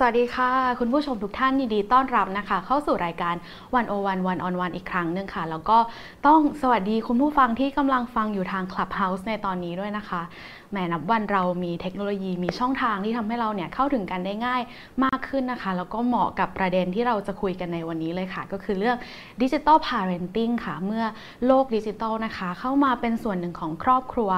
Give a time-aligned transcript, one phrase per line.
[0.00, 3.34] สวัสดีค่ะ คุณผู้ชมทุกท่านยินดีต้อนรับนะคะ เข้าสู่รายการ
[3.74, 5.78] วันโอวันวันออนวันอีกครั้งหนึ่งค่ะ แล้วก็
[6.26, 10.22] ต้องสวัสดีคุณผู้ฟังที่กำลังฟังอยู่ทาง Clubhouse ในตอนนี้ด้วยนะคะ
[10.70, 14.62] แหมนับวันเรามีเทคโนโลยีมีช่องทางที่ทำให้เราเนี่ยเข้าถึงกันได้ง่าย
[15.04, 18.96] มากขึ้นนะคะ แล้วก็เหมาะกับประเด็นที่เราจะคุยกันในวันนี้เลยค่ะ ก็คือเรื่อง
[19.42, 21.04] ดิจิ t a ลพา r e n t i n g ค่ะ เมื่อ
[21.46, 24.30] โลกดิจิทัลนะคะ เข้ามาเป็นส่วนหนึ่งของครอบครัว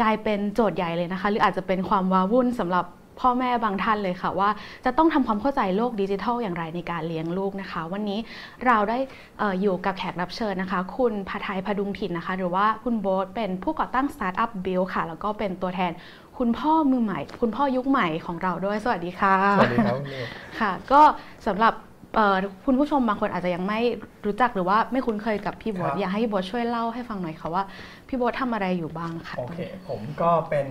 [0.00, 2.86] กลายเป็นโจทย์ใหญ่เลยนะคะ หรืออาจจะเป็นความว้าวุ่นสำหรับ
[3.20, 4.50] พ่อแม่บางท่านเลยค่ะว่า
[4.84, 8.18] จะต้องทำความเข้าใจโลกดิจิทัลอย่างไรในการเลี้ยงลูกนะคะ วันนี้
[8.66, 8.98] เราได้
[9.38, 15.92] เอออยู่กับแขกรับเชิญนะคะ คุณพาทัยพดุงถิ่นนะคะ หรือว่าคุณโบ๊ทเป็นผู้ก่อตั้งสตาร์ทอัพบิลค่ะ แล้วก็เป็นตัวแทน
[16.38, 20.26] คุณพ่อมือใหม่ คุณพ่อยุคใหม่ของเราด้วย สวัสดีค่ะ สวัสดีครับคุณนิว
[20.60, 21.00] ค่ะ ก็
[21.46, 21.74] สำหรับ
[22.14, 23.80] เอ่อคุณผู้ชมบางคนอาจจะยังไม่
[24.26, 27.62] รู้จักหรือว่าไม่คุ้นเคยกับพี่โบ๊ทอยากให้พี่โบ๊ทช่วยเล่าให้ฟังหน่อยค่ะว่า
[28.08, 30.68] พี่โบ๊ททำอะไรอยู่บ้างค่ะโอเคผมก็เป็น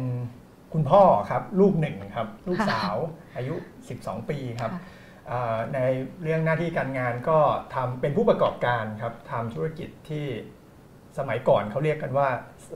[0.74, 2.96] คุณพ่อครับลูกหนึ่งครับลูกสาว
[3.36, 3.56] อายุ
[3.94, 4.82] 12 ปีครับค่ะ
[5.32, 5.80] อ่าใน
[6.24, 7.38] เรื่องหน้าที่การงานก็
[7.76, 10.26] ทำเป็นผู้ประกอบการครับทำธุรกิจที่
[11.18, 12.28] สมัยก่อนเขาเรียกกันว่า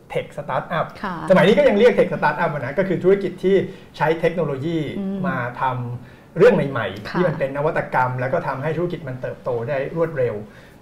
[0.09, 3.55] tech startup ค่ะสมัยนี้ก็ยังเรียก tech startup นะก็คือธุรกิจที่
[3.97, 10.35] ใช้เทคโนโลยีอืมมาทำเรื่องใหม่ๆค่ะที่มันเป็นนวัตกรรม แล้วก็ทำให้ธุรกิจมันเติบโตได้รวดเร็ว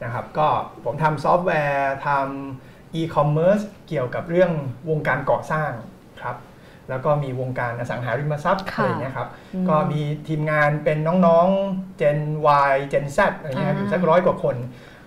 [0.04, 0.48] นะครับก็
[0.86, 4.52] ผมทำซอฟต์แวร์ทำอีคอมเมิร์ซเกี่ยวกับเรื่อง
[4.90, 5.72] วงการก่อสร้าง
[6.22, 6.38] ครับ
[6.90, 12.20] แล้วก็มีวงการอสังหาริมทรัพย์ค่ะอะไรอย่างเงี้ยครับอืมก็มีทีมงานเป็นน้องๆ Gen
[12.72, 14.56] Y Gen Z อะไรเงี้ยครับอยู่สักร้อยกว่าคน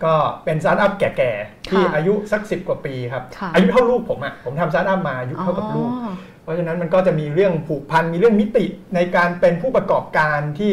[0.04, 6.12] ก็เป็นสตาร์ทอัพแก่ๆ ที่ค่ะอายุสัก10กว่าปีครับค่ะอายุเท่าลูกผมอะผมทำสตาร์ทอัพมาอายุเท่ากับลูกอ๋อ
[6.42, 10.72] เพราะฉะนั้นมันก็จะมีเรื่องผูกพัน มีเรื่องมิติในการเป็นผู้ประกอบการที่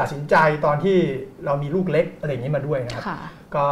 [0.00, 0.96] ตัดสินใจตอนที่
[1.44, 3.18] เรามีลูกเล็กอะไรอย่างนี้มาด้วยนะครับค่ะ
[3.56, 3.66] ก็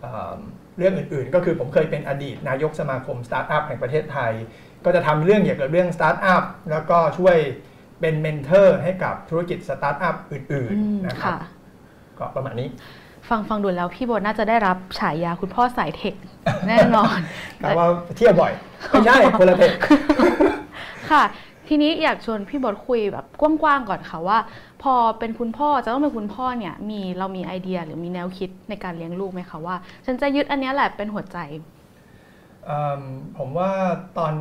[0.00, 0.34] เอ่อ
[0.78, 4.32] เรื่องอื่นๆ ก็คือผมเคยเป็นอดีตนายกสมาคมสตาร์ทอัพแห่งประเทศไทย
[4.84, 7.36] ก็จะทำเรื่องเกี่ยวกับเรื่องสตาร์ทอัพแล้วก็ช่วย
[8.00, 10.58] เป็น mentor ให้กับธุรกิจสตาร์ทอัพอื่นอื
[10.96, 11.38] มๆนะครับค่ะ
[12.18, 12.68] ก็ประมาณนี้
[13.28, 16.14] ฟังฟังดูแล้วพี่โบ๊ทน่าจะได้รับฉายาคุณพ่อสาย tech
[16.68, 17.18] แน่นอน
[17.58, 17.86] แต่ว่า
[18.16, 18.52] เที่ยวบ่อย
[18.90, 19.72] ไม่ใช่คนละเธค
[21.10, 21.22] ค่ะ
[21.68, 24.38] ทีนี้อยากชวนพี่โบทคุยแบบกว้างๆก่อนค่ะว่า
[24.82, 29.76] พอเป็นคุณพ่อจะต้องเป็นคุณพ่อเนี่ยมีเรามีไอเดียหรือมีแนวคิดในการเลี้ยงลูกไหมคะว่า
[30.06, 31.64] ฉันจะยึดอันเนี้ยแหละเป็นหัวใจเอิ่ม
[33.38, 33.70] ผมว่า
[34.18, 34.34] ตอน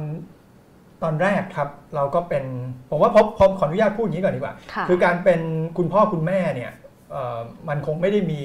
[1.04, 2.44] ตอนแรกครับเราก็เป็น
[2.90, 5.42] ผมว่าพบพบขออนุญาตพูดอย่างนี้ก่อนดีกว่าค่ะคือการเป็น
[5.78, 6.72] คุณพ่อคุณแม่เนี่ย
[7.12, 8.42] เอ่อมันคงไม่ได้มี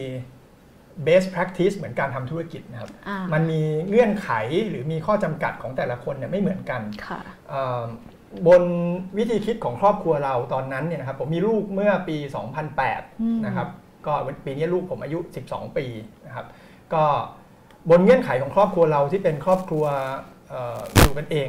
[1.06, 4.30] best practice เหมือนการทำธุรกิจนะครับอ่ามันมีเงื่อนไข
[4.70, 7.82] หรือมีข้อจำกัดของแต่ละคนเนี่ยไม่เหมือนกันค่ะเอ่อ
[8.46, 8.62] บน
[9.18, 12.28] วิธีคิดของครอบครัวเราตอนนั้นเนี่ยนะครับผมมีลูกเมื่อปีอื
[13.36, 13.68] ม2008 นะครับ
[14.06, 14.12] ก็
[14.44, 15.18] ปีนี้ลูกผมอายุ
[15.48, 15.86] 12 ปี
[16.26, 16.46] นะครับ
[16.94, 17.04] ก็
[17.90, 19.84] บนเงื่อนไขของครอบครัวเราที่เป็นครอบครัว
[20.48, 21.48] เอ่ออยู่กันเอง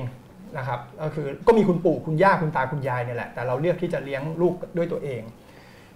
[0.57, 5.21] นะครับก็คือก็มีคุณปู่คุณย่าคุณตาคุณยายเนี่ยแหละ แต่เราเลือกที่จะเลี้ยงลูกด้วยตัวเอง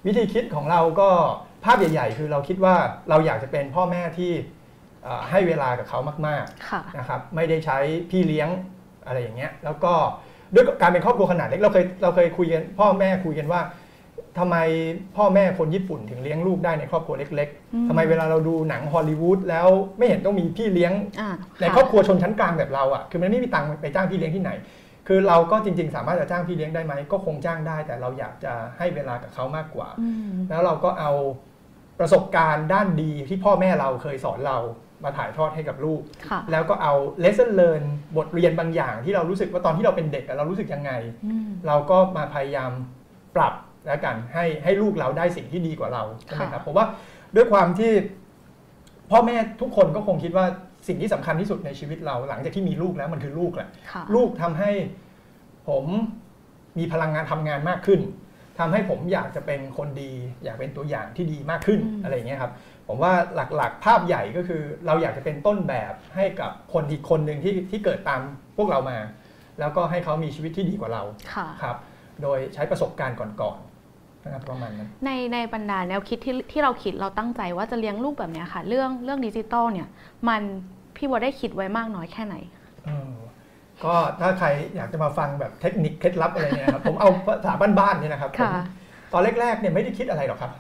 [0.06, 1.10] วิธีคิดของเราก็
[1.66, 2.76] ภาพใหญ่ ๆ คือเราคิดว่า
[3.10, 4.32] เราอยากจะเป็นพ่อแม่ที่
[5.04, 7.78] เอ่อให้เวลากับเขามากๆค่ะนะครับไม่ได้ใช้
[8.12, 8.50] พี่เลี้ยง
[9.06, 9.94] อะไรอย่างเงี้ยแล้วก็
[10.54, 13.62] ด้วยการเป็นครอบครัวขนาดเล็กเราเคยเราเคยคุยกันพ่อแม่คุยกันว่า
[14.38, 14.56] ทำไม
[15.18, 19.68] พ่อแม่คนญี่ปุ่นถึงเลี้ยงลูกได้ในครอบครัวเล็กอืมๆทำไมเวลาเราดูหนังฮอลลีวูดแล้ว
[19.98, 21.30] ไม่เห็นต้องมีพี่เลี้ยงอ่า
[21.62, 24.52] ในครอบครัวชนชั้นกลางแบบเราอะคือมันไม่มีตังค์ไปจ้างพี่เลี้ยงที่ไหน
[25.08, 31.12] คือเราก็จริง ๆ สามารถจะจ้างพี่เลี้ยงได้ไหมก็คงจ้างได้ แต่เราอยากจะให้เวลากับเขามากกว่าอืมแล้วเราก็เอา
[32.00, 34.58] ประสบการณ์ด้านดีที่พ่อแม่เราเคยสอนเรา
[35.04, 37.84] มาถ่ายทอดให้กับลูกค่ะแล้วก็เอา lesson learn
[38.18, 40.92] บทเรียนบางอย่างที่เรารู้สึกว่าตอนที่เราเป็นเด็กอะเรารู้สึกยังไง
[41.26, 42.72] อืมเราก็มาพยายาม
[43.36, 43.54] ปรับ
[43.86, 46.86] แล้วกันให้ให้ลูกเราได้สิ่งที่ดีกว่าเราใช่ไหมครับผมว่า
[47.36, 47.92] ด้วยความที่
[49.12, 50.46] พ่อแม่ทุกคนก็คงคิดว่า
[50.88, 54.72] สิ่งที่สำคัญที่สุดในชีวิตเรา หลังจากที่มีลูกแล้วมันคือลูกแหละค่ะลูกทำให้
[55.70, 55.86] ผม
[56.78, 58.02] มีพลังงานทำงานมากขึ้น
[58.60, 60.12] ทำให้ผมอยากจะเป็นคนดี
[60.44, 62.52] อยากเป็นตัวอย่างที่ดีมากขึ้นอืมอะไรอย่างเงี้ยครับ
[62.88, 63.14] ผมว่า
[63.56, 68.22] หลักๆ ภาพใหญ่ก็คือ เราอยากจะเป็นต้นแบบให้กับคนอีกคนหนึ่งที่ที่เกิดตาม
[68.58, 68.98] พวกเรามา
[69.60, 71.04] แล้วก็ให้เขามีชีวิตที่ดีกว่าเรา
[71.34, 71.78] ค่ะครับ
[72.22, 73.69] โดยใช้ประสบการณ์ก่อนๆ
[74.24, 79.88] นะครับประมาณนั้นในในบรรดาแนวคิดที่ที่เราคิดเราตั้งใจว่าจะเลี้ยงลูกแบบเนี้ยค่ะ เรื่องเรื่องดิจิตอลเนี่ย
[80.28, 80.42] มัน
[80.96, 82.36] พี่บัวได้คิดไว้มากน้อยแค่ไหน
[82.86, 83.12] เออ
[83.84, 88.64] ก็ถ้าใครอยากจะมาฟังแบบเทคนิคเคล็ดลับอะไรเนี่ยนะครับผมเอาภาษาบ้านๆเนี่ยนะครับผมค่ะ
[89.14, 90.52] ตอนแรกๆเนี่ยไม่ได้คิดอะไรหรอกครับ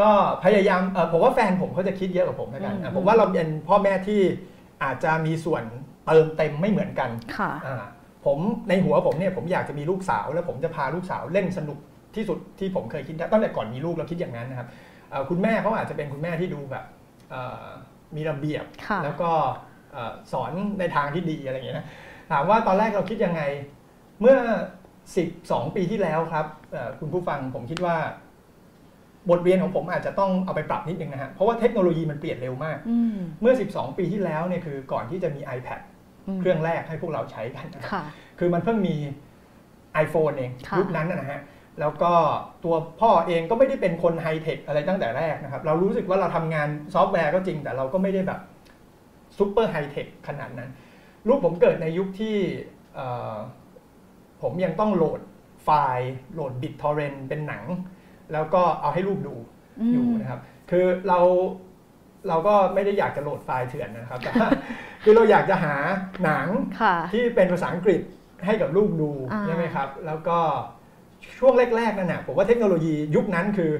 [0.00, 0.08] ก็
[0.44, 4.20] พยายามเอ่อผมว่าแฟนผมเขาจะคิดเยอะกว่าผมแล้วกันอืมอะผมว่าเราเป็นพ่อแม่ที่
[4.82, 5.62] อาจจะมีส่วน
[6.06, 7.84] เติมเต็มไม่เหมือนกันค่ะอ่า
[8.26, 8.38] ผม
[8.68, 11.78] ในหัวผมเนี่ยผมอยากจะมีลูกสาว แล้วผมจะพาลูกสาวเล่นสนุก
[12.16, 14.68] ที่สุดที่ผมเคยคิดได้ตั้งแต่ก่อนมีลูกเราคิดอย่างนั้นนะครับ
[15.10, 16.84] เอ่อคุณแม่เขาอาจจะเป็นคุณแม่ที่ดูแบบ
[17.30, 17.66] เอ่อ
[18.16, 19.30] มีระเบียบค่ะแล้วก็
[19.92, 21.86] เอ่อสอนในทางที่ดีอะไรอย่างเงี้ยนะ
[22.32, 23.42] ถามว่าตอนแรกเราคิดยังไง
[24.20, 24.36] เมื่อ
[25.04, 27.96] 12 ปีที่แล้วครับเอ่อคุณผู้ฟังผมคิดว่า
[29.30, 35.80] บทเรียนของผมอาจจะต้องเอาไปปรับนิดนึงนะฮะเพราะว่าเทคโนโลยีมันเปลี่ยนเร็วมากอืมเมื่อ 12 ปีที่แล้วเนี่ยคือก่อนที่จะมี iPad
[36.36, 38.02] มเครื่องแรกให้พวกเราใช้กันนะครับค่ะ
[38.38, 38.94] คือมันเพิ่งมี
[40.04, 41.40] iPhone เองค่ะยุคนั้นนะนะฮะ
[41.80, 42.12] แล้วก็
[42.64, 48.40] ตัวพ่อเองก็ไม่ได้เป็นคนไฮเทคอะไรตั้งแต่แรกนะครับ เรารู้สึกว่าเราทำงานซอฟต์แวร์ก็จริง แต่เราก็ไม่ได้แบบ
[49.38, 50.70] ซูเปอร์ไฮเทคขนาดนั้น
[51.28, 52.36] ลูกผมเกิดในยุคที่
[52.94, 53.36] เอ่อ
[54.42, 55.20] ผมยังต้องโหลด
[55.64, 57.64] ไฟล์โหลด BitTorrent เป็นหนัง
[58.32, 59.34] แล้วก็เอาให้ลูกดู
[59.80, 60.40] อือยู่มนะครับ
[60.70, 61.20] คือเรา
[62.28, 64.48] เราก็ไม่ได้อยากจะโหลดไฟล์เถื่อนนะครับแต่ว่า
[65.04, 65.74] คือเราอยากจะหา
[66.24, 66.46] หนัง
[66.80, 68.00] ค่ะที่เป็นภาษาอังกฤษ
[68.46, 70.38] ให้กับลูกดูอ่าใช่ไหมครับ แล้วก็
[71.38, 73.72] ช่วงแรกๆนั่นนะผมว่าเทคโนโลยียุคนั้นคือ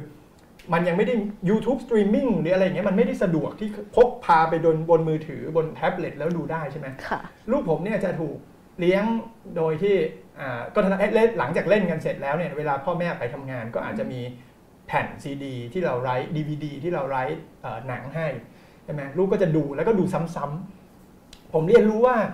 [0.73, 1.15] มันยังไม่ได้
[1.49, 8.37] YouTube Streaming หรืออะไรอย่างเงี้ยมันไม่ได้สะดวกที่พกพาไปบนบนมือถือบนแท็บเล็ตแล้วดูได้ใช่ไหมค่ะลูกผมเนี่ยจะถูก
[8.81, 9.05] เลี้ยง
[9.57, 9.97] โดยที่
[10.41, 14.21] อ่าก็ทันเล่นหลังจากเล่นกันเสร็จแล้วเนี่ยเวลาพ่อแม่ไปทำงานก็อาจจะมี
[14.87, 17.23] แผ่นซีดีที่เราไร้ดีวดีที่เราไร้
[17.63, 18.27] เอ่อหนังให้
[18.85, 20.05] ใช่ไหมลูกก็จะดูแล้วก็ดู
[20.37, 22.33] ซ้ำๆผมเรียนรู้ว่าเอ่อ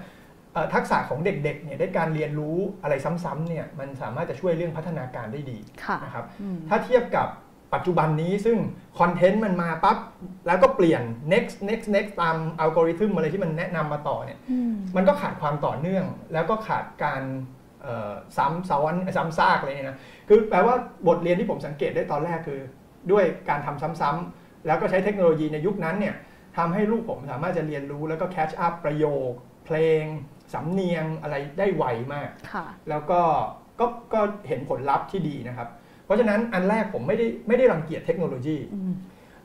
[0.75, 7.29] ทักษะของเด็กๆเนี่ยได้การเรียนรู้อะไรซ้ำๆเนี่ยมันสามารถจะช่วยเรื่องพัฒนาการได้ดีค่ะนะครับอืมถ้าเทียบกับ
[7.75, 8.59] ปัจจุบันนี้ซึ่ง
[8.99, 9.99] คอนเทนต์มันมาปั๊บ
[10.47, 11.03] แล้วก็เปลี่ยน
[11.33, 17.23] next next next ตามอัลกอริทึมอะไรที่มันแนะนำมาต่อเนี่ยอืมมันก็ขาดความต่อเนื่อง แล้วก็ขาดการ
[17.83, 20.75] เอ่อซ้ำซ้อนซ้ำซากอะไรเนี่ยนะคือแปลว่า
[21.09, 22.61] บทเรียนที่ผมสังเกตได้ตอนแรกคือ
[23.13, 26.15] ด้วยการทำซ้ำๆแล้วก็ใช้เทคโนโลยีในยุคนั้นเนี่ย
[26.57, 29.31] ทำให้ลูกผมสามารถจะเรียนรู้แล้วก็แคชอัพประโยค
[29.67, 30.05] เพลง
[30.53, 31.85] สำเนียงอะไรได้ไว
[32.15, 33.21] มากค่ะแล้วก็
[33.81, 35.69] ก็ก็เห็นผลลัพธ์ที่ดีนะครับ
[36.05, 38.93] เพราะฉะนั้นอันแรกผมไม่ได้ไม่ได้รังเกียจเทคโนโลยีอืม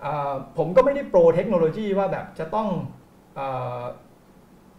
[0.01, 2.69] เอ่อผมก็ไม่ได้โปรเทคโนโลยีว่าแบบจะต้อง
[3.35, 3.41] เอ
[3.81, 3.83] อ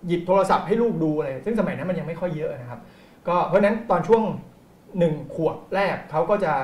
[0.06, 2.81] หยิบโทรศัพท์ให้ลูกดูอะไร ซึ่งสมัยนั้นมันยังไม่ค่อยเยอะนะครับ
[3.29, 4.23] ก็เพราะฉะนั้นตอนช่วง
[4.99, 6.55] หนึ่งขวบแรกเขาก็จะ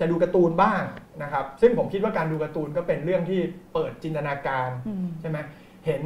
[0.00, 0.82] จะดูการ์ตูนบ้าง
[1.22, 3.40] นะครับ ซึ่งผมคิดว่าการดูการ์ตูนก็เป็นเรื่องที่
[3.72, 5.38] เปิดจินตนาการอืมใช่ไหม
[5.86, 6.02] เห็น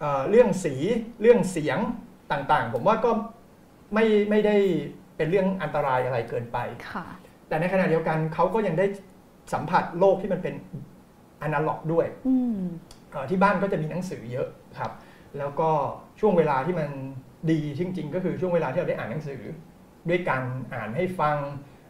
[0.00, 0.74] เอ่อเรื่องสี
[1.20, 1.78] เรื่องเสียง
[2.32, 3.10] ต่างๆ ผมว่าก็
[3.94, 4.56] ไม่ไม่ได้
[5.16, 6.58] เป็นเรื่องอันตรายอะไรเกินไป
[6.92, 7.06] ค่ะ
[7.48, 8.86] แต่ในขณะเดียวกันเขาก็ยังได้
[9.52, 10.54] สัมผัสโลกที่มันเป็น
[11.42, 12.60] อนาล็อกด้วยอืม
[13.10, 14.92] เอ่อที่บ้านก็จะมีหนังสือเยอะครับ
[15.38, 15.70] แล้วก็
[16.20, 16.88] ช่วงเวลาที่มัน
[17.50, 19.40] ดีจริง ๆ ก็คือช่วงเวลาที่เราได้อ่านหนังสือ
[20.08, 20.42] ด้วยการ
[20.74, 21.36] อ่านให้ฟัง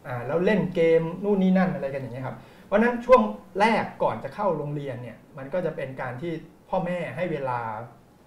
[0.06, 2.36] อ่านแล้วเล่นเกมนู่นนี่นั่นอะไรกันอย่างเงี้ยครับ
[2.66, 3.22] เพราะฉะนั้นช่วง
[3.60, 6.32] แรกก่อนจะเข้าโรงเรียนเนี่ยมันก็จะเป็นการที่
[6.68, 7.60] พ่อแม่ให้เวลา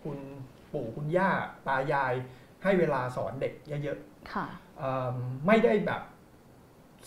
[0.03, 0.17] คุณ
[0.73, 1.29] ปู่คุณย่า
[1.67, 2.13] ตายาย
[2.63, 3.97] ให้เวลาสอนเด็กเยอะ
[4.33, 5.15] ค่ะๆเอิ่ม
[5.47, 6.01] ไม่ได้แบบ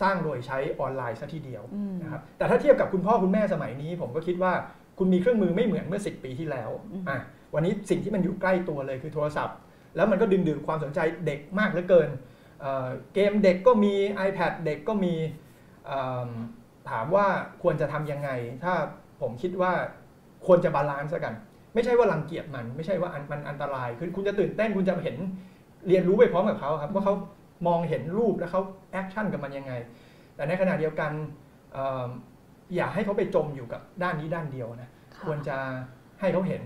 [0.03, 4.53] สร้างโดยใช้ออนไลน์ซะทีเดียวอืมนะครับแต่ถ้าเทียบกับคุณพ่อคุณแม่สมัยนี้ ผมก็คิดว่า
[4.99, 7.19] คุณมีเครื่องมือไม่เหมือนเมื่อ 10 ปีที่แล้วอืมอะ
[7.55, 9.57] วันนี้สิ่งที่มันอยู่ใกล้ตัวเลยคือโทรศัพท์
[9.97, 12.09] แล้วมันก็ดึงดูดความสนใจเด็กมากเหลือเกิน
[12.61, 13.95] เอ่อเกมเด็กก็มี
[14.29, 15.15] iPad เด็กก็มี
[15.87, 16.29] เอิ่ม
[16.91, 17.27] ถามว่า
[17.63, 18.31] ควรจะทำยังไง
[18.65, 18.75] ถ้า
[19.21, 19.73] ผมคิดว่า
[20.47, 21.35] ควรจะ balance กัน
[21.75, 25.17] ไม่ใช่ว่ารังเกียจมัน ไม่ใช่ว่าอันมันอันตรายคือคุณจะตื่นเต้นคุณจะเห็น
[25.89, 27.15] เรียนรู้ไปพร้อมกับเขาครับว่าเขา
[27.67, 29.73] มองเห็นรูปแล้วเขา action กับมันยังไง
[30.37, 31.11] แต่ในขณะเดียวกัน
[31.73, 32.09] เอิ่ม
[32.77, 35.57] อย่าให้เขาไปจมอยู่กับด้านนี้ด้านเดียวนะค่ะควรจะ
[36.21, 36.63] ให้เขาเห็น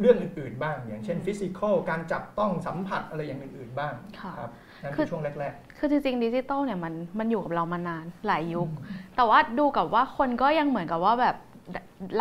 [0.00, 4.50] เรื่องอื่น ๆ บ้าง อย่างเช่น physical การจับต้องสัมผัสอะไรอย่างอื่น ๆ บ้างค่ะครับ
[4.82, 8.68] นั่นคืคืออช่วงแรกคือจริง ๆ ดิจิตอลเนี่ยมันมันอยู่กับเรามานานหลายยุค
[9.16, 11.36] แต่ว่าดูกับว่าคนก็ยังเหมือนกับว่าแบบ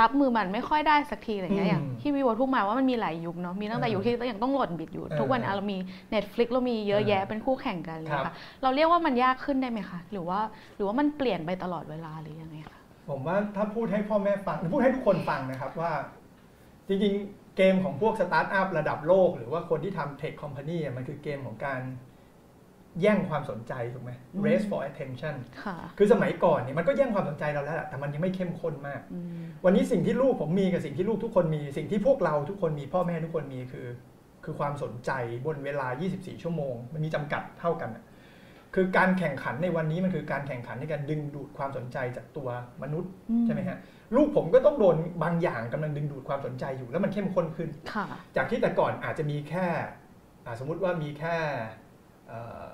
[0.01, 5.77] รับมือมันไม่ค่อยได้สักทีอะไรเงี้ยอย่างที่พี่โบ๊ทพูดมาว่ามันมีหลายยุคเนาะมีตั้งแต่ยุคที่ยังต้องโหลด bit อยู่ ทุกวันนี้เรามี
[6.13, 8.33] Netflix เรามีเยอะแยะเป็นคู่แข่งกันเลยค่ะ
[8.63, 10.39] เราเรียกว่ามันยากขึ้นได้ไหมคะหรือว่า
[10.75, 15.91] หรือว่ามันเปลี่ยนไปตลอดเวลาหรือยังไงคะๆผมว่าถ้าพูดให้พ่อแม่ฟังพูดให้ทุกคนฟังนะครับว่า
[16.87, 21.81] จริงๆ เกมของพวกสตาร์ทอัพระดับโลก หรือว่าคนที่ทำ tech company มันคือเกมของการ
[23.01, 33.87] แย่งความสนใจถูกไหมอืม race for attention ค่ะคือสมัยก่อนเนี่ยมันก็แย่งความสนใจเราแล้วแหละแต่มันยังไม่เข้มข้นมากอืมวันนี้สิ่งที่ลูกผมมีกับสิ่งที่ลูกทุกคนมี สิ่งที่พวกเราทุกคนมีพ่อแม่ทุกคนมีคือ
[34.45, 35.11] คือความสนใจ
[35.45, 38.03] บนเวลา 24 ชั่วโมง มันมีจำกัดเท่ากันน่ะ
[38.75, 42.49] คือการแข่งขันในวันนี้มันคือการแข่งขันในการดึงดูดความสนใจจากตัว
[42.83, 43.77] มนุษย์อืใช่ไหมฮะ
[44.15, 49.67] ลูกผมก็ต้องโดนบางอย่างกำลังดึงดูดความสนใจอยู่ แล้วมันเข้มข้นขึ้นค่ะจากที่แต่ก่อนอาจจะมีแค่
[50.45, 51.35] อ่าสมมุติว่ามีแค่
[52.27, 52.65] เอ่อ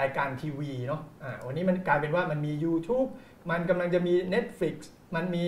[0.00, 3.08] รายการทีวีเนาะอ่าวันนี้มันกลายเป็นว่ามันมี YouTube
[3.50, 4.74] มันกำลังจะมี Netflix
[5.14, 5.46] มันมี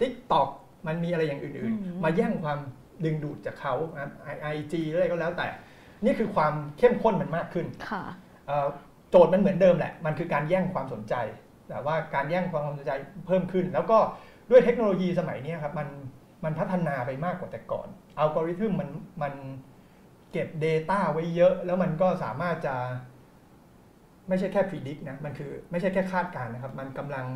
[0.00, 0.48] TikTok
[0.86, 2.58] มันมีอะไรอย่างอื่นอืมๆมาแย่งความ
[3.04, 3.74] ดึงดูดจากเขา
[4.42, 5.48] IG อะไรก็แล้วแต่
[6.04, 8.02] นี่คือความเข้มข้นมันมากขึ้นค่ะ
[8.46, 8.66] เอ่อ
[9.10, 11.14] โจทย์มันเหมือนเดิมแหละ มันคือการแย่งความสนใจ
[11.68, 12.92] แต่ว่าการแย่งความสนใจ
[13.26, 13.98] เพิ่มขึ้น แล้วก็
[14.50, 15.88] ด้วยเทคโนโลยีสมัยเนี้ยครับมัน
[16.44, 18.90] มันพัฒนาไปมากกว่าแต่ก่อน อัลกอริทึมมัน
[19.22, 19.32] มัน
[20.32, 22.74] เก็บ Data ไว้เยอะ แล้วมันก็สามารถจะ
[24.28, 27.26] ไม่ใช่แค่ predict นะมันคือไม่ใช่แค่คาดการณ์นะครับ มันกำลัง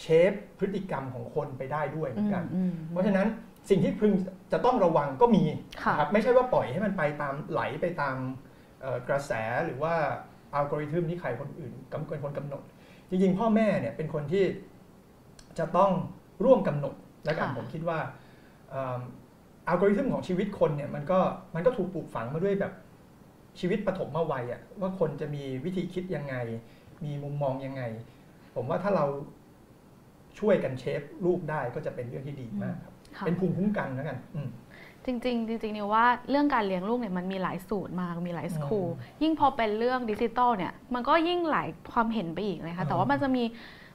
[0.00, 3.26] เชฟพฤติกรรมของคนไปได้ด้วยเหมือนกันอืมเพราะฉะนั้น
[3.70, 4.12] สิ่งที่พึง
[4.52, 5.44] จะต้องระวังก็มี
[5.82, 8.16] ค่ะนะครับไม่ใช่ว่าปล่อยให้มันไปตามไหลไปตาม
[8.80, 9.32] เอ่อกระแส
[9.66, 9.94] หรือว่า
[10.54, 12.62] อัลกอริทึมที่ใครคนอื่นกำเป็นคนกำหนด
[13.10, 14.44] จริงๆ พ่อแม่เนี่ยเป็นคนที่
[15.58, 15.90] จะต้อง
[16.44, 17.98] ร่วมกำหนดแล้วกันค่ะผมคิดว่า
[19.68, 21.18] อัลกอริทึมของชีวิตคนเนี่ยมันก็
[21.54, 22.72] มันก็ถูกปลูกฝังมาด้วยแบบ
[23.60, 26.34] ชีวิตปฐมวัยอะว่าคนจะมีวิธีคิดยังไง
[27.04, 27.82] มีมุมมองยังไง
[28.54, 29.06] ผมว่าถ้าเรา
[30.38, 34.48] ช่วยกัน shape ลูกได้ก็จะเป็นเรื่องที่ดีมากครับ ค่ะ เป็นภูมิคุ้มกันแล้วกันอืม
[35.04, 43.44] จริงๆจริงๆนิวว่าเรื่องการเลี้ยงลูกเนี่ยมันมีหลายสูตรมากมีหลาย school อืมยิ่งพอเป็นเรื่องดิจิตอลเนี่ยมันก็ยิ่งหลายความเห็นไปอีกเลยค่ะอืมแต่ว่ามันจะมี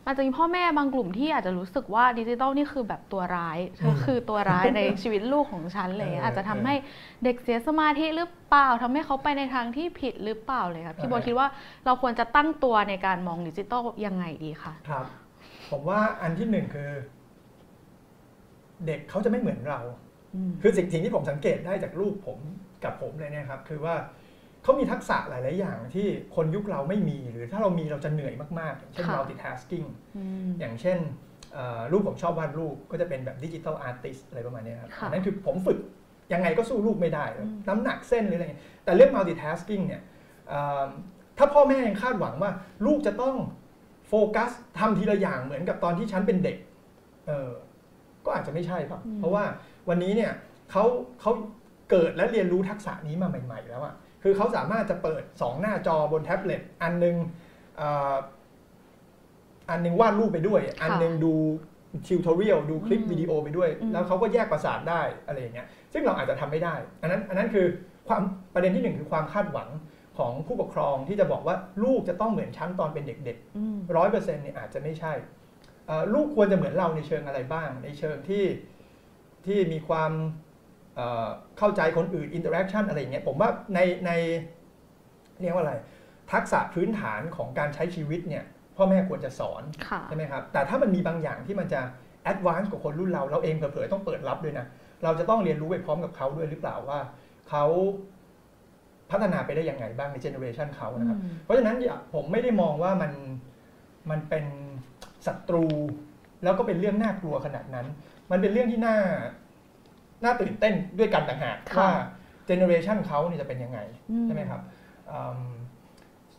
[0.07, 6.75] มันจะมีพ่อแม่บางกลุ่มที่อาจจะรู้สึกว่าดิจิตอลนี่คือแบบตัวร้ายอืมคือตัวร้ายในชีวิตลูกของฉันเลยเอออาจจะทำให้
[7.23, 11.47] เด็กเสียสมาธิหรือเปล่าทำให้เขาไปในทางที่ผิดหรือเปล่าเลยค่ะพี่โบเออคิดว่า
[11.85, 15.05] เราควรจะตั้งตัวในการมองดิจิตอลยังไงดีคะครับ
[15.71, 16.89] ผมว่าอันที่หนึ่งคือ
[18.85, 19.79] เด็กเขาจะไม่เหมือนเรา
[20.35, 22.39] อืมคือสิ่งสิ่งที่ผมสังเกตได้จากลูกผม
[22.83, 23.95] กับผมเลยเนี่ยครับ คือว่า
[24.63, 30.97] เขามีทักษะหลาย ๆ อย่างที่คนยุคเราไม่มี หรือถ้าเรามีเราจะเหนื่อยมากๆอย่างเช่นค่ะ multitasking อืมอย่างเช่น
[31.53, 35.79] เอ่อลูกผมชอบวาดรูปก็จะเป็นแบบดิจิทัลอาร์ติสอะไรประมาณเนี้ยครับค่ะอันนั่นคือผมฝึก
[36.33, 40.01] ยังไงก็สู้ลูกไม่ได้อืมน้ำหนักเส้นหรืออะไรเงี้ยแต่เรื่อง multitasking เนี่ย
[40.49, 40.89] เอิ่ม
[41.37, 42.51] ถ้าพ่อแม่ยังคาดหวังว่า
[42.85, 43.35] ลูกจะต้อง
[44.07, 46.57] โฟกัสทำทีละอย่างเหมือนกับตอนที่ฉันเป็นเด็ก
[47.27, 47.49] เออ
[48.25, 49.43] ก็อาจจะไม่ใช่ครับ เพราะว่า
[49.89, 50.31] วันนี้เนี่ย
[50.71, 50.83] เขา
[51.21, 51.31] เขา
[51.91, 57.15] เกิดและเรียนรู้ทักษะนี้มาใหม่ ๆ แล้วอะ คือเขาสามารถจะเปิด 2 หน้าจอบนแท็บเล็ตอันหนึง
[57.77, 58.15] เอ่อ
[59.69, 61.33] อันหนึงวาดรูปไปด้วย อันหนึงดู
[62.07, 67.65] tutorial ดูคลิปอืมวิดีโอไปด้วยอืมแล้วเขาก็แยกประสาทได้อะไรอย่างเงี้ยซึ่งเราอาจจะทำไม่ได้ อันนั้นอันนั้นคือ
[68.07, 68.21] ความ
[68.53, 69.69] ประเด็นที่หนึ่งคือความคาดหวัง
[70.17, 75.13] ของผู้ปกครองที่จะบอกว่าลูกจะต้องเหมือนชั้นตอนเป็นเด็กๆอืมร้อยเปอร์เซ็นต์เนี่ยอาจจะไม่ใช่
[75.87, 78.45] เอ่อลูกควรจะเหมือนเราในเชิงอะไรบ้าง ในเชิงที่
[79.45, 80.11] ที่มีความ
[80.95, 84.11] เอ่อเข้าใจคนอื่น interaction อะไรอย่างเงี้ยผมว่าในใน
[85.41, 85.73] เรียกว่าอะไร
[86.31, 88.43] ทักษะพื้นฐานของการใช้ชีวิตเนี่ย
[88.77, 91.81] พ่อแม่ควรจะสอนค่ะใช่ไหมครับแต่ถ้ามันมีบางอย่างที่มันจะ
[92.23, 94.65] advance กว่าคนรุ่นเรา เราเองเผลอๆต้องเปิดรับด้วยนะ
[95.03, 96.99] เราจะต้องเรียนรู้ไปพร้อมกับเขาด้วยหรือเปล่าว่า
[97.49, 97.65] เขา
[99.11, 103.11] พัฒนาไปได้ยังไงบ้างใน generation เขานะครับอืมเพราะฉะนั้นอย่าผมไม่ได้มองว่ามัน
[104.09, 104.45] มันเป็น
[105.25, 105.65] ศัตรู
[106.43, 107.87] แล้วก็เป็นเรื่องน่ากลัวขนาดนั้น
[108.31, 108.97] มันเป็นเรื่องที่น่า
[110.23, 111.91] น่าตื่นเต้นด้วยกันต่างหากค่ะว่า
[112.45, 113.79] generation เขาเนี่ยจะเป็นยังไง
[114.11, 114.61] อืมใช่ไหมครับ
[115.11, 115.49] อืม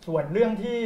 [0.06, 0.80] ส่วนเรื่องที่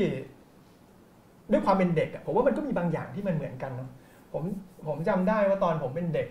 [1.52, 3.90] ด้วยความเป็นเด็กอะผมว่ามันก็มีบางอย่างที่มันเหมือนกันเนาะ
[4.32, 4.42] ผม
[4.88, 6.28] ผมจำได้ว่าตอนผมเป็นเด็ก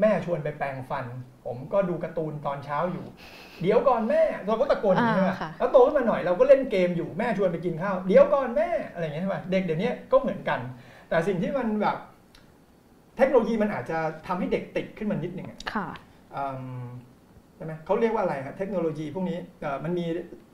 [0.00, 1.04] แม่ชวนไปแปรงฟัน
[1.44, 3.06] ผมก็ดูการ์ตูนตอนเช้าอยู่
[3.62, 10.60] เดี๋ยวก่อนแม่เราก็ตะโกนอย่างนี้ใช่ไหมอ่าค่ะแล้วโตขึ้นมาหน่อยเราก็เล่นเกมอยู่แม่ชวนไปกินข้าวเดี๋ยวก่อนแม่อะไรอย่างเงี้ยใช่ไหมเด็กเดี๋ยวนี้ก็เหมือนกัน
[11.08, 11.96] แต่สิ่งที่มันแบบ
[13.16, 16.07] เทคโนโลยีมันอาจจะทำให้เด็กติดขึ้นมานิดนึงอะค่ะอืม
[17.56, 20.04] ใช่ไหมเขาเรียกว่าอะไรครับเทคโนโลยีพวกนี้เอ่อมันมี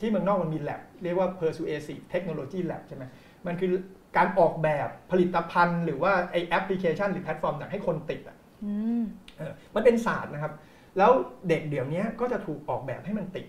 [0.00, 3.04] ที่เมืองนอกมันมี lab เรียกว่า persuasive technology lab ใช่ไหม
[3.47, 3.73] มันคือ
[4.16, 9.04] การออกแบบผลิตภัณฑ์ หรือว่าไอแอปพลิเคชัน หรือแพลตฟอร์มต่างให้คนติดอะอืม
[9.38, 10.52] เออมันเป็นศาสตร์นะครับ
[10.99, 11.11] แล้ว
[11.49, 13.47] เด็กเดี๋ยวนี้ก็จะถูกออกแบบให้มันติด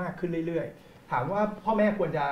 [0.00, 2.26] มากขึ้นเรื่อยๆ ถามว่าพ่อแม่ควรจะ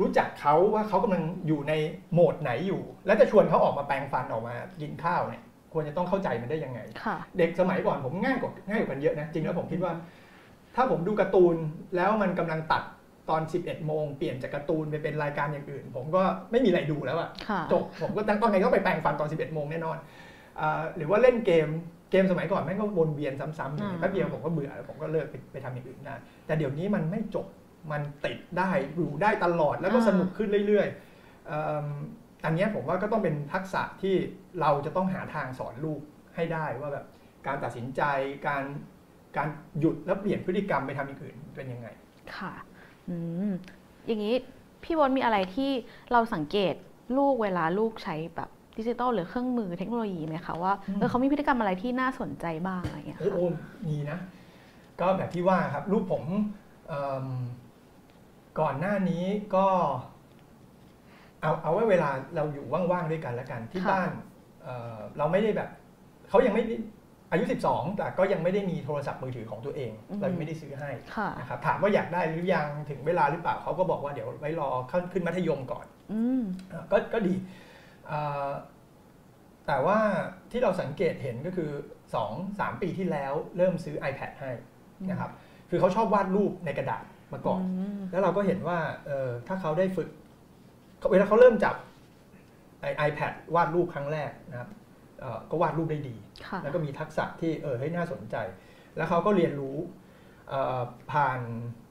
[0.00, 1.72] รู้จักเขาว่าเขากำลังอยู่ใน
[2.12, 5.44] โหมดไหนอยู่ แล้วจะชวนเขาออกมาแปรงฟันออกมากินข้าวเนี่ย
[5.76, 9.92] ควรจะต้องเข้าใจมันได้ยังไงค่ะเด็กสมัยก่อนผมง่ายกว่าง่ายกว่ากันเยอะนะจริงแล้วผมคิดว่า
[10.76, 11.56] ถ้าผมดูการ์ตูน
[11.96, 12.82] แล้วมันกำลังตัด
[13.30, 19.96] ตอน 11 โมง เปลี่ยนจากการ์ตูนไปเป็นรายการอย่างอื่น ผมก็ไม่มีอะไรดูแล้วอะค่ะจบผมก็ต้องต้องไงก็ไปแปลงฟันตอน 11 โมงแน่นอน
[20.60, 21.68] อาหรือว่าเล่นเกม
[22.10, 26.14] เกมสมัยก่อนแม่งก็วนเวียนซ้ำๆอย่างนี้อ่าแป๊บเดียวผมก็เบื่อแล้วผมก็เลิกไปไปทำอย่างอื่นได้
[26.46, 27.46] แต่เดี๋ยวนี้มันไม่จบ
[27.92, 34.14] มันติดได้อยู่ได้ตลอดแล้วก็สนุกขึ้นเรื่อยๆ อืมอันเนี้ยผมว่าก็ต้องเป็นทักษะที่
[34.60, 36.00] เราจะต้องหาทางสอนลูก
[36.36, 37.06] ให้ได้ว่าแบบ
[37.46, 38.02] การตัดสินใจ
[38.46, 38.64] การ
[39.36, 39.48] การ
[39.80, 41.88] หยุดแล้วเปลี่ยนพฤติกรรมไปทำอย่างอื่นเป็นยังไง
[42.36, 42.52] ค่ะ
[43.08, 43.16] อื
[43.48, 43.50] ม
[44.06, 44.34] อย่างนี้
[44.82, 45.70] พี่บอลมีอะไรที่
[46.12, 46.74] เราสังเกต
[47.16, 53.38] ลูกเวลาลูกใช้แบบดิจิตอลหรือเครื่องมือเทคโนโลยีไหมคะว่าอืมเออเขามีพฤติกรรมอะไรที่น่าสนใจบ้างอะไรอย่างเงี้ยโอ้โห
[53.88, 54.18] มีนะ
[55.00, 56.24] ก็แบบที่ว่าครับ ลูกผม
[56.88, 57.26] เอิ่ม
[58.60, 59.24] ก่อนหน้านี้
[59.56, 59.66] ก็
[61.42, 64.10] เอาเอาไว้เวลาเราอยู่ว่างๆด้วยกันแล้วกันที่ค่ะบ้าน
[64.62, 65.68] เอ่อเราไม่ได้แบบ
[66.28, 66.74] เขายังไม่ได้
[67.32, 77.34] อายุ 12 แต่ก็ยังไม่ได้มีโทรศัพท์มือถือของตัวเอง เรายังไม่ได้ซื้อให้ค่ะนะครับถามว่าอยากได้หรือยังถึงเวลาหรือเปล่าเขาก็บอกว่าเดี๋ยวไว้รอเข้าขึ้นมัธยมก่อนอืมอะก็ก็ดี
[78.10, 78.48] อ่า
[79.66, 79.98] แต่ว่า
[80.50, 81.70] ที่เราสังเกตเห็นก็คือ
[82.26, 84.50] 2-3 ปีที่แล้วเริ่มซื้อ iPad ให้
[85.10, 85.30] นะครับ
[85.70, 87.62] คือเขาชอบวาดรูปในกระดาษมาก่อน
[87.98, 90.08] มแล้วเราก็เห็นว่าเออถ้าเขาได้ฝึก
[91.10, 91.74] เวลาเขาเริ่มจับ
[92.80, 94.68] ไอ iPad วาดรูปครั้งแรกนะครับ
[95.20, 98.36] เอ่อก็วาดรูปได้ดีค่ะแล้วก็มีทักษะที่เออเฮ้ยน่าสนใจ
[98.96, 99.76] แล้วเขาก็เรียนรู้
[100.48, 100.80] เอ่อ
[101.12, 101.40] ผ่าน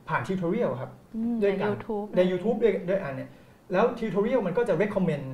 [0.10, 3.30] ผ่าน tutorial ครับอืมด้วยในกัน YouTube ใน YouTube ด้วยด้วยอันเนี่ย
[3.72, 5.26] แล้ว tutorial มันก็จะ recommend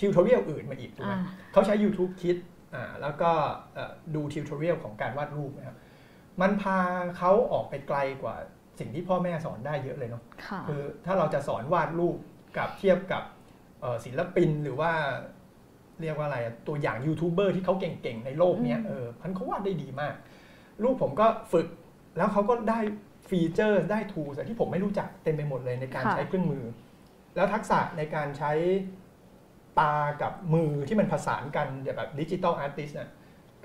[0.00, 1.20] tutorial อื่นมาอีกถูกไหมอ่า
[1.52, 2.36] เขาใช้ YouTube คิด
[2.74, 3.30] อ่าแล้วก็
[3.74, 5.76] เอ่อดู tutorial ของการวาดรูปนะครับ
[6.40, 6.78] มันพา
[7.16, 8.36] เขาออกไปไกลกว่า
[8.78, 12.16] สิ่งที่พ่อแม่สอนได้เยอะเลยเนาะค่ะคือถ้าเราจะสอนวาดรูป
[12.56, 13.22] กับเทียบกับ
[13.80, 14.92] เอ่อศิลปินหรือว่า
[16.00, 20.14] เรียกว่าอะไรอะตัวอย่างยูทูบเบอร์ที่เขาเก่งๆ ในโลกเนี้ยอืมเออบางคนเขาวาดได้ดีมาก
[20.82, 21.66] ลูกผมก็ฝึก
[22.16, 22.78] แล้วเขาก็ได้
[23.28, 26.64] feature ได้ tools ที่ผมไม่รู้จักเต็มไปหมดเลยในการใช้เครื่องมือ
[27.36, 28.52] แล้วทักษะในการใช้
[29.78, 33.10] ตากับมือที่มันผสานกันแบบ digital artist เนี่ย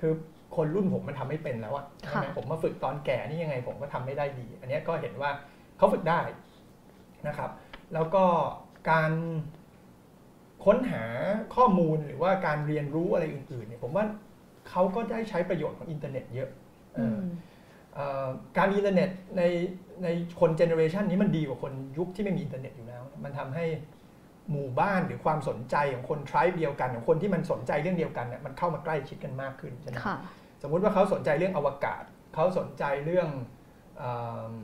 [0.00, 0.12] คือ
[0.56, 5.30] คนรุ่นผมมันทำไม่เป็นแล้วอะใช่ไหมค่ะผมมาฝึกตอนแก่นี่ยังไงผมก็ทำไม่ได้ดี อันเนี้ยก็เห็นว่า
[5.78, 6.20] เขาฝึกได้
[7.28, 7.50] นะครับ
[7.94, 8.24] แล้วก็
[8.88, 9.12] การ
[10.64, 11.04] ค้นหา
[11.56, 14.04] ข้อมูลหรือว่าการเรียนรู้อะไรอื่นๆเนี่ยผมว่า
[14.68, 16.50] เขาก็ได้ใช้ประโยชน์ของอินเทอร์เน็ตเยอะ
[16.94, 17.20] เออือม
[17.94, 19.42] เอ่อการอินเทอร์เน็ตใน
[20.02, 20.08] ใน
[20.40, 23.66] คน generation นี้มันดีกว่าคนยุคที่ไม่มีอินเทอร์เน็ตอยู่แล้ว มันทำให้
[24.50, 30.16] หมู่บ้านหรือความสนใจของคน tribe เดียวกัน ของคนที่มันสนใจเรื่องเดียวกันเนี่ยมันเข้ามาใกล้ชิดกันมากขึ้นใช่ไหมค่ะ
[30.62, 32.02] สมมุติว่าเขาสนใจเรื่องอวกาศ
[32.34, 33.28] เขาสนใจเรื่อง
[33.98, 34.12] เอิ่
[34.52, 34.54] ม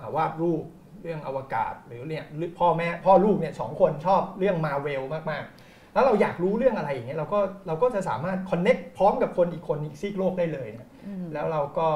[0.00, 0.62] อ่าวาดรูป
[1.02, 11.88] เรื่องอวกาศ หรือเนี่ยหรือพ่อแม่พ่อลูกเนี่ยสองคนชอบเรื่องมาเวลมากๆ แล้วเราอยากรู้เรื่องอะไรอย่างเงี้ยเราก็เราก็จะสามารถ connect พร้อมกับคนอีกคนอีกซีกโลกได้เลยนะอืมแล้วเราก็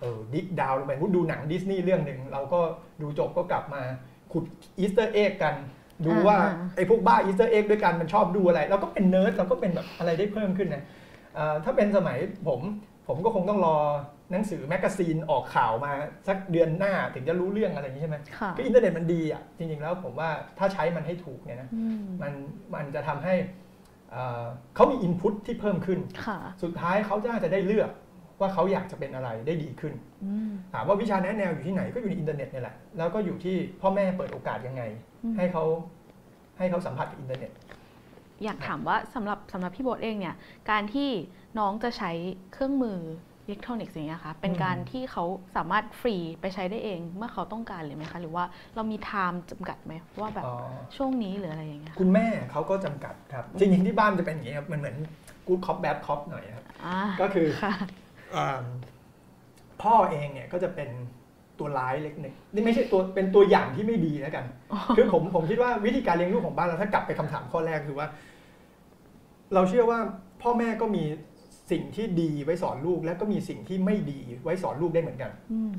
[0.00, 2.60] เออ dig down ลงไปพูดดูหนังดิสนีย์เรื่องหนึ่งเราก็
[3.02, 3.82] ดูจบก็กลับมา
[4.32, 4.44] ขุด
[4.78, 5.54] Easter egg กัน
[6.06, 10.82] ดูว่าอ่าไอ้พวกบ้า Easter egg ด้วยกันมันชอบดูอะไร เราก็เป็นเนิร์ดเราก็เป็นแบบอะไรได้เพิ่มขึ้นนะ
[11.34, 12.18] เอ่อถ้าเป็นสมัย
[12.48, 12.60] ผม
[13.08, 13.76] ผมก็คงต้องรอ
[14.30, 15.92] หนังสือแมกกาซีนออกข่าวมา
[16.28, 20.28] สักเดือนหน้าถึงจะรู้เรื่องอะไรอย่างนี้ใช่ไหมค่ะคืออินเทอร์เน็ตมันดีอะจริงๆแล้วผมว่า
[20.58, 22.32] ถ้าใช้มันให้ถูกเนี่ยนะอืมมัน
[22.74, 23.34] มันจะทำให้
[24.10, 27.90] เอ่อเขามี input ที่เพิ่มขึ้นค่ะสุดท้ายเขาน่าจะได้เลือก
[28.40, 34.82] ว่าเขาอยากจะเป็นอะไรได้ดีขึ้นอืมถามว่าวิชาแนะแนวอยู่ที่ไหนก็อยู่ในอินเทอร์เน็ตนี่แหละแล้วก็อยู่ที่พ่อแม่เปิดโอกาสยังไง
[35.24, 35.64] อืมให้เขา
[36.58, 37.52] ให้เขาสัมผัสกับอินเทอร์เน็ต
[38.44, 40.34] อยากถามว่าสำหรับสำหรับพี่โบทเองเนี่ย
[40.70, 41.08] การที่
[41.58, 42.10] น้องจะใช้
[42.52, 42.98] เครื่องมือ
[43.46, 45.24] อิเล็กทรอนิกส์อย่างเงี้ยค่ะเป็นการที่เขา
[45.56, 50.56] สามารถฟรีไปใช้ได้เองเมื่อเขาต้องการเลยไหมคะ หรือว่าเรามี time จำกัดไหมว่าแบบอ๋อ
[50.96, 54.96] ช่วงนี้หรืออะไรอย่างเงี้ยคุณแม่เขาก็จำกัดครับจริงๆที่บ้านจะเป็นอย่างนี้ครับมันเหมือน
[55.46, 57.74] กู๊ดคอปแบดคอปหน่อยครับอ่าก็คือค่ะ
[58.36, 58.62] อ่า
[59.82, 60.90] พ่อเองเนี่ยก็จะเป็น
[61.58, 64.44] ตัวร้ายเล็กหนึ่งนี่ไม่ใช่ตัวเป็นตัวอย่างที่ไม่ดีแล้วกัน
[64.96, 68.06] คือผมผมคิดว่าวิธีการเลี้ยงลูกของบ้านเราถ้ากลับไปคำถามข้อแรกคือว่า
[69.54, 69.98] เราเชื่อว่า
[70.42, 71.04] พ่อแม่ก็มี
[71.70, 75.72] สิ่งที่ดีไว้สอนลูก และก็มีสิ่งที่ไม่ดีไว้สอนลูกได้เหมือนกันอืม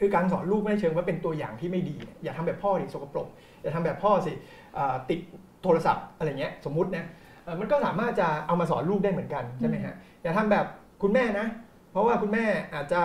[0.00, 3.28] คือการสอนลูกไม่ได้เชิงว่าเป็นตัวอย่างที่ไม่ดีเนี่ยอย่าทำแบบพ่อดิสกปรก
[3.62, 4.32] อย่าทำแบบพ่อสิ
[4.78, 5.20] อ่าติด
[5.62, 7.04] โทรศัพท์อะไรเงี้ยสมมุตินะ
[7.44, 10.66] เอ่อมันก็สามารถจะเอามาสอนลูกได้เหมือนกันใช่ไหมฮะอย่าทำแบบ
[11.02, 11.46] คุณแม่นะ
[11.92, 12.44] เพราะว่าคุณแม่
[12.74, 13.02] อาจจะ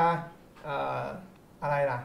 [0.64, 1.02] เอ่อ
[1.64, 2.00] อะไรล่ะ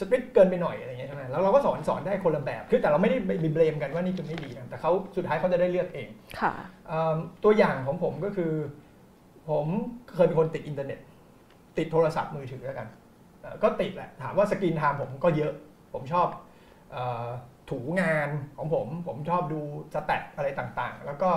[0.00, 6.08] สตริกเกินไปหน่อยอะไรเงี้ยใช่ไหมแล้วเราก็สอนสอนได้คนละแบบ คือแต่เราไม่ได้ไปเบลมกันว่านี่คือไม่ดีนะแต่เขาสุดท้ายเขาจะได้เลือกเอง
[6.40, 6.52] ค่ะ
[6.88, 8.52] เอิ่มตัวอย่างของผมก็คือ
[9.50, 9.66] ผม
[10.14, 10.98] เคยเป็นคนติดอินเทอร์เน็ต
[11.78, 12.88] ติดโทรศัพท์มือถือแล้วกัน
[13.40, 15.52] เอ่อก็ติดแหละ ถามว่า screen time ผมก็เยอะ
[15.92, 16.28] ผมชอบ
[16.92, 17.28] เออ
[17.70, 19.60] ดูงานของผม ผมชอบดู
[19.94, 21.30] stat อะไรต่างๆ แล้วก็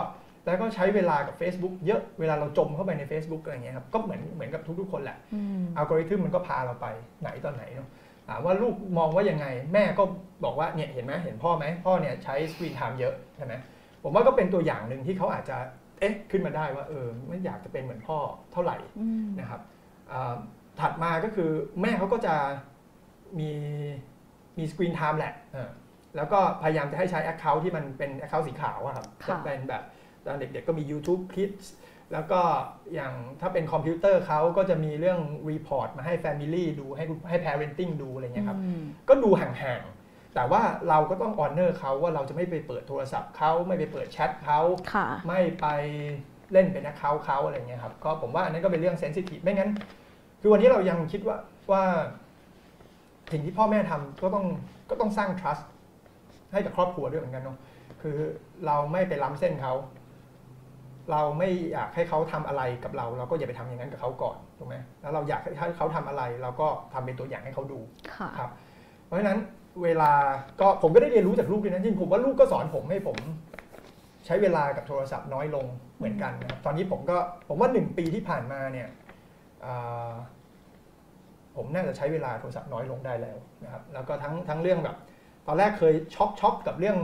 [0.45, 6.87] แล้วก็ใช้เวลากับ Facebook เยอะเวลาเราจมเข้าไปใน Facebook อะไรเงี้ยครับก็เหมือนเหมือนกับทุกๆคนแหละอืมอัลกอริทึมมันก็พาเราไป
[7.21, 7.89] ไหนตอนไหนเนาะ
[8.27, 10.03] ถามว่าลูกมองว่ายังไง แม่ก็
[10.43, 13.53] บอกว่าเนี่ยเห็นไหมเห็นพ่อไหมพ่อเนี่ยใช้ screen time เยอะใช่ไหม
[14.03, 15.57] ผมว่าก็เป็นตัวอย่างหนึ่งที่เขาอาจจะ
[16.01, 18.17] เอ๊ะขึ้นมาได้ว่าเออไม่อยากจะเป็นเหมือนพ่อ
[18.51, 19.61] เท่าไหร่อืมนะครับ
[20.11, 20.35] อ่า
[20.79, 21.49] ถัดมาก็คือ
[21.81, 22.35] แม่เขาก็จะ
[23.39, 23.51] มี
[24.57, 25.69] มี screen time แหละเออ
[26.15, 29.83] แล้วก็พยายามจะให้ใช้ Account ที่มันเป็น Account สีขาวอะครับค่ะจะเป็นแบบ
[30.25, 31.65] ตอนเด็กๆก็มี YouTube Kids
[32.13, 32.41] แล้วก็
[32.93, 40.00] อย่างถ้าเป็นคอมพิวเตอร์เขาก็จะมีเรื่อง report มาให้ Family ดูให้ให้ Parenting ดูอะไรเงี้ยครับอืมก็ดูห่างๆ
[40.35, 44.59] แต่ว่าเราก็ต้อง honor เขาว่าเราจะไม่ไปเปิดโทรศัพท์เขาไม่ไปเปิดแชทเขา
[44.93, 45.67] ค่ะไม่ไป
[46.51, 49.69] เล่นเป็น account เขาอะไรเงี้ยครับก็ผมว่าอันนั้นก็เป็นเรื่องเซนซิทีฟไม่งั้น
[50.41, 51.37] คือวันนี้เรายังคิดว่า
[51.71, 51.83] ว่า
[53.31, 54.45] สิ่งที่พ่อแม่ทำก็ต้อง
[54.89, 55.63] ก็ต้องสร้าง trust
[56.53, 57.57] ให้กับครอบครัวด้วยเหมือนกันเนาะ
[58.01, 58.17] คือ
[58.65, 59.73] เราไม่ไปล้ำเส้นเขา
[61.11, 67.79] เราไม่อยากให้เขาทำอะไรกับเรา เราก็อย่าไปทำอย่างนั้นกับเขาก่อนถูกไหมแล้วเราอยากให้เขาทำอะไร เราก็ทำเป็นตัวอย่างให้เขาดู
[68.15, 68.51] ค่ะครับ
[69.05, 69.39] เพราะฉะนั้น
[69.83, 70.11] เวลา
[70.61, 73.17] ก็ผมก็ได้เรียนรู้จากลูกด้วยนะจริงผมว่าลูกก็สอนผมให้ผม
[74.25, 75.65] ใช้เวลากับโทรศัพท์น้อยลง
[75.97, 78.87] เหมือนกันนะครับตอนนี้ผมก็ผมว่าหนึ่งปีที่ผ่านมาเนี่ย
[79.65, 80.11] อ่า
[81.55, 84.97] ผมน่าจะใช้เวลาโทรศัพท์น้อยลงได้แล้วนะครับแล้วก็ทั้งทั้งเรื่องแบบ
[85.47, 86.97] ตอนแรกเคยช็อกช็อกกับเรื่อง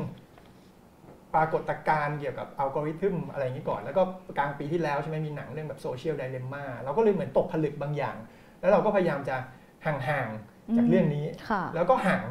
[1.36, 4.04] ปรากฏการณ์เกี่ยวกับอัลกอริทึมอะไรอย่างนี้ก่อน แล้วก็
[4.38, 8.16] กลางปีที่แล้วใช่ไหมมีหนังเรื่องแบบโซเชียลไดเลม่าเราก็เลยเหมือนตกผลึกบางอย่าง
[8.60, 9.36] แล้วเราก็พยายามจะ
[9.86, 12.24] ห่างๆจากเรื่องนี้ค่ะแล้วก็ห่าง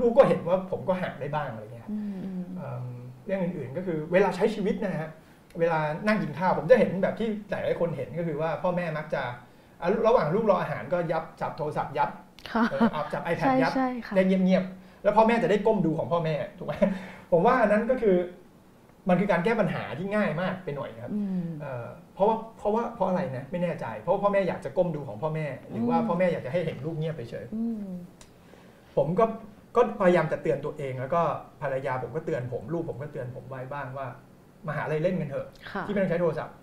[0.00, 2.84] ลูกก็เห็นว่าผมก็ห่างได้บ้างอะไรเงี้ยอืมอืมเอิ่ม
[3.24, 5.10] เรื่องอื่นๆก็คือเวลาใช้ชีวิตนะฮะ
[5.58, 9.22] เวลานั่งกินข้าวผมจะเห็นแบบที่หลายๆคนเห็นก็คือว่าพ่อแม่มักจะ
[9.80, 12.10] อะระหว่างลูกรออาหารก็ยับจับโทรศัพท์ยับ
[12.52, 16.74] ค่ะเออเอาจับ iPad ใช่ยับใช่ค่ะได้เงียบๆแล้วพ่อแม่จะได้ก้มดูของพ่อแม่ถูกไหม
[17.32, 18.16] ผมว่าอันนั้นก็คือ
[19.08, 27.84] มันคือการแก้ปัญหาที่ง่ายมากไปหน่อยครับอืมเอ่อเพราะว่าเพราะว่าเพราะอะไรนะไม่แน่ใจ เพราะว่าพ่อแม่อยากจะก้มดูของพ่อแม่ หรือว่าอืมพ่อแม่อยากจะให้เห็นลูกเงียบไปเฉยอืม
[28.96, 29.24] ผมก็
[29.76, 31.22] ก็พยายามจะเตือนตัวเอง แล้วก็
[31.62, 34.06] ภรรยาผมก็เตือนผมลูกผมก็เตือนผมไว้บ้างว่า
[34.66, 36.54] มาหาอะไรเล่นกันเถอะค่ะที่ไม่ต้องใช้โทรศัพท์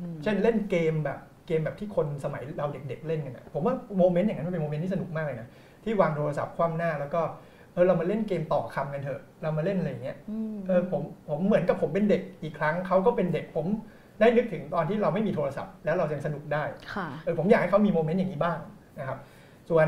[0.00, 5.48] อืมเช่นเล่นเกมแบบเกมแบบที่คนสมัยเราเด็ก ๆ เล่นกันนะผมว่า moment อย่างนั้นมันเป็น moment ที่สนุกมากเลยนะ
[5.84, 7.20] ที่วางโทรศัพท์คว่ำหน้าแล้วก็
[7.72, 13.66] เออเรามาเล่นเกมต่อคำกันเถอะ เรามาเล่นอะไรอย่างเงี้ยอืมเออผมผมเหมือนกับผมเป็นเด็กอีกครั้งเขาก็เป็นเด็กผม
[14.20, 18.58] ได้นึกถึงตอนที่เราไม่มีโทรศัพท์ แล้วเรายังสนุกได้ค่ะเออผมอยากให้เขามีโมเมนต์อย่างนี้บ้าง
[18.98, 19.18] นะครับ
[19.70, 19.86] ส่วน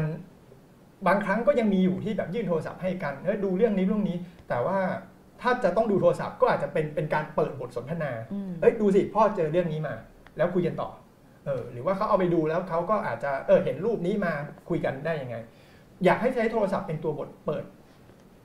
[1.07, 4.17] บางครั้งก็ยังมีอยู่ที่แบบยื่นโทรศัพท์ให้กันเออดูเรื่องนี้เรื่องนี้
[4.49, 4.79] แต่ว่า
[5.43, 9.95] ถ้าจะต้องดูโทรศัพท์ก็อาจจะเป็นเป็นการเปิดบทสนทนาอืมเอ้ยดูสิพ่อเจอเรื่องนี้มา
[10.37, 10.91] แล้วคุยกันต่อ
[11.47, 14.33] เออหรือว่าเขาเอาไปดูแล้วเขาก็อาจจะเออเห็นรูปนี้มา
[14.69, 15.37] คุยกันได้ยังไง
[16.05, 17.65] อยากให้ใช้โทรศัพท์เป็นตัวบทเปิด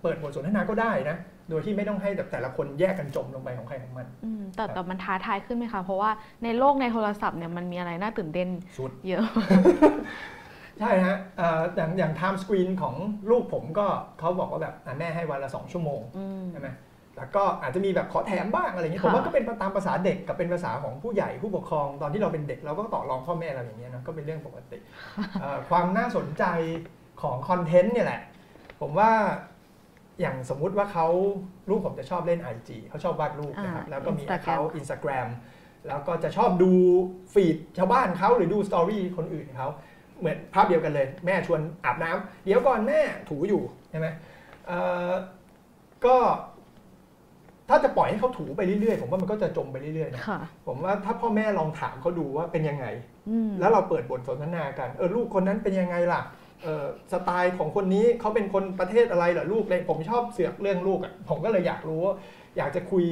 [0.01, 1.17] เปิดบทสนทนาก็ได้นะ
[1.49, 6.11] โดยที่ไม่ต้องให้แบบแต่ละคนแยกกันจมลงไปของใครของมันอืมแต่แต่มันท้าทายขึ้นไหมคะ เพราะว่า
[6.43, 9.25] ในโลกในโทรศัพท์เนี่ยมันมีอะไรน่าตื่นเต้นสุดเยอะ
[10.79, 12.95] ใช่ฮะเอ่ออย่างอย่างไทม์สกรีนของ
[13.29, 13.88] ลูกผมก็
[14.19, 16.69] เขาบอกว่าแบบอะแม่ให้วันละสองชั่วโมงอืมใช่ไหม
[17.17, 24.77] แล้วก็อาจจะมีแบบขอแถมบ้างอะไรอย่างเงี้ยค่ะผมว่าก็เป็นตามภาษาเด็กกับเป็นภาษาของผู้ใหญ่ผู้ปกครองตอนที่เราเป็นเด็กเราก็ต่อรองพ่อแม่เราอย่างเงี้ยนะก็เป็นเรื่องปกติ
[25.41, 26.43] เอ่อความน่าสนใจ
[27.21, 28.21] ของคอนเทนต์เนี่ยแหละ
[28.81, 29.11] ผมว่า
[30.21, 31.07] อย่างสมมุติว่าเขา
[31.69, 35.27] ลูกผมจะชอบเล่น IG เขาชอบวาดรูปนะครับอ่าแล้วก็มี Instagram เขา Instagram
[35.88, 36.71] แล้วก็จะชอบดู
[37.33, 39.69] ฟีดชาวบ้านเขาหรือดูสตอรี่คนอื่นเขา
[40.19, 42.99] เหมือนภาพเดียวกันเลย แม่ชวนอาบน้ำเดี๋ยวก่อนแม่
[43.30, 44.08] ถูอยู่ใช่ไหม
[44.67, 44.78] เอ่
[45.10, 45.12] อ
[46.06, 46.15] ก็
[47.69, 52.86] ถ้าจะปล่อยให้เขาถูไปเรื่อยๆ ผมว่ามันก็จะจมไปเรื่อยๆนะค่ะผมว่าถ้าพ่อแม่ลองถามเขาดูว่าเป็นยังไง
[53.30, 56.21] อืมแล้วเราเปิดบทสนทนากันเออลูกคนนั้นเป็นยังไงล่ะ
[56.63, 62.15] เออสไตล์ของคนนี้เขาเป็นคนประเทศอะไรเหรอลูกเลยผมชอบเสือกเรื่องลูกอะผมก็เลยอยากรู้ว่า
[62.58, 63.06] อยากจะคุย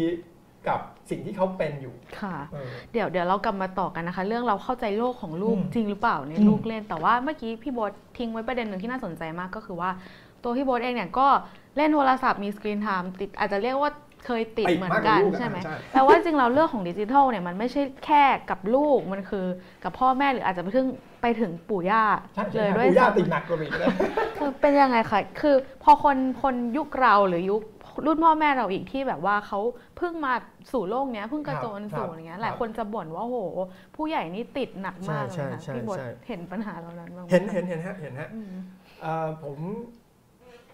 [0.67, 9.89] กับสิ่งที่เขาเป็นอยู่ค่ะเออเดี๋ยวเดี๋ยวเรากลับมาต่อกันนะคะ เรื่องเราเข้าใจโลกของลูกอืมจริงหรือเปล่าในอืมลูกเล่นแต่ว่าเมื่อกี้พี่โบททิ้งไว้ประเด็นหนึ่งที่น่าสนใจมากก็คือว่า
[10.43, 11.27] ตัวพี่โบทเองเนี่ยก็
[11.77, 13.91] เล่นโทรศัพท์มี screen time ติดอาจจะเรียกว่า
[14.25, 19.45] เคยติดติดเหมือมากนกว่ากันลูกอะใช่ไหมใช่แปลว่าจริงเราเรื่องของดิจิทัลเนี่ยมันไม่ใช่แค่กับลูกมันคือ
[19.83, 20.87] กับพ่อแม่หรืออาจจะไปถึง
[21.21, 22.03] ไปถึงปู่ย่า
[22.35, 23.87] ใช่เลยใช่ด้วยปู่ย่าซ้ำติดหนักกว่าอีกเลย
[24.37, 27.61] คือเป็นยังไงคะคือพอคนคนยุคเราหรือยุค
[28.05, 29.59] รุ่นพ่อแม่เราอีกที่แบบว่าเขา
[29.97, 30.33] เพิ่งมา
[30.71, 33.37] สู่โลกเนี้ยเพิ่งกระโจนครับสู่อย่างเงี้ยครับหลายคนจะบ่นว่าโห
[33.95, 38.53] ผู้ใหญ่นี่ติดหนักมากเลใช่ยค่ะใช่พี่บดใช่เห็นปัญหาเหล่านั้นบ้างไมเห็นเห็นเห็นฮะเห็นฮะอืม
[39.01, 39.57] เอ่อผม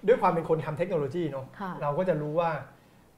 [0.08, 2.52] ด้วยความเป็นคนทำเทคโนโลยีเนาะค่ะเราก็จะรู้ว่า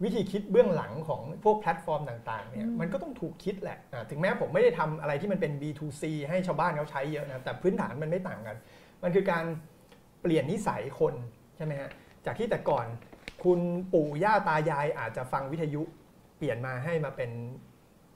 [0.04, 8.58] วิธีคิดเบื้องหลังของพวกแพลตฟอร์มต่างๆเนี่ยอืมมันก็ต้องถูกคิดแหละอะถึงแม้ผมไม่ได้ทำอะไรที่มันเป็น B2C ให้ชาวบ้านเขาใช้เยอะนะแต่พื้นฐานมันไม่ต่างกัน
[9.04, 9.44] มันคือการ
[10.22, 11.14] เปลี่ยนนิสัยคน
[11.58, 11.90] ใช่ไหมฮะ
[12.26, 12.86] จากที่แต่ก่อน
[13.44, 13.60] คุณ
[13.94, 15.82] ปู่ย่าตายายอาจจะฟังวิทยุ
[16.38, 17.32] เปลี่ยนมาให้มาเป็น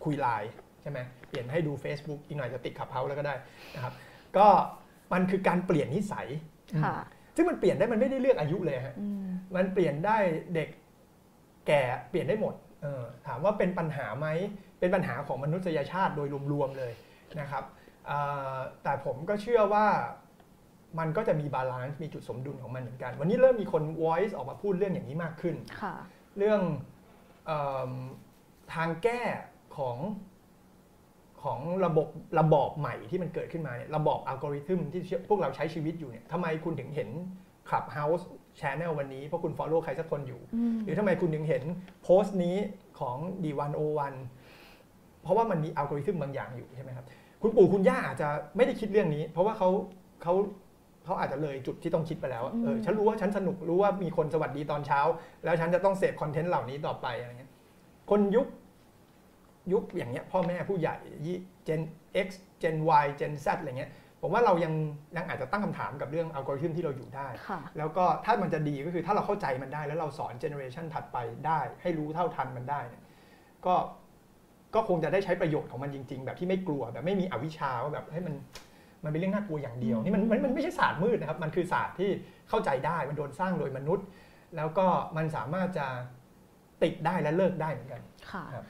[0.03, 3.35] คุยไลน์ใช่ไหมเปลี่ยนให้ดู Facebook อีกหน่อยจะติดขับเฮาแล้วก็ได้
[3.75, 3.93] นะครับ
[4.37, 4.47] ก็
[5.13, 6.27] มันคือการเปลี่ยนนิสัย
[6.83, 6.95] ค่ะ
[7.35, 10.17] ซึ่งมันเปลี่ยนได้มันไม่ได้เลือกอายุเลยฮะอืมมันเปลี่ยนได้
[10.55, 10.69] เด็ก
[11.67, 14.27] แก่เปลี่ยนได้หมดเออถามว่าเป็นปัญหาไหม
[14.79, 16.93] เป็นปัญหาของมนุษยชาติโดยรวมๆเลย
[17.39, 17.63] นะครับ
[18.07, 18.19] เอ่
[18.53, 19.87] อแต่ผมก็เชื่อว่า
[20.99, 25.95] มันก็จะมี balance มีจุดสมดุลของมันเหมือนกัน วันนี้เริ่มมีคน voice ออกมาพูดเรื่องอย่างนี้มากขึ้นค่ะ
[26.37, 26.61] เรื่อง
[27.45, 27.51] เอ
[27.89, 27.91] ม
[28.73, 29.21] ทางแก้
[29.77, 29.97] ของ
[31.43, 32.07] ของระบบ
[32.39, 37.09] ระบอบใหม่ที่มันเกิดขึ้นมาเนี่ยระบอบอัลกอริทึมที่พวกเราใช้ชีวิตอยู่เนี่ยทำไมคุณถึงเห็น
[37.69, 38.23] Clubhouse
[38.59, 41.63] Channel วันนี้ เพราะคุณ follow ใครสักคนอยู่อืมหรือทำไมคุณถึงเห็น
[42.03, 42.57] โพสต์นี้
[42.99, 44.13] ของ D101
[45.21, 47.05] เพราะว่ามันมีอัลกอริทึมบางอย่างอยู่ใช่ไหมครับ
[47.41, 49.69] คุณปู่คุณย่าอาจจะไม่ได้คิดเรื่องนี้ เพราะว่าเขา
[50.23, 50.33] เขา
[51.05, 54.99] เขาอาจจะเลยจุดที่ต้องคิดไปแล้วอะเออฉันรู้ว่าฉันสนุกรู้ว่ามีคนสวัสดีตอนเช้า
[55.43, 57.51] แล้วฉันจะต้องเสพคอนเทนต์เหล่านี้ต่อไปอะไรเงี้ย
[58.09, 58.47] คนยุค
[59.73, 61.37] ยุคอย่างเงี้ยพ่อแม่ผู้ใหญ่ยี่
[61.67, 61.81] Gen
[62.25, 62.27] X
[62.61, 63.91] Gen Y Gen Z อะไรเงี้ย
[64.21, 64.73] ผมว่าเรายัง
[65.17, 73.03] ยังอาจจะตั้งคำถามกับเรื่องอัลกอริทึมที่เราอยู่ได้ค่ะแล้วก็ถ้ามันจะดีก็คือถ้าเราเข้าใจมันได้ แล้วเราสอนเจเนอเรชันถัดไปได้ ให้รู้เท่าทันมันได้เนี่ย
[73.65, 73.75] ก็
[74.75, 78.33] ก็คงจะได้ใช้ประโยชน์ของมันจริง ๆ แบบที่ไม่กลัวแบบไม่มีอวิชชาว่าแบบให้มัน
[79.05, 82.09] มันเป็นเรื่องน่ากลัวอย่างเดียวนี่มันมันมันไม่ใช่ศาสตร์มืดนะครับ มันคือศาสตร์ที่
[82.49, 84.05] เข้าใจได้มันโดนสร้างโดยมนุษย์
[84.55, 84.87] แล้วก็
[85.17, 85.87] มันสามารถจะ
[86.83, 88.65] ติดได้และเลิกได้เหมือนกันค่ะครับ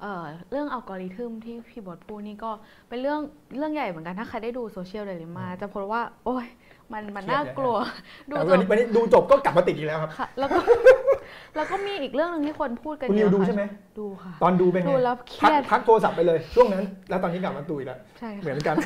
[0.00, 2.50] เอ่อเรื่องอัลกอริทึมที่พี่บดพูดนี่ก็
[2.88, 3.20] เป็นเรื่อง
[3.56, 6.46] เรื่องใหญ่เหมือนกันถ้าใครได้ดูโซเชียลเดลิมา จะพบว่า โอ้ย
[6.92, 7.76] มันมันเครียดน่ากลัว
[8.30, 10.60] ดูแต่จวันบนี้วันนี้ดูจบก็กลับมาติดอีกแล้วครับค่ะแล้วก็
[11.56, 13.62] แล้วก็มีอีกเรื่องหนึ่งที่คนพูดกันคุณเยนิวอะดูค่ะใช่ไหม
[13.98, 18.76] ดูค่ะ ตอนดูเป็นไงดูแล้วเคพักรียดพักโทรศัพท์ไปเลยช่วงนั้น แล้วตอนนี้กลับมาตุยแล้ว ใช่เหมืค่ะอนกัน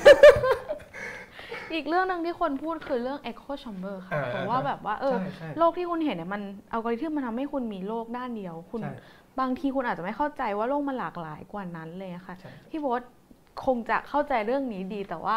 [1.74, 8.94] อีกเรื่องหนึ่งที่คนพูดคือเรื่อง echo chamber ค่ะอ่าเพราะว่าแบบว่าเออใช่ใช่โลกที่คุณเห็นเนี่ยมันอัลกอริทึมมันทำให้คุณมีโลกด้านเดียว คุณใช่
[9.40, 13.02] บางทีคุณอาจจะไม่เข้าใจว่าโลกมันหลากหลายกว่านั้นเลยอะค่ะใช่พี่โบ๊ท
[13.64, 15.36] คงจะเข้าใจเรื่องนี้ดี แต่ว่า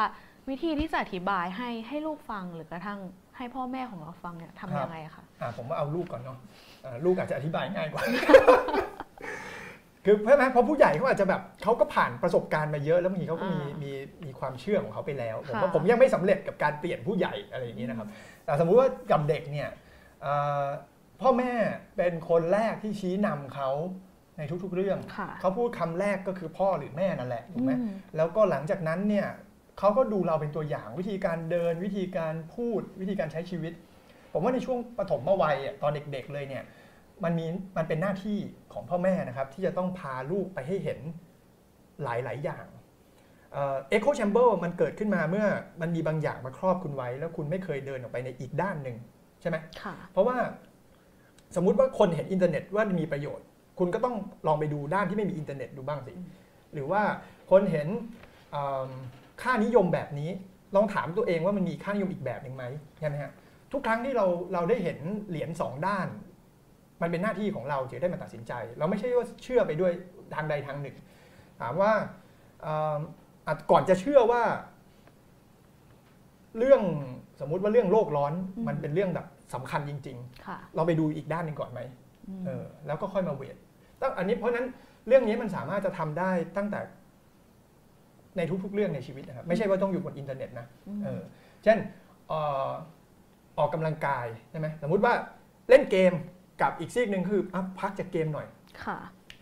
[0.50, 3.00] วิธีที่จะอธิบายให้ให้ลูกฟังหรือกระทั่ง
[3.38, 6.38] ให้พ่อแม่ของเราฟังเนี่ยทำยังไงอะคะอ่าผมว่าเอาลูกก่อนเนาะ
[6.86, 8.02] อ่าลูกอาจจะอธิบายง่ายกว่า
[10.08, 18.08] คือใช่ไหมเพราะผู้ใหญ่เขาอาจจะแบบเขาก็ผ่านประสบการณ์มาเยอะแล้วบางทีเขาก็มีอ่ามีมีมีความเชื่อของเขาไปแล้วผมค่ะว่าผมยังไม่สำเร็จกับการเปลี่ยนผู้ใหญ่อะไรอย่างนี้นะครับ
[18.46, 19.70] แต่สมมุติว่ากับเด็กเนี่ย
[20.22, 20.66] เอ่อ
[21.22, 21.54] พ่อแม่
[21.98, 23.70] เป็นคนแรกที่ชี้นำเขา
[24.38, 29.28] ในทุกๆเรื่องค่ะเขาพูดคำแรกก็คือพ่อหรือแม่นั่นแหละถูกไหมอืมแล้วก็หลังจากนั้นเนี่ย
[29.80, 33.74] เขาก็ดูเราเป็นตัวอย่างวิธีการเดินวิธีการพูดวิธีการใช้ชีวิต
[34.34, 36.64] ผมว่าในช่วงปฐมวัยอะตอนเด็กๆเลยเนี่ย
[37.24, 37.46] มันมี
[37.78, 38.38] มันเป็นหน้าที่
[38.74, 41.00] ของพ่อแม่นะครับ ที่จะต้องพาลูกไปให้เห็น
[42.04, 42.66] หลาย ๆ อย่าง
[43.54, 45.46] echo chamber มันเกิดขึ้นมาเมื่อ
[45.82, 48.96] มันมีบางอย่างมาครอบคุณไว้ แล้วคุณไม่เคยเดินออกไปในอีกด้านหนึ่ง
[49.42, 50.38] ใช่ไหมค่ะเพราะว่า
[51.56, 53.46] สมมุติว่าคนเห็นอินเทอร์เน็ตว่ามีประโยชน์
[53.80, 54.16] คุณก็ต้อง
[54.48, 56.28] ลองไปดูด้านที่ไม่มีอินเทอร์เน็ตดูบ้างสิอืม
[56.74, 57.02] หรือว่า
[57.52, 57.88] คนเห็น
[58.52, 58.90] เอิ่ม
[59.42, 60.30] ค่านิยมแบบนี้
[60.76, 62.66] ลองถามตัวเองว่ามันมีค่านิยมอีกแบบหนึ่งไหม
[63.00, 63.32] ใช่ไหมฮะ
[63.72, 64.98] ทุกครั้งที่เราเราได้เห็น
[65.30, 66.08] เหรียญสองด้าน
[67.02, 69.92] มันเป็นหน้าที่ของเราที่ได้มาตัดสินใจ เราไม่ใช่ว่าเชื่อไปด้วย
[70.36, 70.96] ทางใดทางหนึ่ง
[71.62, 71.92] ถามว่า
[72.62, 73.00] เอิ่ม
[73.48, 74.44] อะก่อนจะเชื่อว่า
[76.58, 76.82] เรื่อง
[77.42, 81.82] สมมุติว่าเรื่องโลกร้อนอืมมันเป็นเรื่องแบบสำคัญจริงค่ะๆเราไปดูอีกด้านหนึ่งก่อนไหม
[82.42, 83.56] มเออแล้วก็ค่อยมาเวท
[84.02, 84.68] ตั้งอันนี้เพราะฉะนั้น
[85.08, 86.80] เรื่องนี้มันสามารถจะทำได้ตั้งแต่
[88.38, 91.22] ในทุกๆเรื่องในชีวิตนะครับไม่ใช่ว่าต้องอยู่บนอินเทอร์เน็ตนะมเออ
[91.64, 91.78] เช่น
[92.28, 92.70] เอ่อ
[93.58, 95.14] ออกกำลังกายใช่ไหมสมมุติว่า
[95.70, 96.14] เล่นเกม
[96.62, 98.48] กับอีกซีกหนึ่งคืออะพักจากเกมหน่อย
[98.84, 98.98] ค่ะ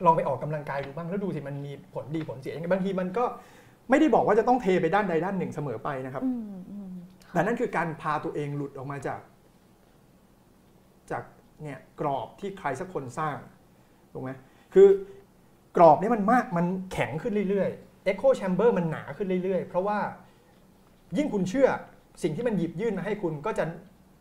[0.06, 3.26] ลองไปออกกำลังกายดูบ้างแล้วดูสิมันมีผลดีผลเสียยังไงบางทีมันก็
[3.90, 6.92] ไม่ได้บอกว่าจะต้องเทไปด้านใดด้านหนึ่งเสมอไปนะครับอืมอืม
[7.32, 9.20] แต่นั่นคือการพาตัวเองหลุดออกมาจาก
[11.12, 11.24] จาก
[11.64, 13.38] เนี่ยกรอบที่ใครสักคนสร้าง
[14.14, 14.32] ถูกไหม
[14.74, 14.88] คือ
[15.78, 20.00] กรอบนี้มันมากมันแข็งขึ้นเรื่อยๆ Echo Chamber มันหนาขึ้นเรื่อยๆ เพราะว่า
[21.18, 21.68] ยิ่งคุณเชื่อ
[22.24, 23.66] สิ่งที่มันหยิบยื่นมาให้คุณก็จะ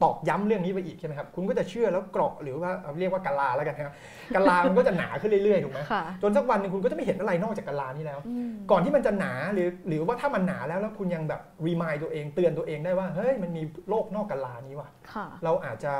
[0.03, 3.95] ตอกย้ำเรื่องนี้ไปอีกใช่ไหมครับ คุณก็จะเชื่อแล้วกรอบหรือว่าเอาเรียกว่ากะลาแล้วกันนะครับ
[4.35, 15.93] กะลามันก็จะหนาขึ้นเรื่อยๆถูกไหมค่ะจนสักวันหนึ่งคุณก็จะไม่เห็นอะไรนอกจากกะลานี้แล้วอืมก่อนที่มันจะหนาหรือหรือว่าถ้ามันหนาแล้วแล้วคุณยังแบบรีมายตัวเองเตือนตัวเองได้ว่าเฮ้ยมันมีโลกนอกกะลานี้ว่ะค่ะเราอาจจะ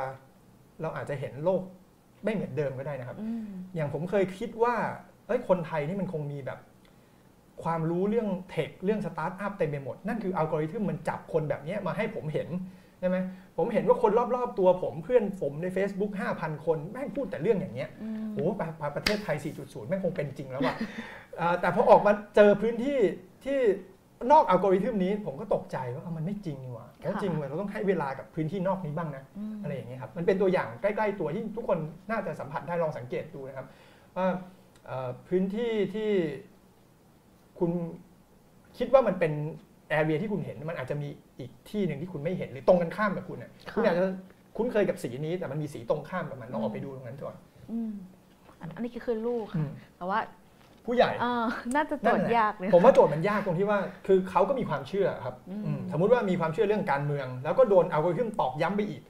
[0.81, 1.61] เราอาจจะเห็นโลก
[2.23, 4.75] ไม่เหมือนเดิมก็ได้นะครับอืมอย่างผมเคยคิดว่า
[5.27, 6.59] เอ้ยคนไทยนี่มันคงมีแบบ
[7.63, 12.49] ความรู้เรื่อง tech เรื่องสตาร์ทอัพเต็มไปหมด นั่นคืออัลกอริทึมมันจับคนแบบเนี้ยมาให้ผมเห็น
[12.99, 13.17] ใช่ไหม
[13.57, 20.75] ผมเห็นว่าคนรอบๆตัวผมเพื่อนผมใน Facebook 5,000 คนแม่งพูดแต่เรื่องอย่างเงี้ยอืมโอ้ไปไปประเทศไทย 4.0 แม่งคงเป็นจริงแล้วว่ะ
[21.37, 22.99] เอ่อแต่พอออกมาเจอพื้นที่
[23.45, 23.59] ที่
[24.31, 31.77] นอกอัลกอริทึมนี้ผมก็ตกใจว่าเอ้ามันไม่จริงนี่หว่าแล้วจริงเราต้องให้เวลากับพื้นที่นอกนี้บ้างนะมอะไรอย่างเงี้ยครับมันเป็นตัวอย่างใกล้ๆตัวที่ทุกคน
[32.09, 33.67] น่าจะสัมผัสได้ลองสังเกตดูนะครับ
[34.15, 34.27] ว่า
[34.85, 36.11] เอ่อพื้นที่ที่
[37.59, 37.71] คุณ
[38.77, 39.33] คิดว่ามันเป็น
[39.89, 44.05] แอเรียที่คุณเห็นมันอาจจะมีอีกที่หนึ่งที่คุณไม่เห็นหรือตรงกันข้ามกับคุณน่ะคุณอาจจะ
[44.57, 47.35] คุ้นเคยกับสีนี้แต่มันมีสีตรงข้ามกับมันลองออกไปดูตรงนั้นก่อน
[47.71, 47.91] อืม
[48.59, 50.19] อันอันนี้คือลูกอืค่ะมแต่ว่า
[50.85, 51.45] ผู้ใหญ่เออ
[51.75, 59.01] น่าจะโจนั่ทนย์แหละยากเลยผมว่าโจทย์มันยากตรงที่ว่า คือเขาก็มีความเชื่อครับอืมอืมสมมุติว่ามีความเชื่อเรื่องการเมือง แล้วก็โดนอัลกอริทึมตอกย้ำไปอีก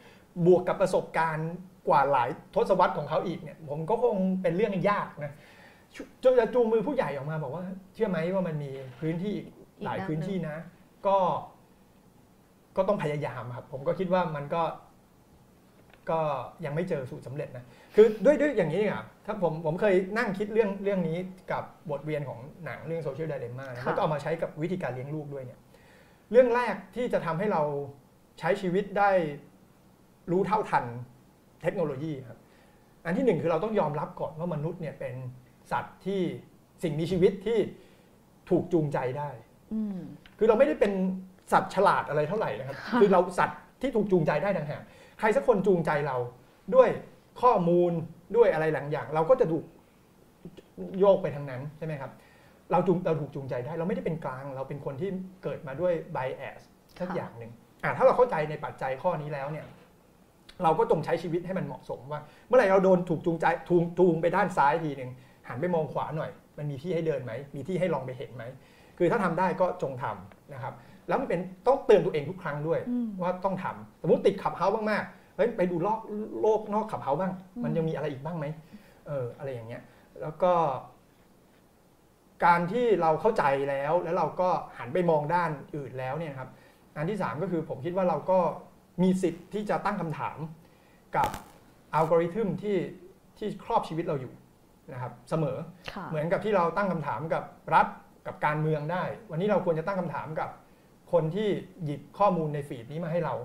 [0.45, 1.51] บวกกับประสบการณ์
[1.88, 5.33] กว่าหลายทศวรรษของเขาอีกเนี่ย ผมก็คงเป็นเรื่องยากนะ
[5.95, 9.47] ชุจนจะจูงมือผู้ใหญ่ออกมาบอกว่า เชื่อไหมว่ามันมีพื้นที่อีก
[9.83, 10.57] หลายพื้นที่นะ
[11.07, 11.17] ก็
[12.77, 14.63] ก็ต้องพยายามครับผมก็คิดว่ามันก็
[16.09, 16.19] ก็
[16.65, 21.17] ยังไม่เจอสูตรสำเร็จนะคือด้วยด้วยอย่างนี้อะถ้าผมผมเคยนั่งคิดเรื่องเรื่องนี้
[21.51, 25.59] กับบทเรียนของหนังเรื่องโซเชียลไดเ e ม่าค่ะแล้วก็เอามาใช้กับวิธีการเลี้ยงลูกด้วยเนี่ย
[26.31, 27.61] เรื่องแรกที่จะทำให้เรา
[28.39, 29.11] ใช้ชีวิตได้
[30.31, 30.85] รู้เท่าทัน
[31.63, 32.39] เทคโนโลยีครับ
[33.05, 35.15] อันที่หนึ่งคือเราต้องยอมรับก่อนว่ามนุษย์เนี่ยเป็น
[35.71, 36.21] สัตว์ที่
[36.83, 37.59] สิ่งมีชีวิตที่
[38.49, 39.44] ถูกจูงใจได้อืม
[40.38, 40.91] คือเราไม่ได้เป็น
[41.51, 44.82] สัตว์ฉลาดอะไรเท่าไหร่นะครับค่ะคือเราสัตว์ที่ถูกจูงใจได้ต่างหาก
[45.19, 46.17] ใครสักคนจูงใจเรา
[46.75, 46.89] ด้วย
[47.41, 47.91] ข้อมูล
[48.36, 49.63] ด้วยอะไรหลายอย่าง เราก็จะถูก
[50.99, 52.12] โยกไปทางนั้นใช่ไหมครับ
[52.71, 55.10] เราจูงเราถูกจูงใจได้ เราไม่ได้เป็นกลาง เราเป็นคนที่
[55.43, 56.60] เกิดมาด้วย bias
[56.99, 57.51] สักค่ะอย่างหนึ่ง
[57.84, 59.65] อะถ้าเราเข้าใจในปัจจัยข้อนี้แล้วเนี่ย
[60.63, 65.12] เราก็จงใช้ชีวิตให้มันเหมาะสมว่า เมื่อไหร่เราโดนถูกจูงใจถูกจูงไปด้านซ้ายทีหนึ่ง
[65.47, 68.43] หันไปมองขวาหน่อย มันมีที่ให้เดินไหมมีที่ให้ลองไปเห็นไหม
[68.97, 70.73] คือถ้าทำได้ก็จงทำนะครับ
[71.08, 75.99] แล้วมันเป็นต้องเตือนตัวเองทุกครั้งด้วยอืมว่าต้องทำสมมติติด Clubhouse มากๆเฮ้ยไปดูโลก
[76.41, 78.45] โลกนอก Clubhouse บ้างอืมมันยังมีอะไรอีกบ้างไหม
[79.08, 79.81] เอออะไรอย่างเงี้ย
[80.21, 80.53] แล้วก็
[82.45, 86.49] การที่เราเข้าใจแล้วแล้วเราก็หันไปมองด้านอื่นแล้วเนี่ยนะครับ
[86.97, 88.39] อันที่ 3 ก็คือผมคิดว่าเราก็
[89.03, 90.38] มีสิทธิ์ที่จะตั้งคำถาม
[91.15, 91.29] กับ
[91.93, 92.77] อัลกอริทึมที่
[93.38, 94.34] ที่ครอบชีวิตเราอยู่
[94.93, 95.58] นะครับเสมอ
[95.93, 97.43] ค่ะเหมือนกับที่เราตั้งคำถามกับ
[97.75, 97.88] รัฐ
[98.27, 100.49] กับการเมืองได้ วันนี้เราควรจะตั้งคำถามกับ
[101.11, 101.49] คนที่
[101.85, 103.35] หยิบข้อมูลในฟีดนี้มาให้เรา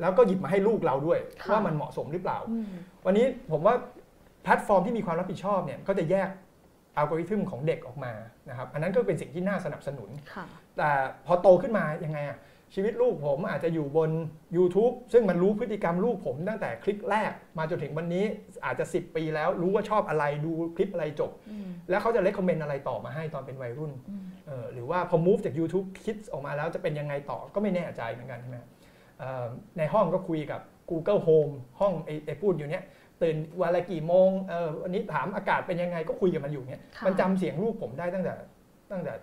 [0.00, 2.66] แล้วก็หยิบมาให้ลูกเราด้วยค่ะว่ามันเหมาะสมหรือเปล่าอืม
[3.06, 3.74] วันนี้ผมว่า
[4.42, 6.28] แพลตฟอร์มที่มีความรับผิดชอบเนี่ยก็จะแยก
[6.96, 8.12] อัลกอริทึมของเด็กออกมา
[8.48, 10.44] นะครับอันนั้นก็เป็นสิ่งที่น่าสนับสนุนค่ะ
[10.78, 10.90] แต่
[11.26, 12.38] พอโตขึ้นมายังไงอะ
[12.78, 14.10] ชีวิตลูกผมอาจจะอยู่บน
[14.56, 18.24] YouTube ซึ่งมันรู้พฤติกรรมลูกผมตั้งแต่คลิปแรก มาจนถึงวันนี้
[18.64, 28.58] อาจจะ 10 ปีแล้วรู้ว่าชอบอะไรดูคลิปอะไรจบอืมแล้วเขาจะเล c คอมเมนต์อะไรต่อมาให้ตอนเป็นวัยรุ่นอืมเออหรือว่าพอ move จาก YouTube Kids ออกมาแล้วจะเป็นยังไงต่อก็ไม่แน่ใจเหมือนกันใช่ไหม
[29.18, 29.46] เอ่อ
[29.78, 30.60] ในห้องก็คุยกับ
[30.90, 32.84] Google Home ห้องไอ้ไอ้พูดอยู่เนี้ย
[33.22, 38.34] ตื่นวันละกี่โมงเออวันนี้ถามอากาศเป็นยังไงก็คุยกับมันอยู่เนี้ยค่ะมันจำเสียงลูกผมได้ตั้งแต่
[38.92, 39.22] ตั้งแต่เด็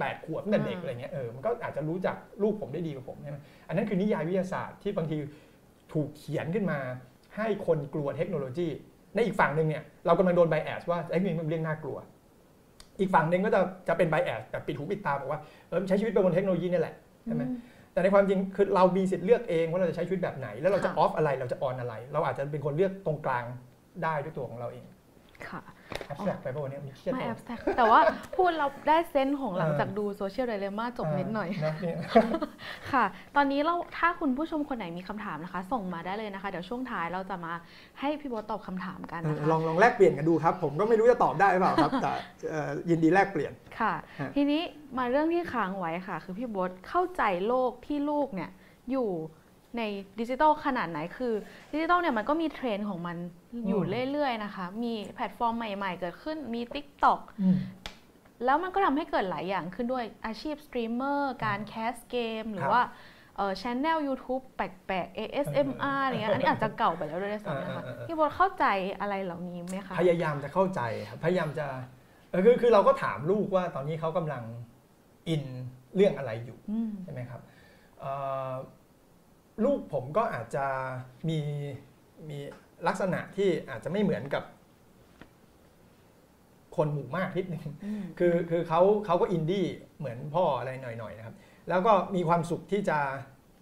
[0.00, 3.38] แปดขวบตั้งแต่เด็กอ่าอะไรเงี้ยเออมันก็อาจจะรู้จักลูกผมได้ดีกว่าผมใช่ไหม
[3.68, 5.16] อันนั้นคือนิยายวิทยาศาสตร์ที่บางที
[5.92, 6.78] ถูกเขียนขึ้นมา
[7.36, 8.68] ให้คนกลัวเทคโนโลยี
[9.14, 11.98] ในอีกฝั่งหนึ่งเนี่ยเรากำลังโดนไบแอสว่าไอ้นี่มันเป็นเรื่องน่ากลัว
[13.00, 16.94] อีกฝั่งหนึ่งก็จะจะเป็นไบแอสแบบปิดหูปิดตาบอกว่าเออใช้ชีวิตไปบนเทคโนโลยีนี่แหละ
[17.26, 17.58] ใช่ไหมอืม
[17.92, 23.44] แต่ในความจริงคือเรามีสิทธิ์เลือกเองว่าเราจะใช้ชีวิตแบบไหน แล้วเราจะค่ะออฟอะไรเราจะออนอะไร เราอาจจะเป็นคนเลือกตรงกลาง
[24.02, 24.84] ได้ด้วยตัวของเราเอง
[25.48, 25.60] ค่ะ
[26.06, 28.00] แอบแฝงไปป่ะวันนี้มีเครียดไม่ปะแอบแซกแต่ว่า
[28.36, 31.98] พูดเราได้เซนส์ของหลังเออจากดูโซเชียลไดเลม่าจบนิดหน่อยนะเนี่ย
[32.92, 33.04] ค่ะ
[33.36, 37.52] ตอนนี้เราถ้าคุณผู้ชมคนไหนมีคำถามนะคะ ส่งมาได้เลยนะคะ เดี๋ยวช่วงท้ายเราจะมา
[38.00, 42.12] ให้พี่โบทตอบคำถามกันนะคะลองลองแลกเปลี่ยนกันดูครับ ผมก็ไม่รู้จะตอบได้หรือเปล่าครับแต่
[42.50, 44.62] เอ่อยินดีแลกเปลี่ยนค่ะฮะทีนี้
[44.98, 48.50] มาเรื่องที่ค้างไว้ค่ะ คือพี่โบทเข้าใจโลกที่ลูกเนี่ย
[48.90, 49.08] อยู่
[49.78, 49.82] ใน
[50.20, 51.34] ดิจิทัลขนาดไหนคือ
[51.72, 53.16] ดิจิทัลเนี่ยมันก็มีเทรนด์ของมัน
[53.68, 57.20] อยู่เรื่อยๆนะคะ มีแพลตฟอร์มใหม่ๆ เกิดขึ้นมี TikTok
[58.44, 62.84] แล้วมันก็ทำให้เกิดหลายอย่างขึ้นด้วยอาชีพสตรีมเมอร์การ cast เกม หรือครับว่า
[63.36, 64.60] เออ channel YouTube แป
[64.90, 68.64] ลกๆ ASMR อะไรเงี้ยอันนี้อาจจะเก่าไปแล้วด้วยซ้ำนะคะเออเออเออพี่โบทเข้าใจ
[69.00, 71.66] อะไรเหล่านี้ไหมคะ พยายามจะเข้าใจครับพยายามจะ
[72.30, 74.42] เออคือคือเราก็ถามลูกว่าตอนนี้เขากำลัง
[75.28, 75.42] อิน
[75.94, 77.40] เรื่องอะไรอยู่อืมใช่ไหมครับ
[78.00, 78.12] เอ่
[78.50, 78.52] อ
[79.64, 80.66] ลูกผมก็อาจจะ
[81.28, 81.40] มี
[82.30, 82.38] มี
[82.86, 84.44] ลักษณะที่อาจจะไม่เหมือนกับ
[86.76, 89.66] คนหมู่มากนิดนึงอืมคือคือเขาเขาก็อินดี้
[89.98, 91.34] เหมือนพ่ออะไรหน่อยๆนะครับ
[91.68, 92.98] แล้วก็มีความสุขที่จะ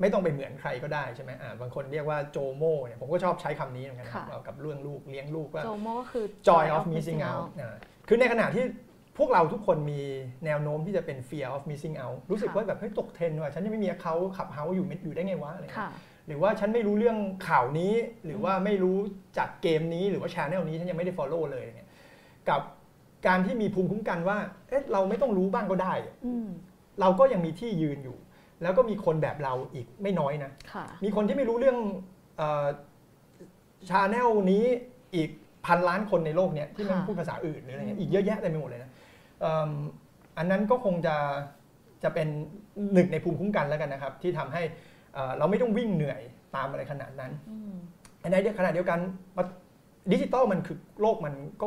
[0.01, 7.77] ไม่ต้องไปเหมือนใครก็ได้ใช่ไหมอ่าบางคนเรียกว่าโจโมเนี่ยผมก็ชอบใช้คำนี้เหมือนกันนะครับกับเรื่องลูกเลี้ยงลูกว่าโจโมก็คือ joy of missing out อ่า
[8.09, 8.65] คือในขณะที่
[9.19, 10.01] พวกเราทุกคนมี
[10.45, 15.91] แนวโน้มที่จะเป็น fear of missing out รู้สึกค่ะว่าแบบเฮ้ยตกเทรนด์ว่ะฉันยังไม่มีเขาขับเฮาอยู่อยู่ได้ไงวะอะไรเงี้ยค่ะ
[16.27, 17.93] หรือว่าฉันไม่รู้เรื่องข่าวนี้
[18.25, 18.97] หรือว่าไม่รู้
[19.39, 21.89] จากเกมนี้หรือว่าชาแนลนี้ฉันยังไม่ได้ follow เลยเนี่ย
[22.49, 22.61] กับ
[23.27, 25.93] การที่มีภูมิคุ้มกันว่าเอ๊ะเราไม่ต้องรู้บ้างก็ได้
[26.27, 26.49] อืม
[27.01, 28.17] เราก็ยังมีที่ยืนอยู่
[28.63, 31.79] แล้วก็มีคนแบบเราอีกไม่น้อยนะค่ะมีคนที่ไม่รู้เรื่อง
[33.89, 34.65] channel นี้
[35.17, 35.31] อีก
[35.67, 39.71] พันล้านคนในโลกเนี้ยที่มันค่ะพูดภาษาอื่นหรืออะไรเงี้ยอืยมอีกเยอะแยะเต็มไปหมดเลยนะเอิ่ม
[40.39, 41.17] อันนั้นก็คงจะ
[42.03, 42.29] จะเป็น
[42.93, 44.63] หนึ่งในภูมิคุ้มกันแล้วกันนะครับ ที่ทำให้
[45.15, 46.21] เอ่อเราไม่ต้องวิ่งเหนื่อย
[46.57, 47.75] ตามอะไรขนาดนั้นอืม
[48.33, 49.01] ในขณะเดียวกัน
[50.13, 51.67] ดิจิตอลมันคือโลกมันก็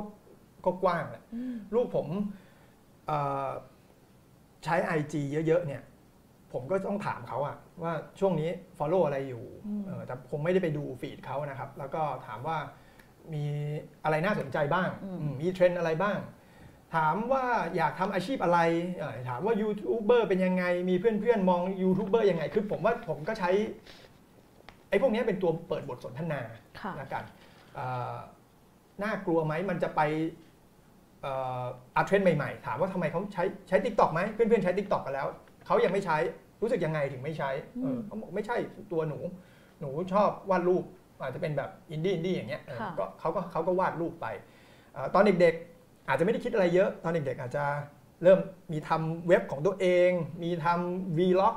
[0.65, 2.07] ก็กว้างแหละอืมลูกผม
[3.07, 3.49] เอ่อ
[4.63, 5.13] ใช้ IG
[5.47, 5.81] เยอะๆเนี่ย
[6.53, 12.57] ผมก็ต้องถามเขาอะว่าช่วงนี้ Follow อะไรอยู่อืมเออแต่คงไม่ได้ไปดู feed เขานะครับ แล้วก็ถามว่า
[13.33, 13.43] มี
[14.03, 16.17] อะไรน่าสนใจบ้างอืมอืมมีเทรนด์อะไรบ้าง
[16.95, 18.59] ถามว่าอยากทำอาชีพอะไร
[18.99, 23.49] เอ่อถามว่ายูทูบเบอร์เป็นยังไง มีเพื่อนๆ มองยูทูบเบอร์ยังไง คือผมว่าผมก็ใช้
[24.89, 26.41] ไอ้พวกนี้เป็นตัวเปิดบทสนทนา
[26.79, 27.23] ค่ะละกัน
[27.75, 28.15] เอ่อ
[29.03, 30.01] น่ากลัวไหมมันจะไป
[31.21, 31.63] เอ่อ
[31.95, 35.27] อัพเทรนด์ใหม่ๆ ถามว่าทำไมเขาใช้ใช้ TikTok ไหมเพื่อนๆ ใช้ TikTok กันแล้ว
[35.65, 36.17] เขายังไม่ใช้
[36.61, 37.49] รู้สึกยังไงถึงไม่ใช้
[37.81, 38.57] เออเขาบอกไม่ใช่
[38.91, 39.19] ตัวหนู
[39.79, 40.83] หนูชอบวาดรูป
[41.19, 44.27] อาจจะเป็นแบบอินดี้อินดี้อย่างเงี้ยเออค่ะก็เขาก็เขาก็วาดรูปไป
[44.93, 45.78] เอ่อตอนเด็กๆ
[46.09, 47.65] อาจจะไม่ได้คิดอะไรเยอะ ตอนเด็กๆอาจจะ
[48.23, 48.39] เริ่ม
[48.71, 50.11] มีทำเว็บของตัวเอง
[50.43, 51.55] มีทำวีล็อก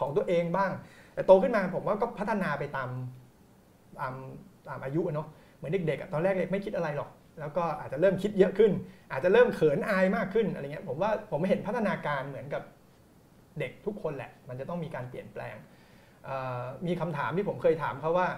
[0.00, 0.70] ของตัวเองบ้าง
[1.14, 2.88] แต่โตขึ้นมาผมว่าก็พัฒนาไปตาม
[4.00, 4.14] ตาม
[4.68, 8.72] ตามอายุเนาะเหมือนเด็กๆตอนแรกเด็กไม่คิดอะไรหรอก แล้วก็อาจจะเริ่มคิดเยอะขึ้น
[9.12, 12.62] อาจจะเริ่มเขินอายมากขึ้นอะไรเงี้ยผมว่าผมเห็นพัฒนาการเหมือนกับ
[13.58, 15.56] เด็กทุกคนแหละ มันจะต้องมีการเปลี่ยนแปลง
[16.86, 18.28] มีคำถามที่ผมเคยถามเขาว่า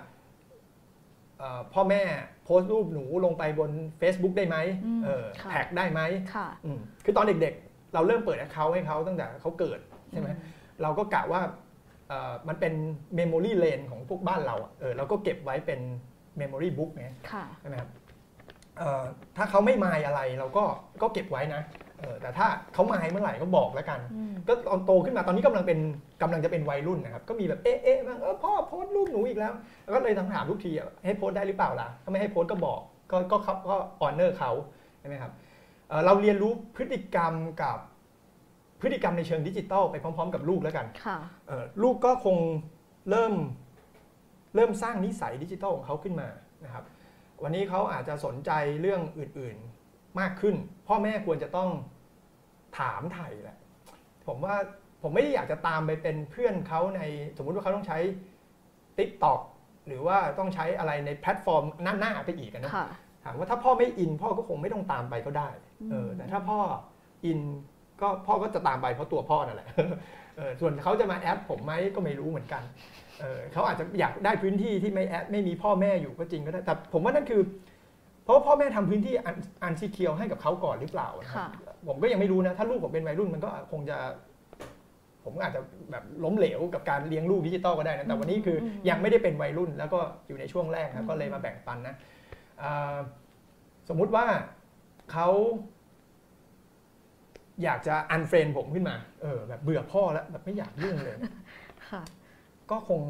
[1.74, 2.02] พ่อแม่
[2.44, 3.70] โพสต์รูปหนูลงไปบน
[4.00, 6.00] Facebook ได้ไหมอืมเออค่ะ tag ได้ไหม
[6.34, 9.78] ค่ะอืมคือตอนเด็กๆ เราเริ่มเปิด Account ให้เขาตั้งแต่เขาเกิด
[10.10, 10.30] ใช่ไหม
[10.82, 11.40] เราก็กะว่า
[12.08, 12.72] เอ่อมันเป็น
[13.16, 15.80] memory lane ของพวกบ้านเราอะเออเราก็เก็บไว้เป็น
[16.38, 17.90] memory book เนี่ยค่ะใช่ไหมครับ
[18.78, 19.02] เอ่อ
[19.36, 20.64] ถ้าเขาไม่มายอะไรเราก็
[21.02, 25.78] ก็เก็บไว้นะเออ แต่ถ้าเขามายเมื่อไหร่ก็บอกแล้วกันอืมก็ตอนโตขึ้นมาตอนนี้กำลังเป็น
[26.22, 32.80] กำลังจะเป็นวัยรุ่นนะครับ ก็มีแบบเอ๊ะเอ๊ะบ้างเออพ่อโพสต์รูปหนูอีกแล้ว แล้วก็เลยต้องถามทุกทีอะให้โพสต์ได้หรือเปล่าล่ะถ้าไม่ให้โพสต์ก็บอก
[33.10, 34.50] ก็ก็เขาก็ owner เขา
[35.00, 35.32] ใช่ไหมครับ
[35.88, 37.78] เอ่อเราเรียนรู้พฤติกรรมกับ
[38.80, 42.36] พฤติกรรมในเชิงดิจิตอลไปพร้อม ๆ กับลูกแล้วกันค่ะเอ่อลูกก็คง
[43.10, 43.34] เริ่ม
[44.54, 46.28] เริ่มสร้างนิสัยดิจิทัลของเขาขึ้นมา
[46.64, 46.84] นะครับ
[47.42, 48.50] วันนี้เขาอาจจะสนใจ
[48.80, 50.54] เรื่องอื่นๆมากขึ้น
[50.88, 51.70] พ่อแม่ควรจะต้อง
[52.78, 53.58] ถามไถ่แหละ
[54.26, 54.54] ผมว่า
[55.02, 57.00] ผมไม่ได้อยากจะตามไปเป็นเพื่อนเขาใน
[57.36, 57.98] สมมุติว่าเขาต้องใช้
[58.98, 59.40] TikTok
[59.86, 62.86] หรือว่าต้องใช้อะไรในแพลตฟอร์มหน้าๆไปอีกอะนะค่ะ
[63.24, 65.48] ถามว่าถ้าพ่อไม่อินพ่อก็คงไม่ต้องตามไปก็ได้
[65.90, 66.58] เอออืมแต่ถ้าพ่อ
[67.24, 67.40] อิน
[68.00, 69.68] ก็พ่อก็จะตามไปเพราะตัวพ่อนั่นแหละ
[70.36, 72.62] เออส่วนเขาจะมาแอปผมไหมก็ไม่รู้เหมือนกัน
[73.20, 77.40] เออเขาอาจจะอยากได้พื้นที่ที่ไม่แอปไม่มีพ่อแม่อยู่ก็จริงก็ได้ แต่ผมว่านั่นคือ
[78.22, 79.14] เพราะว่าพ่อแม่ทำพื้นที่
[79.62, 81.48] unsecure ให้กับเขาก่อนหรือเปล่านะครับค่ะ
[81.88, 83.96] ผมก็ยังไม่รู้นะ ถ้าลูกผมเป็นวัยรุ่นมันก็คงจะ
[85.24, 85.60] ผมอาจจะ
[85.90, 91.94] แบบล้มเหลวกับการเลี้ยงลูกดิจิตอลก็ได้นะ แต่วันนี้คืออมยังไม่ได้เป็นวัยรุ่น แล้วก็อยู่ในช่วงแรกนะก็เลยมาแบ่งปันนะ
[92.62, 92.96] อ่า
[93.88, 94.26] สมมุติว่า
[95.12, 95.28] เขา
[97.62, 101.16] อยากจะ unfriend ผมขึ้นมา เออ แบบเบื่อพ่อแล้วแบบไม่อยากยุ่งเลย
[101.90, 102.02] ค่ะ
[102.70, 103.00] ก็คง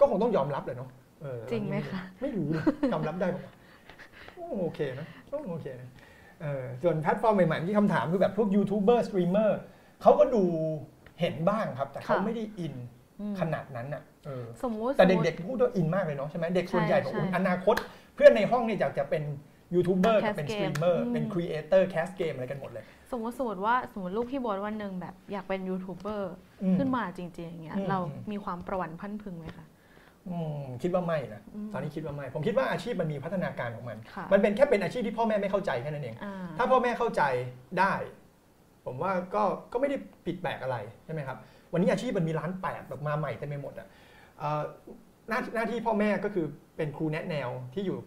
[0.00, 0.90] ก็คงต้องยอมรับเลยเนาะ
[1.22, 3.42] เออจริงไหมคะ ไม่รู้นะยอมรับได้ปะ
[4.52, 5.06] โอ้โอเคนะ
[5.50, 5.88] โอเคนะ
[6.42, 9.58] เออส่วนแพลตฟอร์มใหม่ๆที่คำถามคือแบบพวกยูทูบเบอร์สตรีมเมอร์
[10.02, 10.42] เขาก็ดู
[11.20, 12.74] เห็นบ้างครับ แต่เขาค่ะไม่ได้อิน
[13.20, 17.76] อืมขนาดนั้นอะเออสมมุติแต่สมมุติเด็กๆพูดว่าอินมากเลยเนาะใช่ไหมเด็กส่วนใหญ่บอกใช่ว่าใช่อนาคต
[18.14, 19.22] เพื่อนในห้องนี่อยากจะเป็น
[19.74, 26.32] ยูทูบเบอร์กับ Cast เป็นส game ตรีมเมอร์อืมเป็น creator cast เกมอะไรกันหมดเลย สมมติสมมติว่าสมมติลูกพี่โบอสวันหนึ่งแบบอยากเป็นยูทูบเบอร์
[26.62, 27.98] อืมขึ้นมาจริงๆอย่างเงี้ยอืมเรา
[28.30, 29.71] มีความประหวั่นพรั่นพรึงไหมคะอืม
[30.82, 37.22] คิดว่าไม่นะอืมตอนนี้คิดว่าไม่ ผมคิดว่าอาชีพมันมีพัฒนาการของมันค่ะมันเป็นแค่เป็นอาชีพที่พ่อแม่ไม่เข้าใจแค่นั้นเองอ่าถ้าพ่อแม่เข้าใจ
[37.78, 37.94] ได้
[38.86, 39.42] ผมว่าก็
[39.72, 39.96] ก็ไม่ได้
[40.26, 41.38] ผิดแปลกอะไรใช่ไหมครับ
[41.72, 43.88] วันนี้อาชีพมันมีร้านแปดแบบมาใหม่เต็มไปหมดอะ
[44.38, 44.62] เอ่อ
[45.28, 46.46] หน้าหน้าที่พ่อแม่ก็คือ
[46.76, 47.98] เป็นครูแนะแนวที่อยู่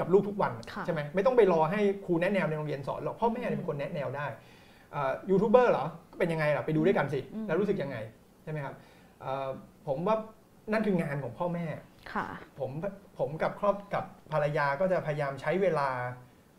[0.00, 4.26] กับลูกทุกวันค่ะใช่ไหมไม่ต้องไปรอให้ครูแนะแนวในโรงเรียนสอนหรอกพ่อแม่เนี่ยเป็นคนแนะแนวได้
[4.92, 5.86] เอ่อยูทูบเบอร์เหรอ
[6.18, 7.96] เป็นยังไงล่ะไปดูด้วยกันสิอืมแล้วรู้สึกยังไง
[8.42, 8.74] ใช่ไหมครับ
[9.20, 9.48] เอ่อ
[9.88, 10.16] ผมว่า
[10.72, 11.66] นั่นคืองานของพ่อแม่
[12.12, 12.26] ค่ะ
[12.58, 12.70] ผม
[13.18, 15.88] ผมกับครอบกับภรรยาก็จะพยายามใช้เวลา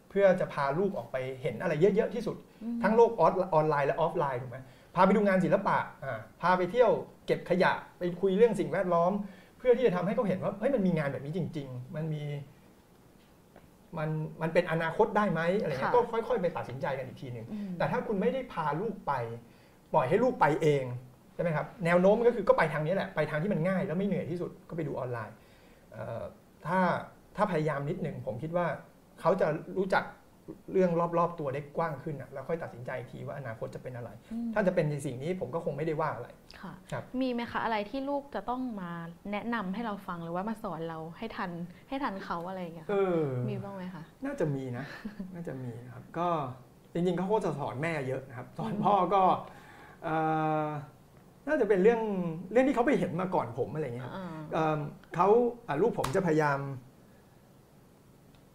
[0.09, 4.57] เพื่อจะพาลูกออกไปเห็นอะไรเยอะๆที่สุดอืมทั้งโลกออนออนไลน์และออฟไลน์ถูกไหม
[4.95, 6.91] พาไปดูงานศิลปะอ่าพาไปเที่ยว
[7.25, 9.11] เก็บขยะไปคุยเรื่องสิ่งแวดล้อม
[9.57, 12.23] เพื่อที่จะทำให้เขาเห็นว่าเฮ้ยมันมีงานแบบนี้จริง ๆ มันมี
[13.97, 14.09] มัน
[14.41, 19.13] มันเป็นอนาคตได้ไหมอะไรเงี้ยค่ะก็ค่อย ๆ ไปตัดสินใจกันอีกทีหนึ่งอืมแต่ถ้าคุณไม่ได้พาลูกไป
[19.93, 25.35] ปล่อยให้ลูกไปเองใช่ไหมครับแนวโน้มก็คือก็ไปทางนี้แหละไปทางที่มันง่ายแล้วไม่เหนื่อยที่สุดก็ไปดูออนไลน์
[25.91, 26.23] เอ่อ
[26.67, 26.79] ถ้า
[27.35, 28.65] ถ้าพยายามนิดหนึ่งผมคิดว่า
[29.21, 30.03] เขาจะรู้จัก
[30.73, 36.27] เรื่องรอบๆตัวได้กว้างขึ้นอะแล้วค่อยตัดสินใจอีกทีว่าอนาคตจะเป็นอะไรอืมถ้าจะเป็นในสิ่งนี้ผมก็คงไม่ได้ว่าอะไร
[36.61, 38.91] ค่ะครับมีไหมคะอะไรที่ลูกจะต้องมา
[39.31, 41.51] แนะนำให้เราฟังหรือว่ามาสอนเราให้ทัน
[41.89, 43.19] ให้ทันเขาอะไรอย่างเงี้ยเอค่ะอ
[43.49, 44.85] มีบ้างไหมคะน่าจะมีนะ
[45.33, 46.27] น่าจะมีนะครับก็
[46.93, 49.23] จริงๆเขาก็จะสอนแม่เยอะนะครับสอนพ่อก็
[50.03, 50.15] เอ่
[50.65, 50.67] อ
[51.47, 52.01] น่าจะเป็นเรื่อง
[52.51, 54.79] เรื่องที่เขาไปเห็นมาก่อนผมอะไรเงี้ยครับอ่าเอิ่ม
[55.15, 55.27] เขา
[55.67, 56.59] อะลูกผมจะพยายาม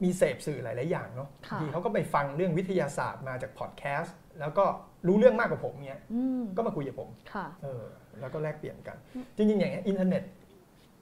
[0.04, 4.64] มีเสพสื่อหลาย ๆ อย่างเนาะค่ะบางทีเขาก็ไปฟังเรื่องวิทยาศาสตร์มาจากพอดแคสต์แล้วก็
[5.06, 7.84] รู้เรื่องมากกว่าผมเนี้ยอืมก็มาคุยกับผมค่ะเออ
[8.20, 8.96] แล้วก็แลกเปลี่ยนกัน
[9.36, 10.22] จริง ๆ อย่างเงี้ยอินเทอร์เน็ต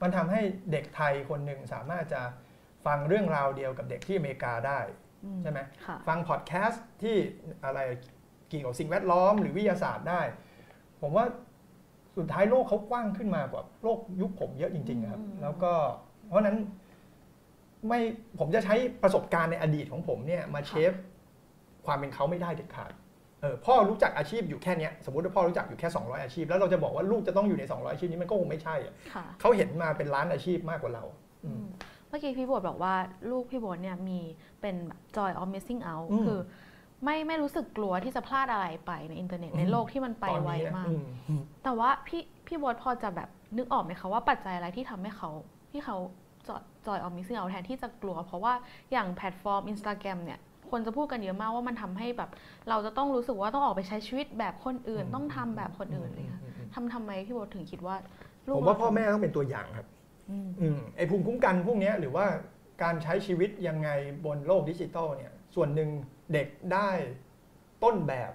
[0.02, 0.40] มันทำให้
[0.72, 2.22] เด็กไทยคนหนึ่งสามารถจะ
[2.86, 4.80] ฟังเรื่องราวเดียวกับเด็กที่อเมริกาได้
[5.24, 7.16] อืมใช่ไหมค่ะฟังพอดแคสต์ที่
[7.64, 7.80] อะไร
[8.48, 10.22] เกี่ยวกับสิ่งแวดล้อมหรือวิทยาศาสตร์ได้
[11.00, 11.24] ผมว่า
[12.16, 15.72] สุดท้ายโลกเขากว้างขึ้นมากว่าโลกยุคผมเยอะจริง ๆ ครับอืมแล้วก็
[16.28, 16.56] เพราะฉะนั้น
[17.88, 18.00] ไม่
[18.38, 20.92] ผมจะใช้ประสบการณ์ในอดีตของผมเนี่ยมาเชฟ
[21.86, 22.92] ความเป็นเขาไม่ได้เด็ดขาด
[23.40, 31.04] เออพ่อรู้จักอาชีพอยู่แค่เนี้ยสมมติว่าพ่อรู้จักอยู่แค่ 200 อาชีพ แล้วเราจะบอกว่าลูกจะต้องอยู่ใน 200 อาชีพนี้มันก็คงไม่ใช่อะค่ะเขาเห็นมาเป็นล้านอาชีพมากกว่าเรา
[31.44, 31.64] อืม
[32.08, 32.94] เมื่อกี้พี่โบทบอกว่า
[33.30, 34.20] ลูกพี่โบทเนี่ยมี
[34.60, 36.40] เป็นแบบ joy of missing out อืมคือ
[37.04, 45.30] ไม่ไม่รู้สึกกลัวที่จะพลาดอะไรไปในอินเทอร์เน็ตอืมในโลกที่มันไปตอนไวนี้นะมากอืมอืมแต่ว่าพี่พี่โบทพอจะแบบนึกออกไหมคะว่าปัจจัยอะไรที่ทำให้เขา
[45.70, 45.96] ที่เขา
[46.48, 48.52] joy joy of missing out แทนที่จะกลัว เพราะว่า
[48.92, 50.38] อย่างแพลตฟอร์ม Instagram เนี่ย
[50.70, 52.30] คนจะพูดกันเยอะมากว่ามันทำให้แบบ
[52.68, 56.42] เราจะต้องรู้สึกว่าต้องออกไปใช้ชีวิตแบบคนอื่น ต้องทำแบบคนอื่นเลยค่ะ
[56.74, 57.96] ทำทำไมพี่โบทถึงคิดว่า
[58.46, 59.86] ลูกผมว่าพ่อแม่ต้องเป็นตัวอย่างครับ
[60.30, 62.26] อืมอืมไอ้ภูมิคุ้มกันพวกเนี้ยหรือว่า
[62.82, 63.88] การใช้ชีวิตยังไง
[64.24, 65.88] บนโลกดิจิตอลเนี่ยส่วนหนึ่ง
[66.32, 66.88] เด็กได้
[67.84, 68.32] ต้นแบบ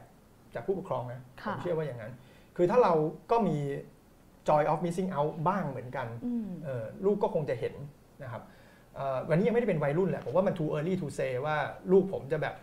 [0.56, 2.14] จากผู้ปกครองนะผค่ะมเชื่อว่าอย่างนั้น
[2.56, 2.94] คือถ้าเรา
[3.32, 3.58] ก็มี
[4.50, 7.74] joy of missing out บ้างเหมือนกันอืมเออลูกก็คงจะเห็น
[8.24, 8.44] นะครับ
[8.96, 11.58] เอ่อวันนี้ยังไม่ได้เป็นวัยรุ่นแหละผมว่ามัน too early to say ว่า
[11.92, 12.56] ลูกผมจะแบบ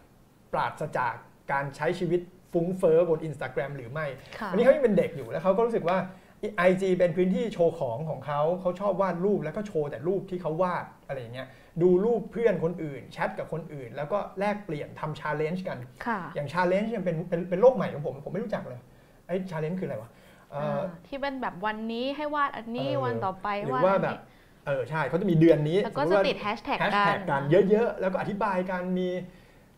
[0.53, 1.15] ปราศจาก
[1.53, 2.21] การใช้ชีวิต
[2.53, 4.07] ฟุ้งเฟ้อบน Instagram หรือไม่
[4.39, 5.99] ค่ะวันนี้เขายังเป็นเด็กอยู่แล้วเขาก็รู้สึกว่า
[6.69, 11.49] IG เป็นพื้นที่โชว์ของของเขาเขาชอบวาดรูปแล้วก็โชว์แต่รูปที่เขาวาดอะไรอย่างเงี้ย
[11.83, 18.81] ดูรูปเพื่อนคนอื่น แชทกับคนอื่น แล้วก็แลกเปลี่ยนทำ challenge กันค่ะอย่าง challenge ยังเป็นเป็นเป็นโลกใหม่ของผม ผมไม่รู้จักเลย
[19.27, 20.11] ไอ้ challenge คืออะไรวะ
[20.51, 24.23] เอ่อาที่เป็นแบบวันนี้ให้วาดอันนี้เออวันต่อไปหรือวาดว่าอันแบนี้บ
[24.67, 29.09] เออใช่เขาจะมีเดือนนี้แล้วก็สมจะมุว่าติดแฮชแท็กกันแฮชแท็กกันเยอะๆ แล้วก็อธิบายกันมี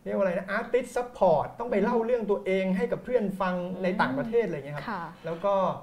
[0.03, 5.77] เรียกว่าอะไรนะ artist support ต้องไปเล่าเรื่องตัวเองให้กับเพื่อนฟังในต่างประเทศอะไรอย่างเงี้ยครับค่ะแล้วก็เอ่อ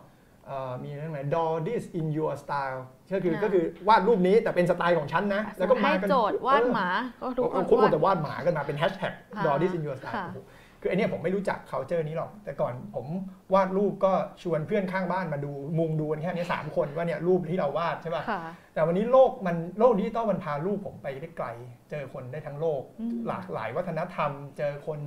[0.85, 2.81] มีเรื่องไหน draw this in your style
[3.13, 6.89] ก็คือค่ะก็คือวาดรูปนี้แต่เป็นสไตล์ของฉันนะ แล้วก็มาให้กันโจทย์วาดหมา
[7.21, 10.39] ก็ทุกเออคนคุณควรวาดจะวาดหมากันมาเป็นแฮชแท็กค่ะ draw this in your style ค่ะโอ้โห
[10.81, 13.07] คือไอเนี้ยผมไม่รู้จัก culture นี้หรอก แต่ก่อนผม
[13.55, 18.41] วาดรูปก็ชวนเพื่อนข้างบ้านมาดูมุงดูกันแค่นี้สามคนว่าเนี่ยรูปที่เราวาดใช่ป่ะค่ะ
[18.75, 21.47] แต่วันนี้โลกมันโลกดิจิตอลมันพาลูกผมไปได้ไกล
[21.91, 25.01] เจอคนได้ทั้งโลกอืมหลากหลายวัฒนธรรม เจอคน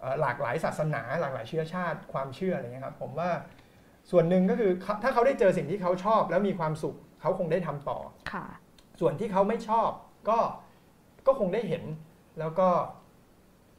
[0.00, 3.30] เอ่อหลากหลายศาสนา หลากหลายเชื้อชาติความเชื่ออะไรเงี้ยครับผมว่า
[4.10, 7.98] ส่วนหนึ่งก็คือเขาถ้าเขาได้เจอสิ่งที่เขาชอบ แล้วมีความสุขเขาคงได้ทำต่อ
[8.32, 8.44] ค่ะ
[9.00, 9.90] ส่วนที่เขาไม่ชอบ
[10.28, 10.38] ก็
[11.26, 11.84] ก็คงได้เห็น
[12.38, 12.68] แล้วก็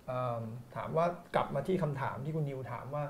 [0.07, 0.43] เอิ่ม
[0.75, 1.05] ถามว่า
[1.35, 3.03] กลับมาที่คำถามที่คุณนิวถามว่า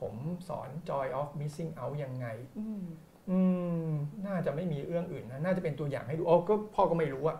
[0.00, 0.14] ผม
[0.48, 2.26] สอน joy of missing out ยังไง
[2.58, 2.82] อืม
[3.30, 3.38] อื
[3.86, 3.90] ม
[4.26, 7.38] น่าจะไม่มีเรื่องอื่นนะน่าจะเป็นตัวอย่างให้ดูอ๋อก็พ่อก็ไม่รู้อะ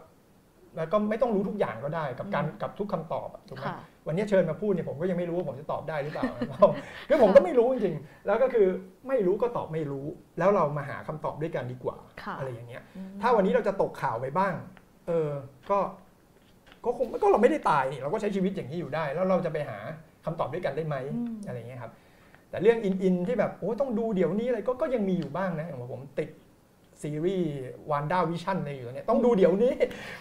[0.77, 6.31] แล้วก็ไม่ต้องรู้ทุกอย่างก็ได้ กับการกับทุกคำตอบอะถูกไหมค่ะ วันนี้เชิญมาพูดเนี่ยผมก็ยังไม่รู้ว่าผมจะตอบได้หรือเปล่า
[7.09, 8.67] คือผมก็ไม่รู้จริงๆ แล้วก็คือ
[9.09, 10.07] ไม่รู้ก็ตอบไม่รู้
[10.39, 14.55] แล้วเรามาหาคำตอบด้วยกันดีกว่าค่ะอะไรอย่างเงี้ยอืมถ้าวันนี้เราจะตกข่าวไปบ้าง
[15.07, 15.31] เออ
[15.71, 15.79] ก็
[16.85, 19.79] ก็คงก็เราไม่ได้ตายนี่เราก็ใช้ชีวิตอย่างนี้อยู่ได้ แล้วเราจะไปหา
[20.25, 21.93] คำตอบด้วยกันได้ไหมอืมอะไรอย่างเงี้ยครับ
[22.51, 26.29] แต่เรื่องอินอินที่แบบโอ้ต้องดูเดี๋ยวนี้อะไรก็ก็ยังมีอยู่บ้างนะอย่างว่าผมติด
[27.03, 27.53] ซีรีส์
[27.91, 29.75] WandaVision อะไรอยู่เนี่ยต้องดูเดี๋ยวนี้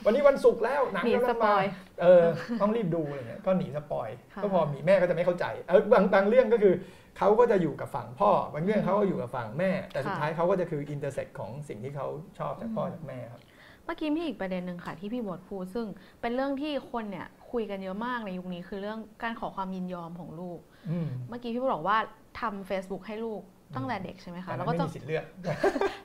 [0.06, 1.66] วันนี้วันศุกร์แล้วหนังหนีกำสลังปมาอย
[2.02, 2.24] เออ
[2.62, 6.76] ต้องรีบดูอะไรเงี้ยก็หนี spoil ค่ะก็พอมีแม่ก็จะไม่เข้าใจเออบางบางเรื่องก็คือ
[7.18, 12.08] เขาก็จะอยู่กับฝั่งพ่อบางเรื่องเขาก็อยู่กับฝั่งแม่ แต่สุดท้ายเขาก็จะคือ intersect ของสิ่งที่เขา
[12.40, 13.42] ชอบจากพ่อจากแม่ครับ
[13.86, 15.88] เมื่อกี้มีอีกประเด็นหนึ่งค่ะที่พี่โบทพูดซึ่ง
[16.22, 20.60] เป็นเรื่องที่คนเนี่ยคุยกันเยอะมากในยุคนี้คือเรื่องการขอความยินยอมของลูก
[20.92, 21.98] อืมเมื่อกี้พี่บดบอกว่า
[22.40, 23.42] ทำ Facebook ให้ลูก
[23.76, 25.24] ตั้งแต่เด็กใช่ไหมตอคะนนั้แล้วนก็ไม่จะมีสิทธิ์เลือก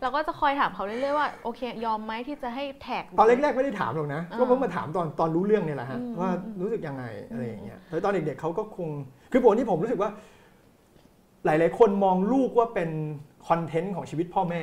[0.03, 8.89] เราก็จะคอยถามเขาเรื่อยๆว่าโอเค ยอมไหมที่จะให้แท็กตอนแรกๆไม่ได้ถามหรอกนะอ่าก็เพิ่งมาถามตอนตอนรู้เรื่องเนี่ยแหละฮะอืมว่าอืมรู้สึกยังไงอืมอะไรอย่างเงี้ยแต่ตอนเด็กๆเขาก็คง
[9.33, 10.11] คือผมที่ผมรู้สึกว่า
[11.45, 12.91] หลาย ๆ คนมองลูกว่าเป็น
[13.49, 14.63] คอนเทนต์ของชีวิตพ่อแม่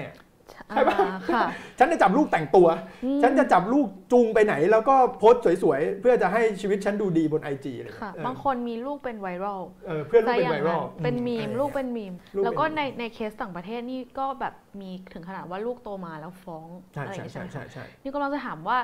[0.73, 1.43] ใช่ปะอ่าค่ะ
[1.79, 2.67] ฉันจะจับลูกแต่งตัว
[3.03, 18.77] อืมฉันจะจับลูกจูงไปไหน แล้วก็โพสต์สวยๆ เพื่อจะให้ชีวิตฉันดูดีบนไอจีอะไรอย่างค่ะเงี้ยบางคนมีลูกเป็นไวรัลเออเพื่อนลูกเป็นซะไวอย่างรัลเป็นมีมอืลูกเป็นมีมลูกเป็นแล้วก็ในในเคสต่างประเทศนี่ก็แบบมีถึงขนาดว่าลูกโตมาแล้วฟ้องใช่อะไรอย่างใช่เงี้ยใช่ใช่ไหมใช่คะใช่นี่ก็เราจะถามว่า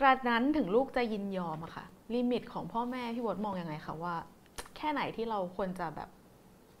[0.00, 4.14] กระนั้นถึงลูกจะยินยอมอะค่ะ ลิมิตของพ่อแม่พี่บดมองยังไงคะว่า
[4.76, 6.08] แค่ไหนที่เราควรจะแบบ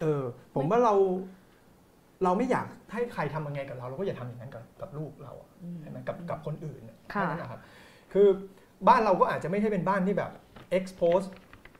[0.00, 0.22] เออ
[0.54, 0.94] ผมว่าเรา
[2.24, 5.48] เราไม่อยากให้ใครทำยังไงกับเรา เราก็อย่าทำอย่างนั้นกับกับลูกเราอะ
[5.82, 7.60] ใช่ไหมกับกับคนอื่นเนี่ยค่ะแค่นั้นนะครับ
[8.12, 8.28] คือ
[8.88, 10.30] บ้านเราก็อาจจะไม่ใช่เป็นบ้านที่แบบ
[10.78, 11.26] expose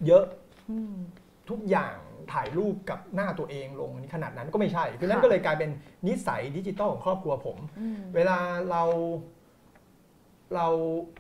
[0.07, 0.25] เยอะ
[0.71, 0.97] อืม
[1.51, 1.97] ทุกอย่าง
[2.33, 5.71] ถ่ายรูปกับหน้าตัวเองลงขนาดนั้นก็ไม่ใช่ คือนั่นค่ะก็เลยกลายเป็น
[6.07, 8.39] นิสัยดิจิตอลของครอบครัวผมอืมเวลา
[8.71, 8.83] เรา
[10.55, 10.67] เรา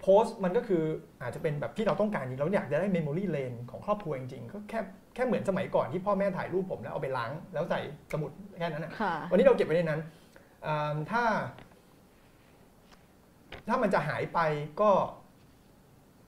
[0.00, 0.82] โพสต์มันก็คือ
[1.22, 4.80] อาจจะเป็นแบบที่เราต้องการจริงเราอยากจะได้เมมโมรี่เลนของครอบครัวจริงๆก็แค่
[5.14, 7.80] แค่เหมือนสมัยก่อนที่พ่อแม่ถ่ายรูปผมแล้วเอาไปล้าง แล้วใส่
[8.12, 10.00] สมุดแค่นั้นนะค่ะวันนี้เราเก็บไว้ในนั้น
[10.66, 11.24] อ่าถ้า
[13.68, 14.38] ถ้ามันจะหายไป
[14.80, 14.90] ก็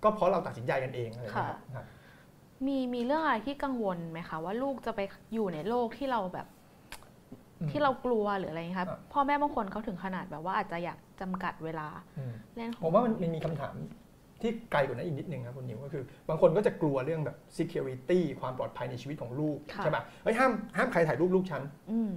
[0.05, 1.87] ก็เพราะเราตัดสินใจกันเองอะไรอย่างเงี้ยครับครับ
[2.67, 5.01] มีมีเรื่องอะไรที่กังวลไหมคะว่าลูกจะไป
[5.35, 6.58] อยู่ในโลกที่เราแบบอืม
[7.71, 11.89] ที่เรากลัวหรืออะไรอย่างเงี้ยคะอะพ่อแม่บางคนเขาถึงขนาดแบบว่าอาจจะอยากจำกัดเวลา
[12.19, 13.75] อืมเล่นของผมว่ามันมันมีคำถาม
[14.41, 22.11] ที่ไกลกว่านั้นอีกนิดนึงครับคุณนิวก็คือบางคนก็จะกลัวเรื่องแบบ security ความปลอดภัยในชีวิตของลูกค่ะใช่ป่ะเฮ้ยห้ามห้ามใครถ่ายรูปลูกฉันอืม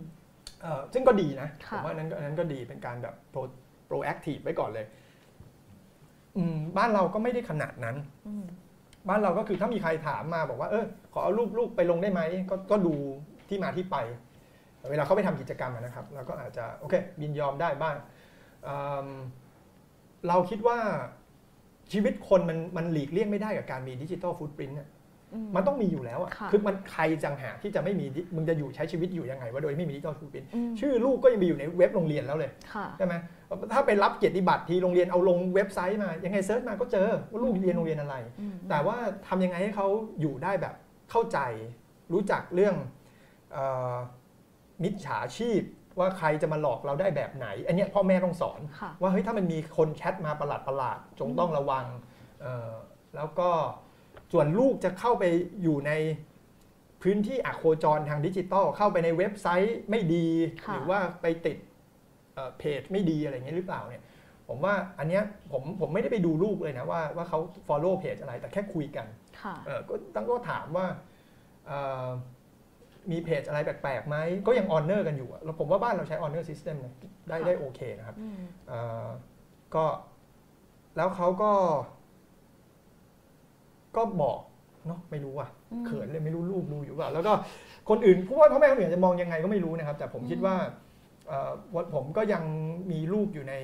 [0.61, 3.41] เอ่อซึ่งก็ดีนะผค่ะมว่านั้นก็อันนั้นก็ดีเป็นการแบบ pro
[3.89, 4.85] proactive ไว้ก่อนเลย
[6.37, 7.95] อืมบ้านเราก็ไม่ได้ขนาดนั้น
[8.27, 8.45] อืม
[9.09, 12.93] บ้านเราก็คือถ้ามีใครถามมาบอกว่าเออขอเอารูปลูกไปลงได้ไหมก็ก็ดู
[13.49, 13.97] ที่มาที่ไป
[14.89, 17.95] เวลาเขาไปทำกิจกรรมอะนะครับเราก็อาจจะโอเคยินยอมได้บ้าง
[18.67, 18.75] อื
[19.07, 19.09] ม
[20.27, 20.77] เราคิดว่า
[21.91, 24.77] ชีวิตคนมันมันหลีกเลี่ยงไม่ได้กับการมี digital footprint
[25.33, 33.13] อืมมันต้องมีอยู่แล้วอะค่ะคือมันใครจังหากที่จะไม่มีดิมึงจะอยู่ใช้ชีวิตอยู่ยังไงว่าโดยไม่มี digital footprint อืมชื่อลูกก็ยังมีอยู่ในเว็บโรงเรียนแล้วเลยค่ะใช่ไหม
[33.73, 39.87] ถ้าไปรับเกียรติบัตรที่โรงเรียนเอาลงเว็บไซต์มา ยังไง search มาก็เจอว่าลูกเรียนโรงเรียนอะไรอืมแต่ว่าทำยังไงให้เขา
[40.21, 40.75] อยู่ได้แบบ
[41.11, 41.39] เข้าใจ
[42.13, 42.75] รู้จักเรื่อง
[43.53, 43.57] เอ
[43.93, 43.95] อ
[44.83, 45.61] มิจฉาชีพ
[45.99, 51.85] ว่าใครจะมาหลอกเราได้แบบไหน อันเนี้ยพ่อแม่ต้องสอนค่ะว่าเฮ้ยถ้ามันมีคนแชทมาประหลาดประหลาดๆจงต้องระวัง
[52.41, 52.71] เอ่อ
[53.15, 53.49] แล้วก็
[54.31, 55.23] ส่วนลูกจะเข้าไป
[55.63, 55.91] อยู่ใน
[57.01, 60.27] พื้นที่อโคจรทางดิจิตอลเข้าไปในเว็บไซต์ไม่ดี
[60.65, 61.57] ค่ะหรือว่าไปติด
[62.33, 64.03] เอ่อเพจไม่ดีอะไรอย่างเงี้ยหรือเปล่าเนี่ย
[64.47, 69.07] ผมว่าอันเนี้ยผมผมไม่ได้ไปดูลูกเลยนะว่าว่าเขา follow เพจอะไรแต่แค่คุยกัน
[69.41, 70.87] ค่ะเออก็ต้องก็ถามว่า
[71.67, 72.07] เอ่อ
[73.11, 74.15] มีเพจอะไรแปลกๆไหม
[74.47, 76.93] ก็ยัง honor กันอยู่อะแล้วผมว่าบ้านเราใช้ honor system นะ
[77.29, 79.07] ได้ค่ะได้โอเคนะครับอืมเอ่อ
[79.75, 79.85] ก็
[80.97, 81.51] แล้วเขาก็
[83.95, 84.39] ก็บอก
[84.87, 87.33] เนาะไม่รู้อะอืมเขินเลยไม่รู้ลูกดูอยู่เปล่าแล้วก็
[87.89, 90.55] คนอื่นผู้ว่าพ่อแม่คนอื่นจะมองยังไงก็ไม่รู้นะครับ แต่ผมคิดว่า
[91.27, 92.43] เอ่อว่าผมก็ยัง
[92.91, 93.55] มีลูกอยู่ใน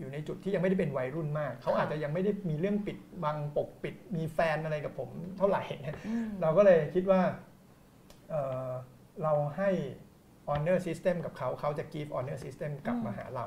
[0.00, 5.08] อยู่ในจุดที่ยังไม่ได้เป็นวัยรุ่นมาก เขาอาจจะยังไม่ได้มีเรื่องปิดบังปกปิด มีแฟนอะไรกับผม
[5.38, 7.20] เท่าไหร่เนี่ยอืมเราก็เลยคิดว่า
[8.30, 8.70] เอ่อ
[9.22, 9.70] เราให้
[10.50, 13.46] honor system กับเขาเขาจะ give honor system กลับมาหาเรา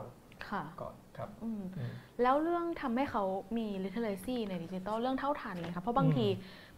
[0.49, 3.23] ค่ะก่อนครับอืมอืมแล้วเรื่องทำให้เขา
[3.57, 6.27] มี literacy ในดิจิทัลเรื่องเท่าทันเลยค่ะเพราะบางอืมที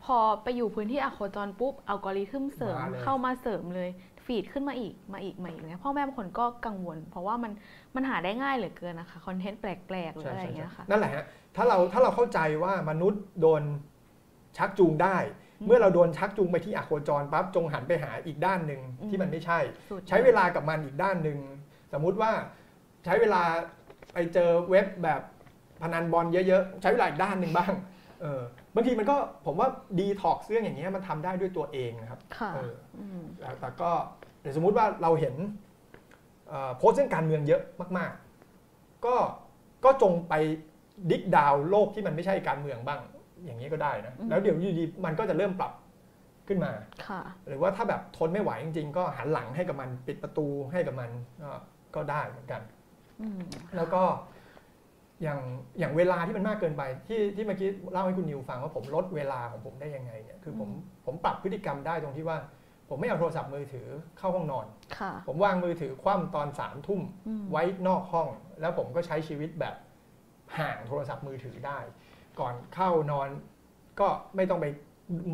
[0.04, 3.90] พอไปอยู่พื้นที่อะโคจรปุ๊บอัลกอริทึมเสริมมาเลยเข้ามาเสริมเลย
[4.26, 7.52] ฟีดขึ้นมาอีกมาอีกมาอีกเนี่ยพ่อแม่บางคนก็กังวล เพราะว่ามัน
[7.96, 11.26] มันหาได้ง่ายเหลือเกินนะคะคอนเทนต์แปลกๆหรืออะไรอย่างเงี้ยค่ะนั่นแหละฮะ
[11.56, 13.62] ถ้าเราถ้าเราเข้าใจว่ามนุษย์โดน
[14.58, 15.18] ชักจูงได้
[15.68, 19.60] เมื่อเราโดนชักจูงไปที่อโคจรปั๊บจงหันไปหาอีกด้านหนึ่งอืมที่มันไม่ใช่
[19.90, 21.40] สุดใช้เวลากับมันอีกด้านหนึ่ง
[21.94, 22.32] สมมุติว่า
[23.06, 23.42] ใช้เวลา
[24.14, 25.22] ไปเจอเว็บแบบ
[25.82, 27.74] พนันบอลเยอะๆ ใช้เวลาอีกด้านหนึ่งบ้าง
[28.22, 28.42] เออ
[28.76, 33.92] บางทีมันก็ผมว่าดีท็อกซ์เรื่องอย่างเงี้ยมันทำได้ด้วยตัวเองนะครับค่ะเอออืมแต่แต่ก็
[34.42, 35.36] เดี๋ยวสมมุติว่าเราเห็น
[36.50, 37.62] เอ่อโพสต์เรื่องการเมืองเยอะ
[37.98, 38.12] มาก
[38.60, 39.16] ๆ ก็
[39.86, 40.34] ก็จงไป
[41.12, 43.02] ดิกดาวโลกที่มันไม่ใช่การเมืองบ้าง
[43.46, 45.74] อย่างนี้ก็ได้นะอืมแล้วเดี๋ยวอยู่ดีๆมันก็จะเริ่มปรับ
[46.48, 46.72] ขึ้นมา
[47.08, 51.10] ค่ะหรือว่าถ้าแบบทนไม่ไหวจริง ๆ ก็หันหลังให้กับมันปิดประตูให้กับมัน
[51.44, 51.52] ก็
[51.96, 52.62] ก็ได้เหมือนกัน
[53.22, 53.40] อืม
[53.76, 54.04] แล้วก็
[55.24, 55.40] อย่าง
[55.80, 60.70] อย่างเวลาที่มันมากเกินไปที่ที่เมื่อกี้เล่าให้คุณนิวฟังว่าผมลดเวลาของผมได้ยังไงเนี่ยคือผม
[61.06, 62.38] ผมปรับพฤติกรรมได้ตรงที่ว่า
[62.90, 63.88] ผมไม่เอาโทรศัพท์มือถือ
[64.18, 64.66] เข้าห้องนอน
[65.00, 68.28] ค่ะผมวางมือถือคว่ำตอนสามทุ่มอืมไว้นอกห้อง
[68.62, 69.76] แล้วผมก็ใช้ชีวิตแบบ
[70.60, 71.80] ห่างโทรศัพท์มือถือได้
[72.40, 73.30] ก่อนเข้านอน
[74.00, 74.66] ก็ไม่ต้องไป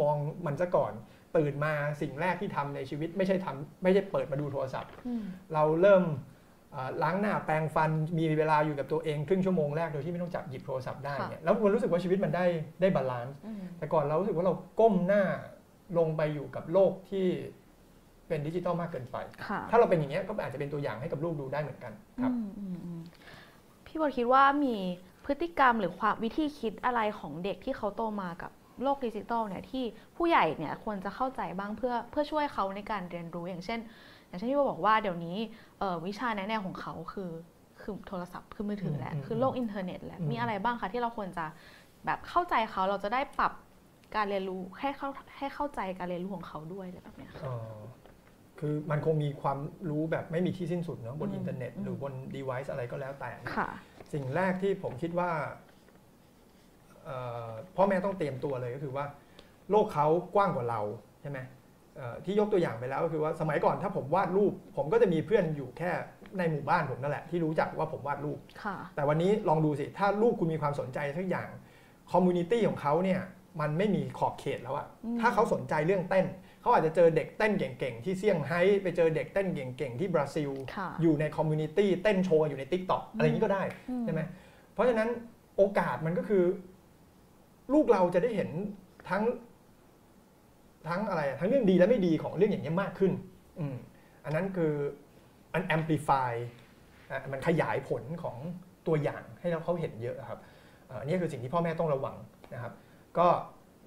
[0.01, 0.93] มองมันซะก่อน
[1.37, 5.23] ตื่นมาสิ่งแรกที่ทำในชีวิต ไม่ใช่ทำไม่ใช่เปิดมาดูโทรศัพท์อืม
[5.53, 6.03] เราเริ่ม
[6.71, 12.45] เอ่อล้างหน้าแปรงฟันมีเวลาอยู่กับตัวเองครึ่งชั่วโมงแรกโดยที่ไม่ต้องจับหยิบโทรศัพท์ได้เนี่ยแล้วมันรู้สึกว่าชีวิตมันได้
[12.81, 15.23] ได้ balance อืมแต่ก่อนเรารู้สึกว่าเราก้มหน้า
[15.97, 17.27] ลงไปอยู่กับโลกที่
[18.27, 19.17] เป็นดิจิตอลมากเกินไป
[19.49, 23.01] ค่ะถ้าเราเป็นอย่างเงี้ยก็อาจจะเป็นตัวอย่างให้กับลูกดูได้เหมือนกันครับอืมอืมอืม
[23.85, 24.75] พี่โบทคิดว่ามี
[25.29, 28.51] พฤติกรรมหรือความวิธีคิดอะไรของเด็กที่เขาโตมากับ
[28.83, 29.83] โลกดิจิตอลเนี่ยที่
[30.17, 33.79] ผู้ใหญ่เนี่ยควรจะเข้าใจบ้างเพื่อเพื่อช่วยเขาในการเรียนรู้อย่างเช่น
[34.27, 35.37] อย่างเช่นที่โบทบอกว่าเดี๋ยวนี้
[35.79, 37.31] เอ่อวิชาแนะแนวของเขาคือ
[37.81, 41.45] คือโทรศัพท์คือมือถือแหละอืมคือโลกอินเทอร์เน็ตแหละอืมมีอะไรบ้างคะที่เราควรจะ
[42.05, 43.51] แบบเข้าใจเขาเราจะได้ปรับ
[44.15, 47.77] การเรียนรู้ให้เข้าให้เข้าใจการเรียนรู้ของเขาด้วยอะไรแบบเนี้ยค่ะเอ่อ
[48.59, 49.57] คือมันคงมีความ
[49.89, 53.69] รู้แบบไม่มีที่สิ้นสุดเนาะบนอืมอินเทอร์เน็ตอืมหรือบน device อะไรก็แล้วแต่ค่ะ
[54.13, 55.31] สิ่งแรกที่ผมคิดว่า
[57.05, 59.05] เอ่อพ่อแม่ต้องเตรียมตัวเลยก็คือว่า
[59.71, 60.81] โลกเขากว้างกว่าเรา
[61.21, 61.39] ใช่ไหม
[61.97, 65.91] เอ่อที่ยกตัวอย่างไปแล้วก็คือว่าสมัยก่อนถ้าผมวาดรูป ผมก็จะมีเพื่อนอยู่แค่
[66.37, 71.49] ในหมู่บ้านผมนั่นแหละที่รู้จักว่าผมวาดรูปค่ะแต่วันนี้ลองดูสิ ถ้าลูกคุณมีความสนใจสักอย่าง
[72.11, 73.21] community ของเขาเนี่ย
[73.61, 76.25] มันไม่มีขอบเขตแล้วอะอืมถ้าเขาสนใจเรื่องเต้น
[76.61, 84.21] เขาอาจจะเจอเด็กเต้นเก่งๆ ที่เซี่ยงไฮ้ไปเจอเด็กเต้นเก่งๆ ที่บราซิลค่ะอยู่ใน community เต้นโชว์อยู่ใน TikTok อะไรอย่างนี้ก็ได้อืมใช่ไหม
[84.73, 85.09] เพราะฉะนั้น
[85.57, 86.43] โอกาสมันก็คือ
[87.73, 88.49] ลูกเราจะได้เห็น
[89.09, 89.23] ทั้ง
[90.87, 93.11] ทั้งอะไรอะทั้งเรื่องดีและไม่ดีของเรื่องอย่างเนี้ยมากขึ้น
[93.59, 93.75] อืม
[94.25, 94.73] อันนั้นคือ
[95.53, 96.31] มัน amplify
[97.11, 98.37] อะมันขยายผลของ
[98.87, 100.39] ตัวอย่างให้เราเขาเห็นเยอะครับ
[100.87, 102.15] เอ่ออันนี้คือสิ่งที่พ่อแม่ต้องระวัง
[102.53, 102.73] นะครับ
[103.17, 103.27] ก็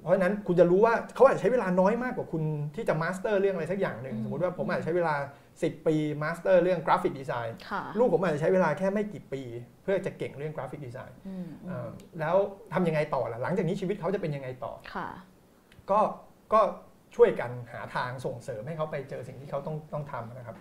[0.02, 2.42] เพราะฉะนั้นคุณจะรู้ว่าเขาอาจจะใช้เวลาน้อยมากกว่าคุณ
[2.74, 5.14] ที่จะ master เรื่องอะไรสักอย่างหนึ่งอืมสมมติว่าผมอาจจะใช้เวลา
[5.50, 9.42] 10 ปี master เรื่อง graphic design ค่ะลูกผมอาจจะใช้เวลาแค่ไม่กี่ปี
[9.82, 11.88] เพื่อจะเก่งเรื่อง graphic design อืมอืมเอ่อ
[12.20, 12.36] แล้ว
[12.72, 15.08] ทำยังไงต่อล่ะหลังจากนี้ชีวิตเขาจะเป็นยังไงต่อค่ะ
[15.90, 16.00] ก็
[16.52, 16.60] ก็
[17.16, 20.56] ช่วยกันหาทางส่งเสริมให้เขาไปเจอสิ่งที่เขาต้องต้องทำนะครับ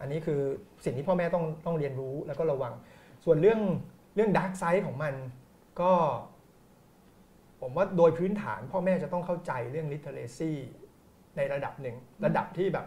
[0.00, 0.40] อันนี้คือ
[0.84, 2.72] สิ่งที่พ่อแม่ต้องต้องเรียนรู้แล้วก็ระวัง
[3.24, 3.60] ส่วนเรื่อง
[4.16, 5.14] เรื่อง dark side ของมัน
[5.80, 5.92] ก็
[7.64, 10.52] ผมผมว่าโดยพื้นฐานพ่อแม่จะต้องเข้าใจเรื่อง literacy
[11.36, 12.86] ในระดับหนึ่ง ระดับที่แบบ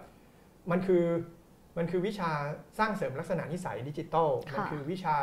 [0.71, 1.03] มันคือ
[1.77, 2.31] มันคือวิชา
[2.79, 5.17] สร้างเสริมลักษณะนิสัยดิจิตอลมันคือวิชา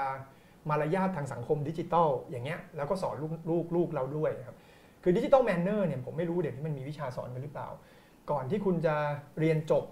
[0.71, 4.57] มารยาททางสังคมดิจิตอลอย่างเงี้ยแล้วก็สอนลูกลูกลูกเราด้วยครับ
[5.03, 7.69] คือ digital manner เนี่ยผมไม่รู้เดี๋ยวนี้มันมีวิชาสอนกันหรือเปล่า
[8.31, 8.95] ก่อนที่คุณจะ
[9.41, 9.85] เรียนจบ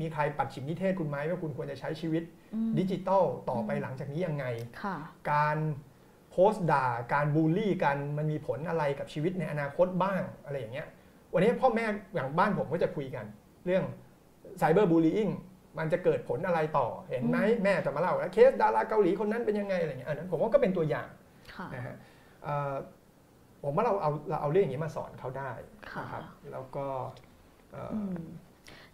[0.00, 2.22] มีใครปัดฉิมนิเทศคุณไหมว่าคุณควรจะใช้ชีวิต
[2.54, 4.46] อืมดิจิตอลต่อไปหลังจากนี้ยังไง
[4.82, 4.96] ค่ะ
[5.32, 5.56] การ
[6.30, 10.86] โพสต์ด่าการบูลลี่กันมันมีผลอะไรกับชีวิตในอนาคตบ้างอะไรอย่างเงี้ย
[11.32, 13.24] วันนี้พ่อแม่อย่างบ้านผมก็จะคุยกัน
[13.66, 13.84] เรื่อง
[14.58, 15.28] ไซเบอร์บูลลี่
[15.78, 21.08] มันจะเกิดผลอะไรต่อเห็นไหมแม่จะมาเล่าแล้วเคสดาราเกาหลีคนนั้นเป็นยังไงอะไรเงี้ยอันนั้นผมว่าก็เป็นตัวอย่าง
[21.56, 21.96] ค่ะนะฮะ
[22.44, 22.74] เอ่อ
[23.64, 25.50] ผมว่าเราเอาเราเอาเรื่องอย่างนี้มาสอนเขาได้
[25.92, 26.22] ค่ะนะครับ
[26.52, 26.86] แล้วก็
[27.72, 28.24] เอ่ออืม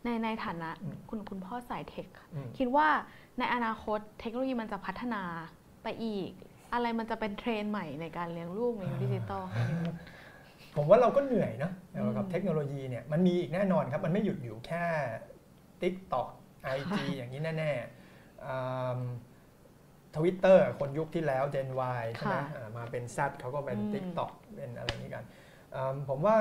[0.04, 2.88] ในในฐานะอืมคุณคุณพ่อสายเทคค่ะอืมคิดว่า
[3.38, 5.22] ในอนาคตเทคโนโลยีมันจะพัฒนา
[5.82, 6.30] ไปอีก
[6.72, 9.94] อะไรมันจะเป็นเทรนด์ใหม่ในการเลี้ยงลูกในยุคดิจิตอลค่ะพี่มด
[10.76, 14.84] ผมว่าเราก็เหนื่อยนะอืมกับเทคโนโลยีเนี่ยมันมีอีกแน่นอนครับ มันไม่หยุดอยู่แค่
[15.82, 16.28] TikTok
[16.76, 17.80] IG อย่างนี้แน่ๆ
[20.16, 21.68] ทวิตเตอร์คนยุคที่แล้ว Gen
[22.00, 25.24] Y ใช่ไหมค่ะอ่ามาเป็น Z เขาก็เป็นอืม TikTok เป็นอะไรอย่างนี้กัน
[25.74, 26.34] อืมผมว่า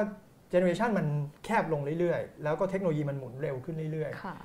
[0.50, 1.08] เจเนอเรชันมัน
[1.46, 4.36] แคบลงเรื่อยๆ แล้วก็เทคโนโลยีมันหมุนเร็วขึ้นเรื่อยๆค่ะ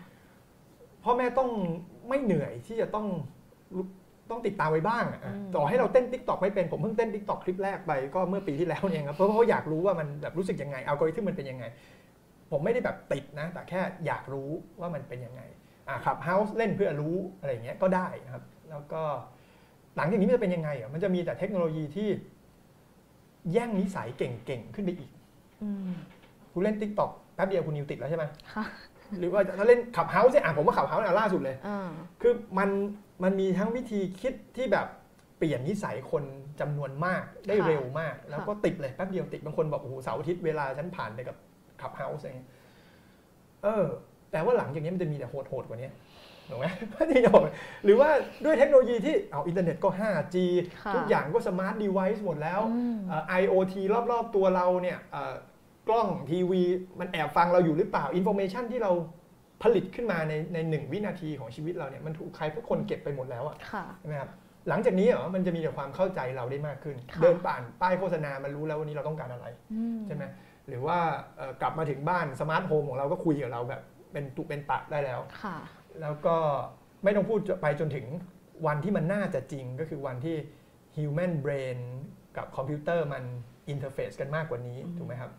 [1.04, 1.50] พ่อแม่ต้อง
[2.08, 3.06] ไม่เหนื่อยที่จะต้อง
[3.76, 3.88] ลุก
[4.30, 11.64] ต้องติดตามไว้บ้างอะอืมต่อให้เราเต้น t ิ k t o k ไม่เป็นผมเพิ่งเต้น t ิ k t o k คลิปแรกไปก็เมื่อปีที่แล้วเองครับเพราะว่าเขาอยากรู้ว่ามันแบบรู้สึกยังไงอัลกอริทึมมันเป็นยังไง
[12.50, 14.50] ผมไม่ได้แบบติดนะ แต่แค่อยากรู้
[14.80, 15.42] ว่ามันเป็นยังไง
[15.88, 19.02] อะ Clubhouse เล่นเพื่อรู้อะไรอย่างเงี้ยก็ได้นะครับ แล้วก็
[19.96, 22.08] หลังจากนี้มันจะเป็นยังไงอะมันจะมีแต่เทคโนโลยีที่
[23.52, 25.10] แย่งนิสัยเก่งๆขึ้นไปอีก
[25.62, 25.90] อืม
[26.52, 28.24] คุณเล่น TikTok แป๊บเดียวคุณนิวติดแล้วใช่ไหม
[28.54, 28.64] ค่ะ
[29.18, 31.90] หรือว่าถ้าเล่น Clubhouse เนี่ยอะผมว่า Clubhouse เนี่ยล่าสุดเลยอ่า
[32.22, 32.68] คือมัน
[33.22, 34.86] มันมีทั้งวิธีคิดที่แบบ
[35.38, 36.24] เปลี่ยนนิสัยคน
[36.60, 41.36] จำนวนมากได้ค่ะเร็วมาก แล้วค่ะก็ติดเลยแป๊บเดียวติดบางคนบอกโอ้โหเสาร์อาทิตย์เวลาฉันผ่านไปกับ
[41.80, 42.48] Clubhouse อะไรเงี้ย
[43.64, 43.84] เออ
[44.30, 45.90] แต่ว่าหลังจากนี้มันจะมีแต่โหดๆกว่านี้
[46.50, 46.66] ถูกไหม
[47.10, 47.44] ที่จะบอก
[47.84, 48.10] หรือว่า
[48.44, 50.36] ด้วยเทคโนโลยีที่เอาอินเทอร์เน็ตก็ 5G
[50.84, 53.74] ค่ะทุกอย่างก็ smart device หมดแล้วอืมเอ่อ IoT
[54.12, 55.34] รอบๆตัวเราเนี่ยเอ่อ
[55.88, 56.62] กล้องทีวี
[57.00, 58.92] มันแอบฟังเราอยู่หรือเปล่า information ที่เรา
[59.62, 64.30] ผลิตขึ้นมาในในหนึ่งวินาทีของชีวิตเราเนี่ยมันถูกใครทุกคนเก็บไปหมดแล้วอะค่ะใช่ไหมครับ
[64.68, 70.24] หลังจากนี้เหรอมันจะมีแต่ความเข้าใจเราได้มากขึ้นค่ะเดินผ่านป้ายโฆษณามันรู้แล้ววันนี้เราต้องการอะไรอืมใช่ไหม
[70.68, 70.98] หรือว่า
[71.36, 73.82] เอ่อกลับมาถึงบ้าน smart home ของเราก็คุยกับเราแบบ
[74.12, 75.56] เป็นตุเป็นตะได้แล้วค่ะ
[76.00, 76.36] แล้วก็
[77.04, 78.06] ไม่ต้องพูดไปจนถึง
[78.66, 80.36] วันที่มันน่าจะจริงก็คือวันที่
[80.96, 81.78] human brain
[82.36, 83.24] กับคอมพิวเตอร์มัน
[83.68, 85.30] interface กันมากกว่านี้อืมถูกไหมครับ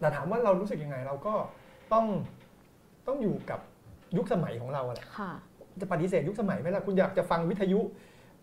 [0.00, 1.34] แต่ถามว่าเรารู้สึกยังไงเราก็
[1.92, 2.06] ต้อง
[3.08, 3.60] ต้องอยู่กับ
[4.16, 5.32] ยุคสมัยของเราอะแหละค่ะ
[5.80, 7.80] จะปฏิเสธยุคสมัยไหมล่ะคุณอยากจะฟังวิทยุ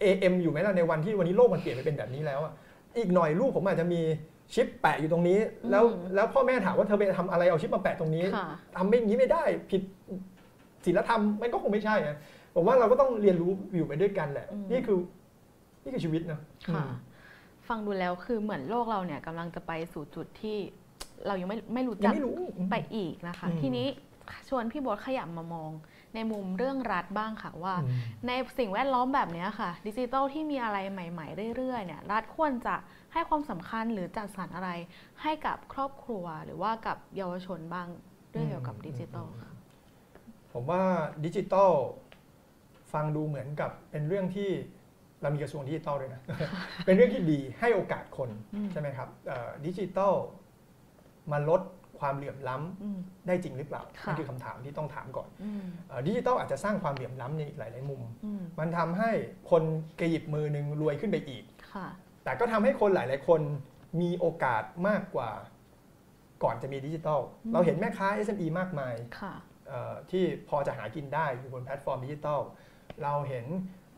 [0.03, 2.53] AM อยู่ไหมล่ะในวันที่วันนี้โลกมันเปลี่ยนไปเป็นแบบนี้แล้วอะ
[2.97, 4.01] อีกหน่อยลูกผมอาจจะมี
[4.53, 5.39] ชิปแปะอยู่ตรงนี้
[5.71, 8.47] แล้วอืมแล้วพ่อแม่ถามว่าเธอไปทำอะไรเอาชิปมาแปะตรงนี้ค่ะ
[8.77, 9.81] ทำไม่อย่างนี้ไม่ได้ ผิด
[10.85, 12.17] ศีลธรรมมันก็คงไม่ใช่อะ
[12.55, 14.97] ผมว่าเราก็ต้องเรียนรู้อยู่ไปด้วยกันแหละอืมนี่คือ
[15.83, 16.39] นี่คือชีวิตนะ
[16.73, 16.91] ค่ะอืม
[17.67, 20.57] ฟังดูแล้วคือเหมือนโลกเราเนี่ยกำลังจะไปสู่จุดที่
[21.27, 22.37] เรายังไม่ไม่รู้ยัจังกไม่รู้
[22.71, 23.87] ไปอีกนะคะอืมทีนี้
[24.49, 25.71] ชวนพี่โบทขยับมามอง
[26.15, 32.75] ในมุมเรื่องรัฐบ้างค่ะว่าอืมในสิ่งแวดล้อมแบบเนี้ยค่ะ ดิจิทัลที่มีอะไรใหม่ ๆ เรื่อยๆเนี่ยรัฐควรจะ
[33.13, 34.69] ให้ความสำคัญหรือจัดสรรอะไร
[35.21, 37.87] ให้กับครอบครัว หรือว่ากับเยาวชนบ้าง
[38.31, 39.51] เรื่องเกี่ยวกับดิจิทัลค่ะ
[40.53, 40.81] ผมว่า
[41.25, 41.71] ดิจิตอล
[42.93, 44.49] ฟังดูเหมือนกับเป็นเรื่องที่
[45.21, 46.21] เรามีกระทรวงดิจิตอลด้วยนะ
[46.85, 50.13] เป็นเรื่องที่ดีให้โอกาสคนอืมใช่ไหมครับเอ่อดิจิตอล
[51.31, 51.61] มาลด
[51.99, 59.11] ความเหลื่อมล้ำอืมได้จริงหรือเปล่าค่ะนั่นคือคำถามที่ต้องถามก่อนอืมเอ่อดิจิตอลอาจจะสร้างความเหลื่อมล้ำในอีกหลาย ๆ มุมอืมมันทำให้
[59.51, 59.63] คน
[59.99, 61.43] กระหยิบมือหนึ่งรวยขึ้นไปอีก
[61.73, 61.87] ค่ะ
[62.23, 63.41] แต่ก็ทำให้คนหลาย ๆ คน
[64.01, 65.31] มีโอกาสมากกว่า
[66.43, 69.33] ก่อนจะมีดิจิทัลอืมเราเห็นแม่ค้า SME มากมายค่ะ
[69.67, 72.41] เอ่อที่พอจะหากินได้อยู่บนแพลตฟอร์มดิจิทัล
[73.03, 73.45] เราเห็น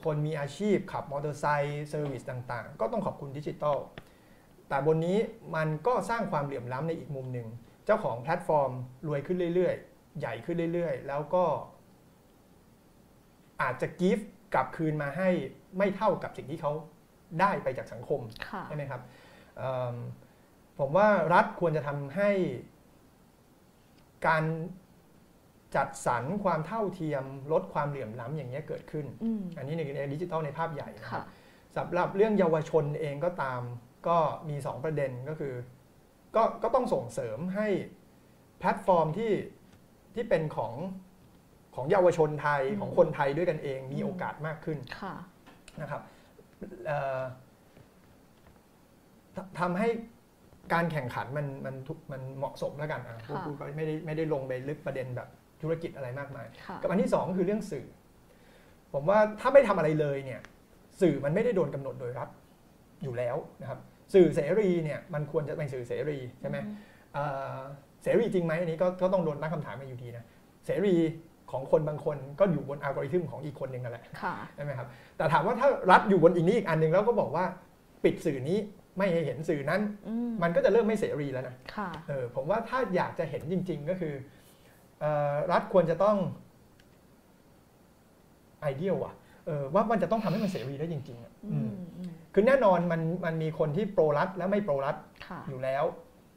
[0.03, 3.77] คนมีอาชีพขับมอเตอร์ไซค์ service ต่าง ๆ ก็ต้องขอบคุณดิจิทัล
[4.69, 5.17] แต่บนนี้
[5.55, 7.47] มันก็สร้างความเหลื่อมล้ำในอีกมุมหนึ่ง
[7.87, 8.71] เจ้าของแพลตฟอร์ม
[9.07, 11.45] รวยขึ้นเรื่อยๆ ใหญ่ขึ้นเรื่อยๆ แล้วก็
[13.61, 15.29] อาจจะกิฟต์กลับคืนมาให้
[15.77, 16.71] ไม่เท่ากับสิ่งที่เขา
[17.39, 19.01] ได้ไปจากสังคมค่ะใช่ไหมครับ
[19.57, 19.95] เอิ่ม
[20.79, 22.29] ผมว่ารัฐควรจะทำให้
[24.27, 24.43] การ
[25.75, 31.25] จัดสรรความเท่าเทียมลดความเหลื่อมล้ำอย่างนี้ยเกิดขึ้นอืมอันนี้ในในดิจิทัลในภาพใหญ่นะคค่ะรับ
[31.77, 33.61] สำหรับเรื่องเยาวชนเองก็ตาม
[34.07, 34.17] ก็
[34.49, 35.53] มี 2 ประเด็นก็คือ
[36.37, 37.67] ก็ก็ต้องส่งเสริมให้
[38.59, 39.31] แพลตฟอร์มที่
[40.15, 40.73] ที่เป็นของ
[41.75, 45.15] ของเยาวชนไทยอืมของคนไทยด้วยกันเองมีอืมโอกาสมากขึ้นค่ะ
[45.81, 46.01] นะครับ
[46.85, 47.21] เอ่อ
[49.35, 49.87] ททำให้
[50.73, 55.27] การแข่งขันมันมันทุกมันเหมาะสมแล้วกันอะพูดค่ะพูดก็ไม่ได้ไม่ได้ลงไปลึกประเด็นแบบ
[55.61, 57.87] ธุรกิจอะไรมากมายค่ะกับอันที่สองก็คือเรื่องสื่อ
[58.93, 60.41] ผมว่าถ้าไม่ทำอะไรเลยเนี่ย
[61.01, 62.29] สื่อมันไม่ได้โดนกำหนดโดยรัฐ
[63.03, 63.79] อยู่แล้วนะครับ
[64.13, 66.57] สื่อเสรีเนี่ยมันควรจะเป็นสื่อเสรีใช่ไหม
[67.13, 67.23] เอ่
[67.55, 67.59] อ
[68.03, 70.23] เสรีจริงไหมอันนี้ก็ก็ต้องโดนตั้งคำถามมาอยู่ดีนะ
[70.65, 70.95] เสรี
[71.51, 74.87] ของคนบางคนก็อยู่บนอัลกอริทึมของอีกคนหนึ่งกันแหละค่ะใช่ไหมครับ
[75.17, 77.45] แต่ถามว่าถ้ารัฐอยู่บนอีกนี้อีกอันหนึ่งแล้วก็บอกว่า
[78.03, 78.57] ปิดสื่อนี้
[78.97, 84.13] ไม่ให้เห็นสื่อนั้นอืมมันก็จะเริ่มไม่เสรีแล้วนะค่ะเออผมว่าถ้าอยากจะเห็นจริง ๆ ก็คือ
[84.99, 86.17] เอ่อรัฐควรจะต้อง
[88.61, 89.13] ไอเดียว่ะ
[89.45, 94.95] เออว่ามันจะต้องทำให้มันเสรีได้จริงๆอะอือืมมอืม คือแน่นอนมันมันมีคนที่ pro รัฐและไม่ pro รัฐ
[95.27, 95.83] ค่ะอยู่แล้ว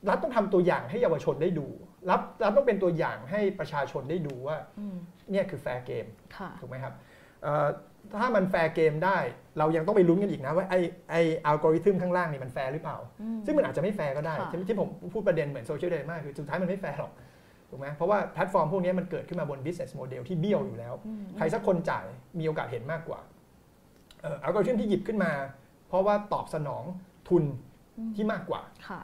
[0.08, 1.66] รัฐต้องทำตัวอย่างให้เยาวชนได้ดู
[2.10, 4.96] รัฐรัฐต้องเป็นตัวอย่างให้ประชาชนได้ดูว่าอืม
[5.30, 6.94] เนี่ยคือ fair game ค่ะถูกไหมครับ
[7.42, 7.66] เอ่อ
[8.20, 9.18] ถ้ามัน fair game ได้
[9.58, 10.74] เรายังต้องไปลุ้นกันอีกนะว่าไอ้
[11.10, 11.14] ไอ
[11.46, 17.12] อัลกอริทึมข้างล่างนี่มันแฟร์หรือเปล่าอืมซึ่งมันอาจจะไม่แฟร์ก็ได้ค่ะที่ที่ผมพูดประเด็นเหมือน Social Dilemma คือสุดท้ายมันไม่แฟร์หรอก
[17.70, 22.06] ถูกไหมเพราะว่าแพลตฟอร์มพวกนี้มันเกิดขึ้นมาบน business model ที่เบี้ยวอยู่แล้วอืมใครสักคนจ่าย
[22.38, 23.20] มีโอกาสเห็นมากกว่า
[24.20, 25.32] อัลกอริทึมที่หยิบขึ้นมา
[25.90, 26.84] เพราะว่าตอบสนอง
[27.28, 27.44] ทุน
[27.98, 29.02] อืมที่มากกว่าค่ะ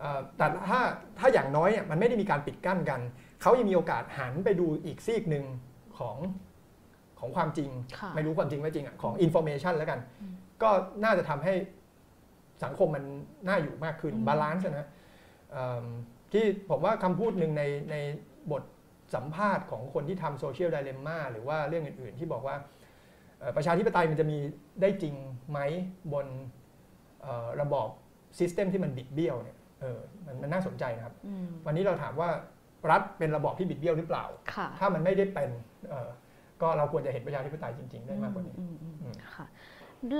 [0.00, 0.80] เอ่อแต่ถ้า
[1.18, 3.00] ถ้าอย่างน้อยเนี่ยมันไม่ได้มีการปิดกั้นกัน
[3.42, 5.44] เขายังมีโอกาสหันไปดูอีกซีกหนึ่ง
[5.98, 6.16] ของ
[7.20, 10.32] ของความจริงค่ะไม่รู้ความจริงไม่จริงอะของ information แล้วกันอืม
[10.62, 10.70] ก็
[11.04, 11.54] น่าจะทำให้
[12.64, 13.04] สังคมมัน
[13.48, 14.86] น่าอยู่มากขึ้นอืม balance นะ
[15.52, 15.84] เอิ่ม
[16.32, 17.96] ที่ผมว่าคำพูดหนึ่งในใน
[18.52, 18.62] บท
[19.14, 22.75] สัมภาษณ์ของคนที่ทำโซเชียลไดเลมม่าหรือว่าเรื่องอื่นๆ ที่บอกว่าเอ่อ
[23.56, 24.38] ประชาธิปไตยมันจะมี
[24.80, 25.14] ได้จริง
[25.50, 25.58] ไหม
[26.12, 26.26] บน
[27.22, 27.88] เอ่อระบอบ
[28.38, 32.28] ซิสเต็มที่มันบิดเบี้ยวเนี่ยเออมันมันน่าสนใจนะครับอืมวันนี้เราถามว่า
[32.90, 34.24] รัฐเป็นระบอบที่บิดเบี้ยวหรือเปล่า
[34.54, 35.50] ค่ะถ้ามันไม่ได้เป็น
[35.88, 36.08] เอ่อ
[36.62, 39.46] ก็เราควรจะเห็นประชาธิปไตยจริง ๆ ได้มากกว่านี้อืมอืมอือืมมค่ะ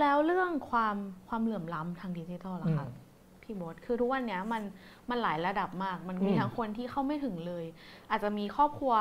[0.00, 0.96] แล้วเรื่องความ
[1.28, 3.04] ความเหลื่อมล้ำทางดิจิทัลล่ะคะอืม
[3.42, 4.62] พี่โบทคือทุกวันเนี้ยมัน
[5.10, 7.64] มันหลายระดับมาก มันมีอืมทั้งคนที่เข้าไม่ถึงเลย
[8.10, 8.94] อาจจะมีครอบครัว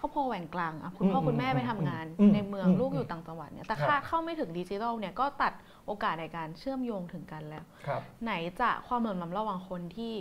[0.00, 5.52] ครอบครัวแหว่งกลางอะคุณพ่ออืมคุณแม่อืมไปทำงานอืมในเมืองอืมลูกอยู่ต่างจังหวัดเนี่ยแต่ครับถ้าเข้าไม่ถึงดิจิทัลเนี่ยก็ตัด
[5.86, 10.12] โอกาสในการเชื่อมโยงถึงกันแล้วครับไหนจะความเหลื่อมล้ำระหว่างคนที่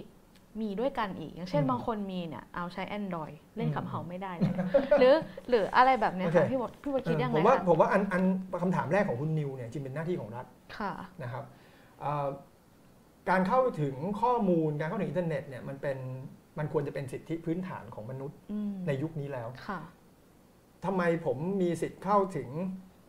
[0.61, 4.55] มีด้วยกันอีก อย่างเช่นอืมบางคนมีเนี่ยเอาใช้ Android เล่นกับอืมเฮาไม่ได้เลย
[4.99, 5.13] หรือ
[5.49, 8.23] หรืออะไรแบบเนี้ยค่ะโอเคพี่บดพี่บดคิดยังผไงมว่าคะผมว่าอันอัน
[8.61, 10.45] คำถามแรกของคุณนิวเนี่ยจริงเป็นหน้าที่ของรัฐ
[10.77, 11.43] ค่ะนะครับ
[12.01, 12.27] เอ่อ
[13.29, 15.97] การเข้าถึงข้อมูลการเข้าถึงอินเทอร์เน็ตเนี่ยมันเป็น
[16.59, 19.79] มันควรจะเป็นสิทธิพื้นฐานของมนุษย์อืมในยุคนี้แล้วค่ะ
[20.85, 22.49] ทำไมผมมีสิทธิ์เข้าถึง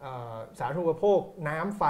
[0.00, 1.84] เอ่อสาธารณูปโภค น้ำไฟ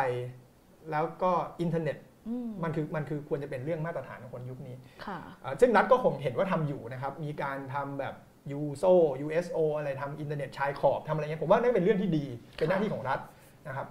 [0.91, 1.97] แล้วก็อินเทอร์เน็ต
[2.29, 8.15] อืมมันคือมันคือควรจะเป็นเรื่องมาตรฐานของคนยุคนี้ค่ะเอ่อซึ่งรัฐก็คงเห็นว่าทำอยู่นะครับ มีการทำแบบ
[8.59, 8.93] USO
[9.27, 12.25] USO อะไรทำอินเทอร์เน็ตชายขอบทำอะไรเงี้ยผมว่านั่นเป็นเรื่องที่ดี
[12.57, 13.21] เป็นหน้าที่ของรัฐ
[13.69, 13.87] นะครับ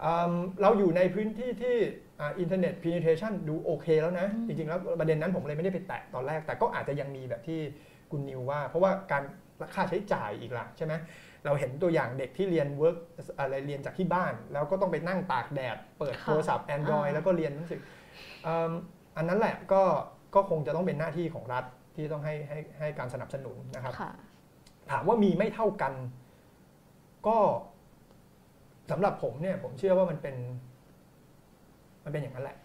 [0.00, 1.76] เอิ่มเราอยู่ในพื้นที่ที่
[2.38, 7.60] อินเทอร์เน็ต penetration ดูโอเคแล้วนะอืมจริงๆ แล้วประเด็นนั้นผมเลยไม่ได้ไปแตะตอนแรก แต่ก็อาจจะยังมีแบบที่
[8.10, 9.22] คุณนิวว่า เพราะว่าการ
[9.74, 10.94] ค่าใช้จ่ายอีกล่ะใช่ไหม
[11.44, 12.96] เราเห็นตัวอย่างเด็กที่เรียน work
[13.38, 17.80] อะไรเรียนจากที่บ้าน แล้วก็ต้องไปนั่งตากแดด เปิดโทรศัพท์ Android แล้วก็เรียนหนังสือ
[18.44, 18.72] เอิ่ม
[19.16, 19.82] อันนั้นแหละก็
[20.34, 21.64] ก็คงจะต้องเป็นหน้าที่ของรัฐ
[21.96, 24.10] ที่ต้องให้ให้ให้การสนับสนุนนะครับค่ะ
[24.90, 25.92] ถามว่ามีไม่เท่ากัน
[27.26, 27.38] ก็
[28.90, 30.36] สำหรับผมเนี่ยผมเชื่อว่ามันเป็น
[32.04, 32.56] มันเป็นอย่างนั้นแหละ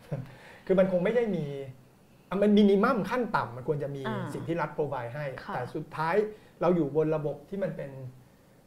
[0.66, 1.46] คือมันคงไม่ได้มี
[2.30, 6.16] อะมันมินิมัมขั้นต่ำมันควรจะมีอ่าสิ่งที่รัฐโปรไวให้ค่ะแต่สุดท้าย
[6.62, 7.92] เราอยู่บนระบบที่มันเป็น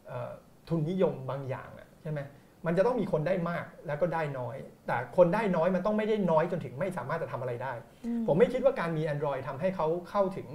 [0.07, 0.31] เอ่อ
[0.69, 2.21] ทุนนิยมบางอย่างอะใช่ไหม
[2.67, 4.57] มันจะต้องมีคนได้มากแล้วก็ได้น้อย
[4.87, 7.73] แต่คนได้น้อยมันต้องไม่ได้น้อยจนถึงไม่สามารถจะทำอะไรได้
[8.07, 10.49] อืผมไม่คิดว่าการมี Android ทำให้เขาเข้าถึง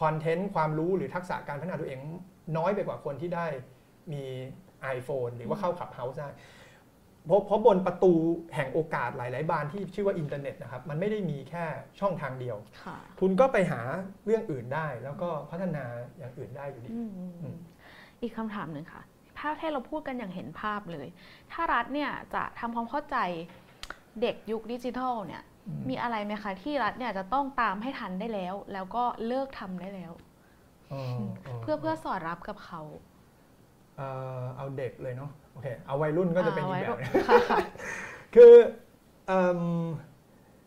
[0.00, 1.98] คอนเทนต์ความรู้หรือทักษะการพัฒนาตัวเอง
[2.56, 3.46] น้อยไปกว่าคนที่ได้
[4.12, 4.24] มี
[4.96, 6.28] iPhone หรือว่าเข้า Clubhouse ได้
[7.26, 8.12] เพราะเพราะบนประตู
[8.54, 11.64] แห่งโอกาสหลาย ๆ บานที่ชื่อว่าอินเทอร์เน็ตนะครับมันไม่ได้มีแค่
[12.00, 13.80] ช่องทางเดียวค่ะคุณก็ไปหา
[14.24, 15.84] เรื่องอื่นได้ แล้วก็พัฒนา
[16.18, 17.56] อย่างอื่นได้อยู่ดีอืมอืมอืม
[18.22, 19.02] อีกคำถามหนึ่งค่ะ
[19.38, 21.08] ถ้าให้เราพูดกันอย่างเห็นภาพเลย
[21.52, 23.16] ถ้ารัฐเนี่ยจะทำความเข้าใจ
[24.20, 25.42] เด็กยุคดิจิทัลเนี่ย
[25.88, 30.12] มีอะไรไหมคะที่รัฐเนี่ยจะต้องตามให้ทันได้แล้ว แล้วก็เลิกทำได้แล้ว
[30.92, 31.02] อ๋อ
[31.62, 32.80] เพื่อเพื่อสอดรับกับเขา
[33.96, 34.08] เอ่
[34.40, 37.58] อเอาเด็กเลยเนาะ โอเคเอาวัยรุ่นก็จะเป็นอีกแบบหนึงค่ะค่ะ
[38.34, 38.52] คือ
[39.26, 39.60] เอิ่ม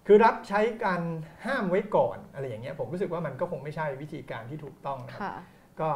[0.07, 1.01] คือรัฐใช้การ
[1.45, 5.35] ห้ามไว้ก่อนอะไรอย่างเงี้ยผมรู้สึกว่ามันก็คงไม่ใช่วิธีการที่ถูกต้องนะครับค่ะ
[5.79, 5.89] ก็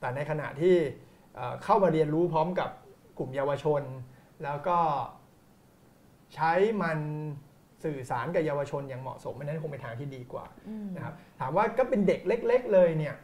[0.00, 0.76] แต่ในขณะที่
[1.34, 2.70] เอ่อเข้ามาเรียนรู้พร้อมกับ
[3.18, 3.82] กลุ่มเยาวชน
[4.44, 4.78] แล้วก็
[6.34, 6.98] ใช้มัน
[7.84, 13.14] สื่อสารกับเยาวชนอย่างเหมาะสมอันนั้นคงเป็นทางที่ดีกว่าอืมนะครับถามว่าก็เป็นเด็กเล็ก ๆ เลยเนี่ย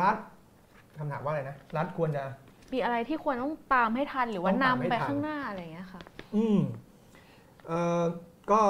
[0.00, 0.16] รัฐ
[0.98, 2.24] คำถามว่าอะไรนะรัฐควรจะ
[2.72, 6.00] มีอะไรที่ควรต้องตามให้ทันหรือว่าต้องตามนำให้ไปทัน ข้างหน้าอะไรอย่างเงี้ยค่ะ
[6.36, 6.60] อืม
[7.66, 8.02] เอ่อ
[8.50, 8.60] ก็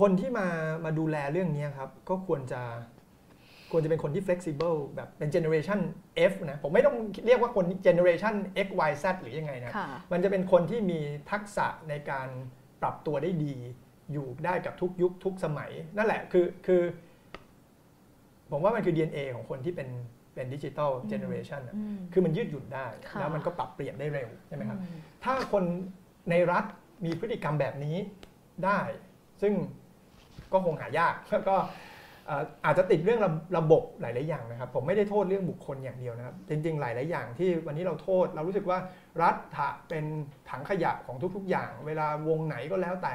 [0.00, 0.46] คนที่มา
[0.84, 2.62] มาดูแลเรื่องนี้ครับ ก็ควรจะ
[3.70, 5.80] ควรจะเป็นคนที่ flexible แบบเป็น generation
[6.30, 6.96] F นะ ผมไม่ต้อง
[7.26, 8.34] เรียกว่าคน generation
[8.66, 12.28] X Y Z หรือยังไงนะ ค่ะ มันจะเป็นคนที่มีทักษะในการ
[12.82, 13.54] ปรับตัวได้ดี
[14.12, 16.82] อยู่ได้กับทุกยุคทุกสมัย นั่นแหละคือคือ
[18.50, 19.88] ผมว่ามันคือ DNA ของคนที่เป็น
[20.34, 25.64] เป็นดิจิตอลเจเนอเรชันอืมคือมันยืดหยุ่นได้ค่ะแล้วมันก็ปรับเปลี่ยนได้เร็วใช่ไหมครับอืมถ้าคน
[26.30, 26.64] ในรัฐ
[27.04, 27.96] มีพฤติกรรมแบบนี้
[28.64, 28.80] ได้
[29.42, 29.52] ซึ่ง
[30.52, 31.56] ก็คงหายากแล้วก็
[32.26, 38.78] เอ่ออาจจะติดเรื่องระระบบหลาย ๆ อย่างนะครับ ผมไม่ได้โทษเรื่องบุคคลอย่างเดียวนะครับ จริง ๆ หลาย ๆ อย่างที่วันนี้เราโทษ เรารู้สึกว่า
[39.22, 40.04] รัฐถะเป็น
[40.50, 43.14] ถังขยะของทุก ๆ อย่าง เวลาวงไหนก็แล้วแต่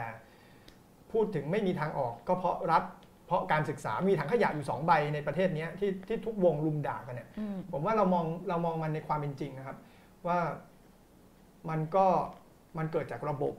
[1.11, 2.83] พูดถึงไม่มีทางออก ก็เพราะรัฐ
[3.25, 9.77] เพราะการศึกษามีถังขยะอยู่สองใบในประเทศเนี้ยที่ที่ทุกวงลุมด่ากันเนี่ยอืมผมว่าเรามองเรามองมันในความเป็นจริงนะครับ
[10.27, 10.39] ว่า
[11.69, 12.05] มันก็
[12.77, 13.53] มันเกิดจากระบบ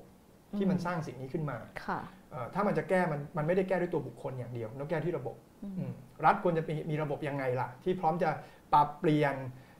[0.56, 2.00] ที่มันสร้างสิ่งนี้ขึ้นมาค่ะ
[2.30, 5.92] เอ่อถ้ามันจะแก้มันมันไม่ได้แก้ด้วยตัวบุคคลอย่างเดียวต้องแก้ที่ระบบอืมอืม
[6.24, 8.30] รัฐควรจะมีมีระบบยังไงล่ะ ที่พร้อมจะ
[8.72, 9.34] ปรับเปลี่ยน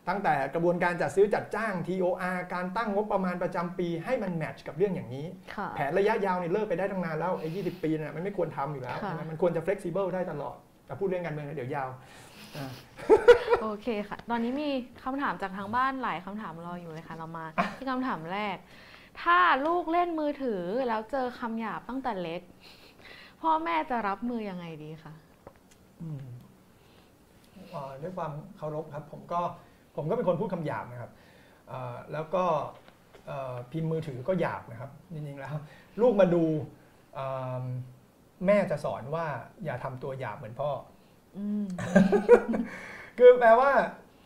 [0.09, 11.89] ตั้งแต่กระบวนการจัดซื้อจัดจ้าง TOR การตั้งงบประมาณประจำปีให้มันแมทช์กับเรื่องอย่างนี้ค่ะแผนระยะยาวเนี่ยเลิกไปได้ตั้งนานแล้วไอ้20ปีเนี่ยมันไม่ควรทำอยู่แล้วค่ะใช่ไหมมันควรจะ flexible ได้ตลอด แต่พูดเรื่องการเมืองนะเดี๋ยวยาว
[12.57, 12.71] อ่า
[13.63, 14.69] โอเคค่ะ ตอนนี้มี
[15.05, 17.45] คำถามจากทางบ้านหลายคำถามรออยู่เลยค่ะ เรามา
[17.77, 18.57] ที่คำถามแรก
[19.23, 22.43] ถ้าลูกเล่นมือถือแล้วเจอคำหยาบตั้งแต่เล็ก
[23.43, 25.13] พ่อแม่จะรับมือยังไงดีคะ
[26.03, 26.25] อืม
[27.71, 29.41] เอ่อด้วยความเคารพครับ ผมก็
[29.97, 31.11] ผมก็เป็นคนพูดคำหยาบนะครับ
[31.69, 32.45] เอ่อแล้วก็
[33.27, 35.55] เอ่อพิมพ์มือถือก็หยาบนะครับจริงๆแล้ว
[36.01, 36.45] ลูกมาดู
[37.15, 37.27] เอ่
[37.63, 37.65] อ
[38.47, 39.27] แม่จะสอนว่า
[39.65, 40.71] อย่าทำตัวหยาบเหมือนพ่อ
[41.37, 41.67] อืม
[43.19, 43.71] คือแปลว่า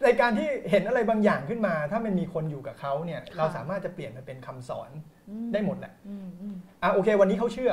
[0.04, 4.90] ในการที่เห็นอะไรบางอย่างขึ้นมา ถ้ามันมีคนอยู่กับเขาเนี่ยค่ะเราสามารถจะเปลี่ยนมันเป็นคำสอน
[5.28, 7.72] อืมได้หมดแหละอืมอืมอะโอเค วันนี้เขาเชื่อ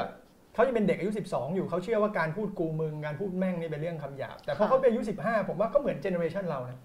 [0.54, 6.80] เขาจะเป็นเด็กอายุ 12 อยู่เขาเชื่อว่าการพูดกูมึงการพูดแม่งนี่เป็นเรื่องคำหยาบแต่พอเขาเป็นอายุ 15 ผมว่าก็เหมือน generation เรานะ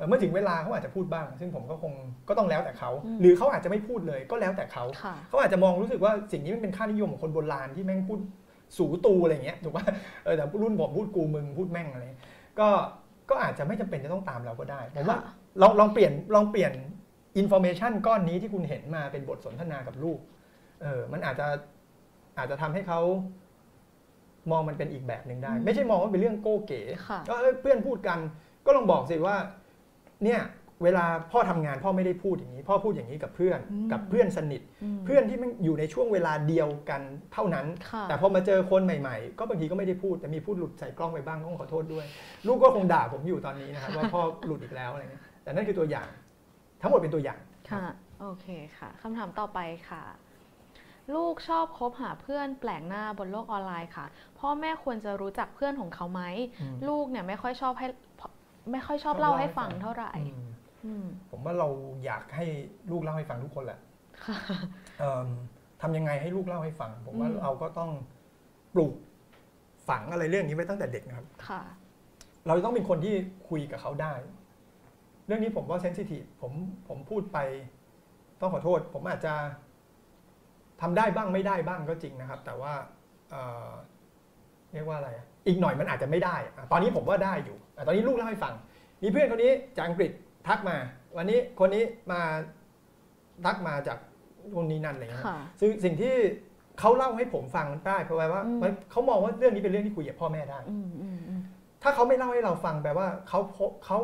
[0.00, 1.92] เอ่อเมื่อถึงเวลาเขาอาจจะพูดบ้าง ซึ่งผมก็คง
[2.28, 2.90] ก็ต้องแล้วแต่เขา
[3.20, 8.18] หรือเขาอาจจะไม่พูดเลยก็แล้วแต่เขาค่ะเขาอาจจะมองรู้สึกว่าสิ่งนี้มันเป็นค่านิยมของคนโบราณที่แม่งพูด
[8.76, 9.84] สูตูอะไรอย่างเงี้ยถูกป่ะ
[10.24, 12.04] เออแต่รุ่นผมพูดกูมึงพูดแม่งอะไร
[12.60, 12.68] ก็
[13.30, 15.32] ก็อาจจะไม่จำเป็นจะต้องตามเราก็ได้ผมว่าค่ะ
[15.62, 16.72] ลองลองเปลี่ยนลองเปลี่ยน
[17.38, 20.18] information ก้อนนี้ที่คุณเห็นมาเป็นบทสนทนากับลูก
[20.82, 21.46] เออมันอาจจะ
[22.38, 23.00] อาจจะทำให้เขา
[24.50, 28.18] มองมันเป็นอีกแบบหนึ่งได้อืมไม่ใช่มองว่าเป็นเรื่องโก้เก๋ค่ะก็เอ้ยเพื่อนพูดกัน
[28.66, 29.36] ก็ลองบอกสิว่า
[30.24, 30.40] เนี่ย
[30.84, 37.02] เวลาพ่อทำงานพ่อไม่ได้พูดอย่างนี้ พ่อพูดอย่างนี้กับเพื่อนอืมกับเพื่อนสนิทอืมเพื่อนที่มันอยู่ในช่วงเวลาเดียวกัน
[37.32, 42.06] เท่านั้นค่ะแต่พอมาเจอคนใหม่ๆ ก็บางทีก็ไม่ได้พูดแต่มีพูดหลุดใส่กล้องไปบ้างต้องขอโทษด้วย
[42.46, 46.08] ลูกก็คงด่าผมอยู่ตอนนี้นะครับว่าพ่อหลุดอีกแล้วอะไรเงี้ยแต่นั่นคือตัวอย่าง
[46.82, 47.40] ทั้งหมดเป็นตัวอย่าง
[47.70, 47.84] ค่ะ
[48.20, 48.46] โอเค
[48.78, 49.58] ค่ะคำถามต่อไป
[49.88, 50.02] ค่ะ
[51.14, 54.06] ลูกชอบคบหาเพื่อนแปลกหน้าบนโลกออนไลน์ค่ะ
[54.38, 56.22] พ่อแม่ควรจะรู้จักเพื่อนของเขาไหม
[56.60, 57.86] อืมลูกเนี่ยไม่ค่อยชอบให้
[58.72, 60.44] ไม่ค่อยชอบเล่าให้ฟังเท่าไหร่อืม
[60.84, 61.68] อืมผมว่าเรา
[62.04, 62.46] อยากให้
[62.90, 63.80] ลูกเล่าให้ฟังทุกคนแหละ
[64.24, 64.36] ค่ะ
[65.00, 65.28] เอิ่ม
[65.82, 67.90] ทำยังไงให้ลูกเล่าให้ฟัง ผมว่าอืมเราก็ต้อง
[68.74, 68.94] ปลูก
[69.88, 71.62] ฝังอะไรเรื่องนี้ไว้ตั้งแต่เด็กนะครับค่ะ
[72.46, 73.14] เราจะต้องเป็นคนที่
[73.48, 74.14] คุยกับเขาได้
[75.26, 76.52] เรื่องนี้ผมว่าเซนซิทีฟผม
[76.88, 77.38] ผมพูดไป
[78.40, 79.34] ต้องขอโทษ ผมอาจจะ
[80.80, 82.72] ทำได้บ้างไม่ได้บ้างก็จริงนะครับ แต่ว่า
[83.30, 83.70] เอ่อ
[84.72, 88.54] เรียกว่าอะไรอะอีกหน่อยมันอาจจะไม่ได้อะตอนนี้ผมว่าได้อยู่อะ ตอนนี้ลูกเล่าให้ฟัง
[89.02, 90.10] มีเพื่อนคนนี้จากอังกฤษ
[90.48, 90.76] ทักมา
[91.16, 92.20] วันนี้คนนี้มา
[93.44, 93.98] ทักมาจาก
[94.56, 96.14] คนนี้นั่นอะไรอย่างเงี้ยค่ะซึ่งสิ่งที่
[96.80, 101.40] เขาเล่าให้ผมฟังได้เพราะว่าอืมมันเขามองว่าเรื่องนี้เป็นเรื่องที่คุยกับพ่อแม่ได้อืมอืมอืม
[101.82, 103.98] ถ้าเขาไม่เล่าให้เราฟังแปลว่าเขาพเขา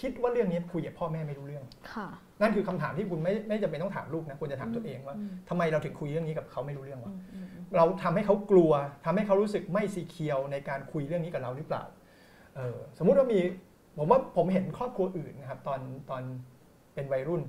[0.00, 2.08] คิดว่าเรื่องนี้คุยกับพ่อแม่ไม่รู้เรื่องค่ะ
[2.40, 8.72] นั่นคือคำถามที่คุณไม่ไม่จำเป็นต้องถามลูกนะควรจะถามตัวเองว่าอืมทำไมเราถึงคุยเรื่องนี้กับเขาไม่รู้เรื่องอืวะมอืมอืมเราทำให้เขากลัว
[9.04, 13.40] ทำให้เขารู้สึกไม่ซีเคียวในการคุยเรื่องนี้กับเราหรือเปล่าเออสมมุติว่ามี
[13.98, 15.80] ผมว่าผมเห็นครอบครัวอื่นนะครับตอน
[16.10, 16.22] ตอน
[16.94, 17.42] เป็นวัยรุ่น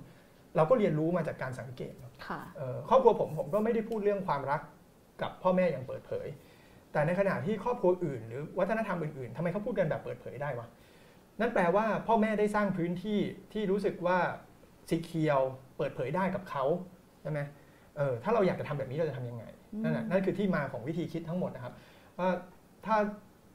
[0.56, 1.94] เราก็เรียนรู้มาจากการสังเกต
[2.28, 4.62] ค่ะเอ่อครอบครัวผมผมก็ไม่ได้พูดเรื่องความรัก
[5.22, 6.28] กับพ่อแม่อย่างเปิดเผย
[6.92, 10.68] แต่ในขณะที่ครอบครัวอื่น หรือวัฒนธรรมอื่นๆทำไมเขาพูดกันแบบเปิดเผยได้วะ
[11.40, 13.20] นั่นแปลว่าพ่อแม่ได้สร้างพื้นที่
[13.54, 14.18] ที่รู้สึกว่า
[14.90, 15.40] สีเคียว
[15.78, 16.64] เปิดเผยได้กับเขา
[17.22, 17.40] ใช่ไหม
[17.98, 19.44] เออถ้าเราอยากจะทำแบบนี้เราจะทำยังไง
[19.74, 21.74] อืมนั่นแหละนั่นคือที่มาของวิธีคิดทั้งหมดนะครับ
[22.20, 22.30] ว่า
[22.86, 22.98] ถ้า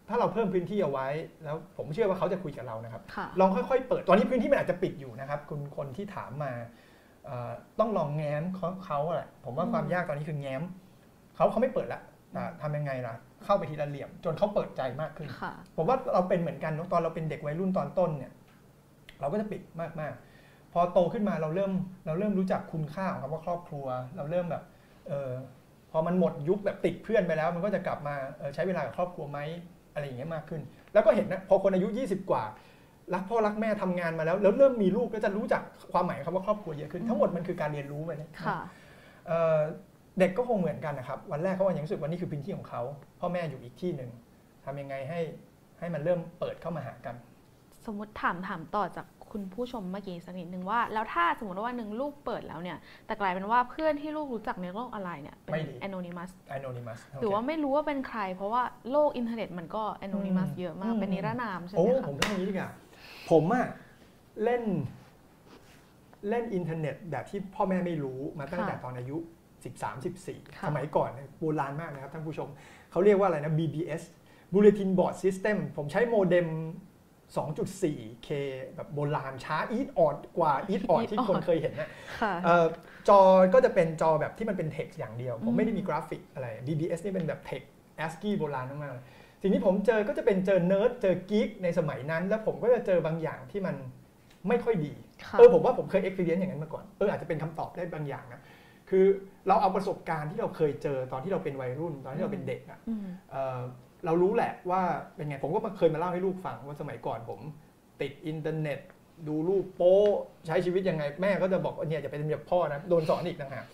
[0.08, 1.08] ถ้าเราเพิ่มพื้นที่เอาไว้
[1.44, 6.52] แล้วผมเชื่อว่าเขาจะคุยกับเรานะครับค่ะลองค่อยๆเปิดตอนนี้พื้นที่มันอาจจะปิดอยู่นะครับ คุณคนที่ถามมา
[7.26, 10.62] เอ่อต้องลองแง้มเขาเขาแหละผมว่าอืมความยากตอนนี้คือแง้ม
[11.36, 12.00] เขาเขาไม่เปิดละ
[12.32, 18.32] แต่ทำยังไงล่ะ เข้าไปทีละเหลี่ยม จนเขาเปิดใจมากขึ้นค่ะผมว่าเราเป็นเหมือนกันเนอะตอนเราเป็นเด็กวัยรุ่นตอนต้นเนี่ย
[19.20, 21.72] เราก็จะปิดมากๆพอโตขึ้นมาเราเริ่ม
[22.06, 23.86] เราเริ่มรู้จักคุณค่าของคำว่าครอบครัว
[24.16, 24.62] เราเริ่มแบบ
[25.08, 25.30] เออ
[25.90, 29.38] พอมันหมดยุคแบบติดเพื่อนไปแล้ว มันก็จะกลับมาเอ่อใช้เวลากับครอบครัวไหม
[29.92, 30.62] อะไรอย่างเงี้ยมากขึ้น
[30.92, 32.44] แล้วก็เห็นนะพอคนอายุ 20 กว่า
[33.14, 35.62] รักพ่อรักแม่ทำงานมาแล้ว แล้วเริ่มมีลูกก็จะรู้จัก
[35.92, 38.60] ความหมายคำว่าครอบครัวเยอะขึ้น ทั้งหมดมันคือการเรียนรู้ไปเนี่ยค่ะ
[39.26, 39.58] เอ่อ
[40.18, 42.82] เด็กก็คงเหมือนกันนะครับ วันแรกเขายังรู้สึกว่านี่คือพื้นที่ของเขา
[43.20, 44.10] พ่อแม่อยู่อีกที่หนึ่ง
[44.64, 45.20] ทำยังไงให้
[45.78, 47.14] ให้มันเริ่มเปิดเข้ามาหากัน
[47.84, 62.70] สมมติถามถามต่อจาก คุณผู้ชมเมื่อกี้สักนิดนึงว่า แล้วถ้าสมมติว่าวันหนึ่งลูกเปิดแล้วเนี่ย แต่กลายเป็นว่าเพื่อนที่ลูกรู้จักในโลกออนไลน์เนี่ยเป็น ไม่ดี anonymous anonymous หรือว่าไม่รู้ว่าเป็นใคร เพราะว่าโลกอินเทอร์เน็ตมันก็ anonymous อืมเยอะมากอืมเป็นนิรนามใช่ไหมคะโอ้ผมเล่าอย่างนี้ดีกว่า
[63.30, 63.66] ผมอะ
[64.44, 64.62] เล่น
[66.28, 69.16] เล่นอินเทอร์เน็ตแบบที่พ่อแม่ไม่รู้มาตั้งแต่ตอนอายุ
[69.62, 72.48] 13 14 สมัยก่อนเนี่ยโบราณมากนะครับท่านผู้ชม
[72.90, 74.02] เขาเรียกว่าอะไรนะ BBS
[74.52, 76.48] Bulletin Board System ผมใช้โมเด็ม
[77.36, 78.28] 2.4K
[78.74, 81.88] แบบโบราณช้าอี๊ดอ๊อดกว่าอี๊ดอ๊อดที่คนเคยเห็นนะ
[82.22, 82.66] ค่ะเอ่อ
[83.08, 83.20] จอ
[83.54, 87.62] ก็จะเป็นจอแบบที่มันเป็นเท็กซ์อย่างเดียวอืมผมไม่ได้มีกราฟิกอะไร BBS นี่เป็นแบบเท็ก
[88.06, 89.04] ASCII โบราณมากๆเลย
[89.42, 93.74] สิ่งที่ผมเจอก็จะเป็นเจอเนิร์ดเจอ geek ในสมัยนั้น แล้วผมก็จะเจอบางอย่างที่มัน
[94.48, 94.92] ไม่ค่อยดี
[95.24, 98.40] ค่ะเออผมว่าผมเคย experience อย่างนั้นมาก่อน เอออาจจะเป็นคำตอบได้บางอย่างนะ
[98.90, 99.04] คือ
[99.48, 103.06] เราเอาประสบการณ์ที่เราเคยเจอตอนที่เราเป็นวัยรุ่น ตอนที่เราเป็นเด็กอะอืม
[104.02, 104.82] เอ่อเรารู้แหละว่า
[105.14, 107.40] เป็นไงผมก็เคยมาเล่าให้ลูกฟังว่าสมัยก่อนผม
[108.00, 108.78] ติดอินเทอร์เน็ต
[109.28, 109.98] ดูรูปโป๊
[110.46, 113.66] ใช้ชีวิตยังไง แม่ก็จะบอกว่าเนี่ยอย่าไปเป็นแบบพ่อนะโดนสอนอีกต่างหาก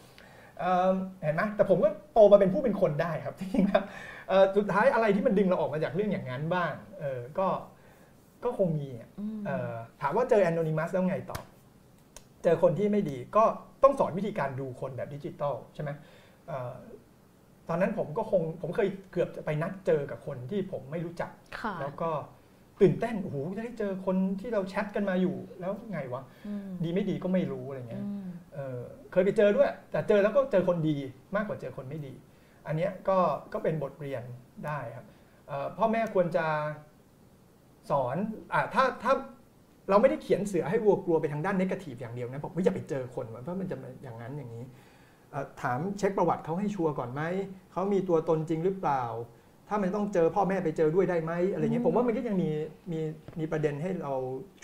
[0.60, 3.82] เอ่อเห็นไหมแต่ผมก็โตมาเป็นผู้เป็นคนได้ครับจริงๆแล้ว
[4.28, 7.48] เอ่อสุดท้ายอะไรที่มันดึงเราออกมาจากเรื่องอย่างนั้นบ้างเออก็
[8.44, 11.38] ก็คงมีอะอืมเอ่อถามว่าเจอแอนโนนิมัสแล้วไงต่อ
[12.44, 13.44] เจอคนที่ไม่ดีก็
[13.82, 15.90] ต้องสอนวิธีการดูคนแบบดิจิตอลใช่ไหม
[16.48, 16.74] เอ่อ
[17.68, 22.10] ตอนนั้นผมก็คงผมเคยเกือบจะไปนัดเจอกับคนที่ผมไม่รู้จักค่ะแล้วก็
[22.80, 28.80] ตื่นเต้นโอ้โหจะได้เจอคนที่เราแชทกันมาอยู่ แล้วไงวะอืมดีไม่ดีก็ไม่รู้อะไรเงี้ยอืมเออ
[29.12, 30.96] เคยไปเจอด้วย แต่เจอแล้วก็เจอคนดี
[31.36, 32.12] มากกว่าเจอคนไม่ดี
[32.66, 33.18] อันเนี้ยก็
[33.52, 34.22] ก็เป็นบทเรียน
[34.66, 35.06] ได้ครับ
[35.48, 36.46] เอ่อพ่อแม่ควรจะ
[37.90, 38.16] สอน
[38.52, 39.12] อ่าถ้าถ้า
[39.90, 44.87] เราไม่ได้เขียนเสือให้วัวกลัวไปทางด้านนกาทีฟอย่างเดียวนะบอกว่าอย่าไปเจอคนเพราะมันจะอย่างนั้นอย่างนี้เอ่อ
[45.62, 47.22] ถามเช็คประวัติเขาให้ชัวร์ก่อนไหม
[47.72, 49.04] เขามีตัวตนจริงหรือเปล่า
[49.68, 52.50] ถ้ามันต้องเจอพ่อแม่ไปเจอด้วยได้ไหมอะไรเงี้ยผมว่ามันก็ยังมี
[52.92, 53.00] มี
[53.38, 54.14] มีประเด็นให้เรา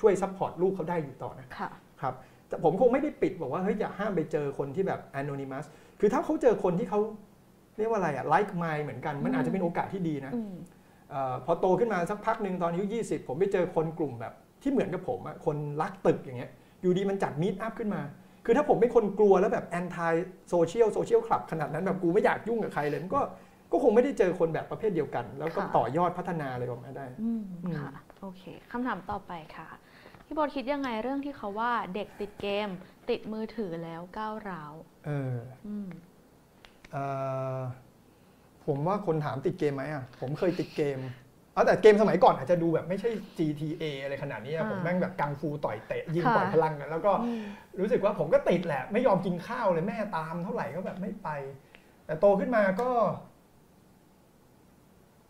[0.00, 2.14] ช่วย support ลูกเขาได้อยู่ต่อนะค่ะครับ
[2.48, 5.64] แต่ผมคงไม่ได้ปิดบอกว่าเฮ้ยอย่าห้ามไปเจอคนที่แบบ anonymous
[6.00, 7.00] คือถ้าเขาเจอคนที่เขา
[7.78, 10.54] เรียกว่าอะไรอะ like mind เหมือนกัน มันอาจจะเป็นโอกาสที่ดีนะอืม
[11.10, 16.50] เออพอโตขึ้นมาสักพักหนึ่งตอนอายุ20 ผมไปเจอคนกลุ่มแบบที่เหมือนกับผมอะคนรักตึกอย่างเงี้ย
[16.80, 18.00] อยู่ดีมันจัดมี t อัพขึ้นมา
[18.44, 20.12] คือถ้าผมเป็นคนกลัวแล้วแบบ anti
[20.52, 23.20] social social club ขนาดนั้นแบบกูไม่อยากยุ่งกับใครเลยมันก็
[23.72, 27.90] ก็คงไม่ได้เจอคนแบบประเภทเดียวกัน แล้วก็ค่ะต่อยอดพัฒนาอะไรออกมาได้อืมอืมค่ะ
[28.20, 29.68] โอเคคำถามต่อไปค่ะ
[30.24, 32.68] พี่โบทคิดยังไงเรื่องที่เขาว่าเด็กติดเกม
[33.10, 34.74] ติดมือถือแล้วก้าวร้าว
[35.04, 35.34] เออ
[35.64, 35.88] อืม
[36.90, 37.60] เอ่อ
[38.66, 40.98] ผมว่าคนถามติดเกมไหมอะผมเคยติดเกม
[41.54, 47.42] เอาแต่เกมสมัยก่อนอาจจะดูแบบไม่ใช่ GTA อะไรขนาดนี้อะอ่าผมแม่งแบบกังฟูต่อยเตะยิงค่ะปล่อยพลังกัน แล้วก็อืม
[47.80, 51.28] รู้สึกว่าผมก็ติดแหละ ไม่ยอมกินข้าวเลยแม่ตามเท่าไหร่ก็แบบไม่ไป
[52.06, 52.90] แต่โตขึ้นมาก็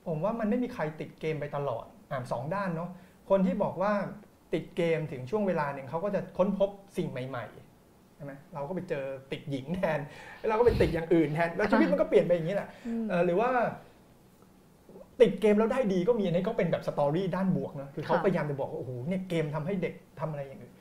[0.07, 2.91] ผมว่ามันไม่มีใครติดเกมไปตลอดอ่าสองด้านเนาะ
[3.31, 3.93] คนที่บอกว่า
[4.55, 10.01] ติดเกมถึงช่วงเวลาหนึ่งเขาก็จะค้นพบสิ่งใหม่ๆใช่ไหมเราก็ไปเจอติดหญิงแทน
[10.39, 13.51] แล้วเราก็ไปติดอย่างอื่นแทนแล้วชีวิตมันก็เปลี่ยนไปอย่างนี้แหละอืมเอ่อหรือว่า
[15.20, 20.74] ติดเกมแล้วได้ดีก็มีอันนี้ก็เป็นแบบ story ด้านบวกนะคือเขาค่ะพยายามจะบอกว่าโอ้โหเนี่ยเกมทำให้เด็กทำอะไรอย่างอื่น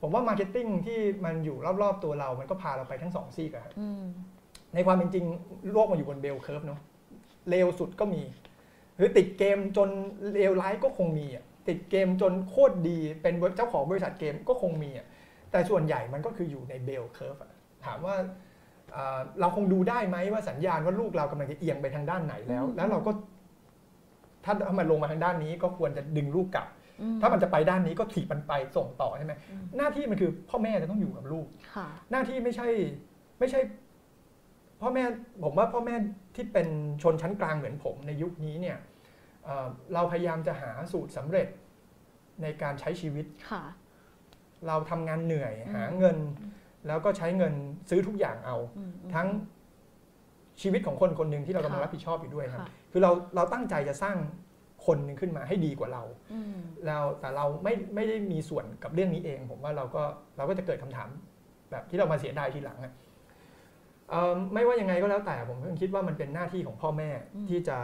[0.00, 4.04] ผมว่า marketing ที่มันอยู่รอบๆตัวเรา มันก็พาเราไปทั้งสองซีกอะครับอืม
[4.74, 5.24] ในความเป็นจริง
[5.72, 6.80] โลกมันอยู่บน bell curve เนาะ
[7.50, 8.22] เลวสุดก็มี
[8.96, 9.88] หรือติดเกมจน
[10.34, 15.06] เลวร้ายก็คงมีอะติดเกมจนโคตรดีเป็นเจ้าของบริษัทเกมก็คงมีอะ
[15.50, 17.52] แต่ส่วนใหญ่มันก็คืออยู่ใน bell curve อะ
[17.84, 18.14] ถามว่า
[18.92, 23.12] เอ่อเราคงดูได้ไหมว่าสัญญาณว่าลูกเรากำลังจะเอียงไปทางด้านไหนแล้วอืมแล้วเราก็
[24.46, 26.68] ถ้าถ้ามันลงมาทางด้านนี้ก็ควรจะดึงลูกกลับ
[27.00, 32.68] อืถ้ามันจะไปด้านนี้ก็ถีบมันไปส่งต่อใช่ไหมอืมหน้าที่มันคือพ่อแม่จะต้องอยู่กับลูกค่ะหน้าที่ไม่ใช่
[33.38, 33.60] ไม่ใช่
[34.80, 35.04] พ่อแม่
[35.44, 35.94] ผมว่าพ่อแม่
[36.34, 36.68] ที่เป็น
[37.02, 38.78] ชนชั้นกลางเหมือนผมในยุคนี้เนี่ย
[39.44, 41.48] เอ่อเราพยายามจะหาสูตรสำเร็จ
[42.42, 43.62] ในการใช้ชีวิตค่ะ
[44.66, 46.16] เราทำงานเหนื่อยอืมหาเงิน
[46.86, 47.54] แล้วก็ใช้เงิน
[47.90, 49.28] ซื้อทุกอย่างเอาอืมทั้ง
[50.62, 52.60] ชีวิตของคนคนหนึ่งที่เรากำลังค่ะรับผิดชอบอยู่ด้วยครับ
[52.96, 54.16] ค่ะคือเราเราตั้งใจจะสร้าง
[54.86, 56.02] คนหนึ่งขึ้นมาให้ดีกว่าเรา
[56.32, 56.56] อืม
[56.86, 60.02] แล้วแต่เราไม่ไม่ได้มีส่วนกับเรื่องนี้เอง ผมว่าเราก็
[60.36, 61.08] เราก็จะเกิดคำถาม
[61.70, 62.92] แบบที่เรามาเสียดายทีหลังอะ
[64.10, 67.78] เอิ่มไม่ว่ายังไงก็แล้วแต่ผมก็คิดว่ามันเป็นหน้าที่ของพ่อแม่อืมที่จะ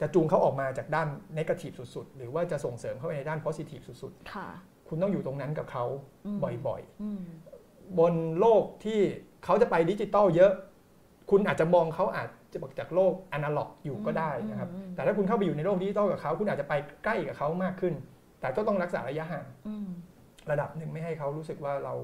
[0.00, 1.08] จะจูงเขาออกมาจากด้าน
[1.38, 5.84] นกาทีฟสุดๆ หรือว่าจะส่งเสริมเขาไปในด้านโพซิทีฟสุดค่ะๆคุณต้องอยู่ตรงนั้นกับเขา
[6.42, 9.00] มบ่อยอืมๆบนโลกที่
[9.44, 10.52] เขาจะไปดิจิตอลเยอะ
[11.30, 16.74] คุณอาจจะมองเขาอาจ จากจากโลกอนาล็อกอยู่ก็ได้นะครับอืมอืมแต่ถ้าคุณเข้าไปอยู่ในโลกดิจิตอลกับเขาคุณอาจจะไป
[17.04, 17.94] ใกล้กับเขามากขึ้น
[18.40, 19.88] แต่ก็ต้องรักษาระยะห่างอืม
[20.50, 21.94] ระดับหนึ่งไม่ให้เขารู้สึกว่าเรา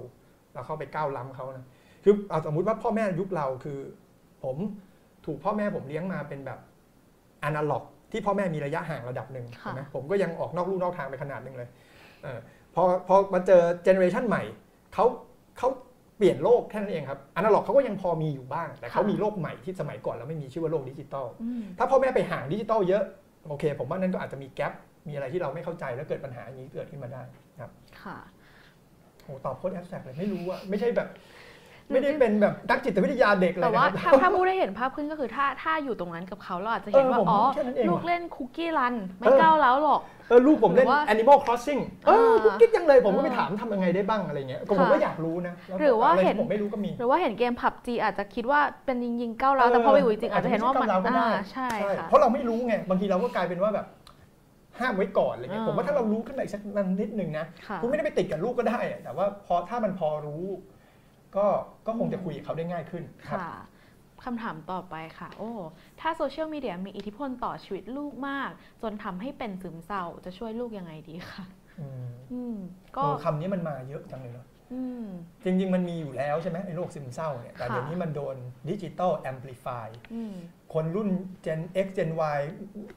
[0.55, 1.67] เราเข้าไปก้าวล้ำเขานะ
[2.05, 3.79] คือเอาสมมุติว่าพ่อแม่ยุคเราคือ
[4.45, 4.57] ผม
[5.27, 6.59] ถูกพ่อแม่ผมเลี้ยงมาเป็นแบบ
[7.45, 11.69] อนาล็อก ที่พ่อแม่มีระยะห่างระดับหนึ่งค่ะใช่ไหมผมก็ยังออกนอกลู่นอกทางไปขนาดหนึ่งเลย
[12.23, 12.39] เออ
[12.75, 14.43] พอพอมาเจอ generation ใหม่
[14.95, 15.05] เขา
[15.59, 15.69] เขา
[16.19, 23.05] เปลี่ยนโลกแค่นั้นเองครับอนาล็อกเขาก็ยังพอมีอยู่บ้าง แต่เขามีโลกใหม่ที่สมัยก่อนแล้วไม่มีชื่อว่าโลกดิจิตอลอืมถ้าพ่อแม่ไปห่างดิจิตอลเยอะ
[23.49, 24.73] โอเค ผมว่านั่นก็อาจจะมี gap
[25.09, 27.23] มีอะไรที่เราไม่เข้าใจแล้วเกิดปัญหาอย่างนี้เกิดขึ้นมาได้
[27.61, 27.71] ครับ
[28.03, 28.19] ค่ะ
[29.25, 31.09] โอ้ตอบโคตร abstract เลยไม่รู้อะไม่ใช่แบบ
[31.91, 53.87] ไม่ได้เป็นแบบนักจิตวิทยาเด็กเลยแต่นะว่าครับถ้าถ้าพูดได้เห็นภาพขึ้นก็คือถ้าถ้าอยู่ตรงนั้นกับเขาเราอาจจะเห็นว่าเออผมอ๋อแค่นั้นเองลูกว่ะเล่นคุกกี้รันไม่เออก้าวแล้วหรอกเออลูกผมเล่นหรือว่า Animal Crossing เอออ่ากุ๊กกิ๊กจังเลยผมก็ไปเออถามทำยังไงได้บ้างอะไรเงี้ยก็ผมค่ะก็อยากรู้นะแล้วหรือว่าะไที่เห็นผมไม่รู้ก็มีหรือว่าเห็นเกมผับจีอาจจะคิดว่าเป็นยิงยิงๆก้าวแล้วแต่พอไปอยู่จริงๆอาจจะเห็นว่ามันอาจจะไม่ใช่ก้าวร้าวก็ได้อ่าใช่ค่ะเพราะเราไม่รู้ไงบางทีเราก็กลายเป็นว่าแบบ
[54.81, 56.63] ห้ามไว้ก่อนอะไรเงี้ยอ่าผมว่าถ้าเรารู้ขึ้นมาอีกสัก
[57.01, 60.45] นิดนึงนะค่ะคุณไม่ได้ไปติดกับลูกก็ได้อะแต่ว่าพอถ้ามันพอรู้
[61.37, 61.47] ก็
[61.87, 63.53] ก็คงจะคุยกับเขาได้ง่ายขึ้นครับค่ะ
[64.25, 65.53] คำถามต่อไปค่ะ โอ้
[66.01, 68.51] ถ้าโซเชียลมีเดียมีอิทธิพลต่อชีวิตลูกมาก
[68.83, 71.45] จนทำให้เป็นซึมเศร้าจะช่วยลูกยังไงดีคะ
[71.81, 72.57] อืมอืม
[72.97, 75.07] ก็โอ้คำนี้มันมาเยอะจังเลยเนาะอืม
[75.45, 78.37] จริง ๆ มันมีอยู่แล้วใช่ไหมไอ้โรคซึมเศร้าเนี่ยแต่ค่ะเดี๋ยวนี้มันโดน
[78.69, 80.35] ดิจิตอล amplify อืม
[80.75, 81.09] คนรุ่น
[81.47, 82.41] Gen X Gen Y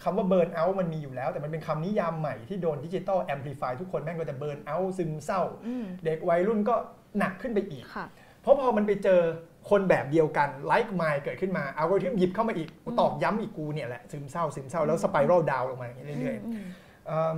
[0.03, 6.75] คำว่า burnout มันมีอยู่แล้ว แต่มันเป็นคำนิยามใหม่ที่โดนดิจิตอล amplify ทุกคนแม่งก็จะ burnout ซึมเศร้าอืมเด็กวัยรุ่นก็
[7.19, 8.05] หนักขึ้นไปอีกค่ะ
[8.41, 9.21] เพราะพอมันไปเจอ
[9.69, 17.37] คนแบบเดียวกันไลค์มายเกิดขึ้นมาเอากริทึมหยิบเข้ามาอีกอืมตอกย้ำอีกกูเนี่ยแหละซึมเศร้าซึมเศร้าแล้วสไปรัลดาวลงมาอย่างนี้เรื่อยอืมๆเอิ่ม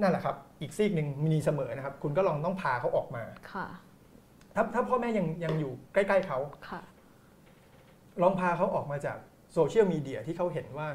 [0.00, 3.66] นั่นแหละครับ อีกซีกหนึ่งมีเสมอนะครับ คุณก็ลองต้องพาเขาออกมาค่ะ
[4.54, 6.38] ถ้าถ้าพ่อแม่ยังยังอยู่ใกล้ ๆเขา
[6.70, 6.80] ค่ะ
[8.22, 9.18] ลองพาเขาออกมาจาก
[9.52, 10.88] โซเชียลมีเดียที่เขาเห็นว่า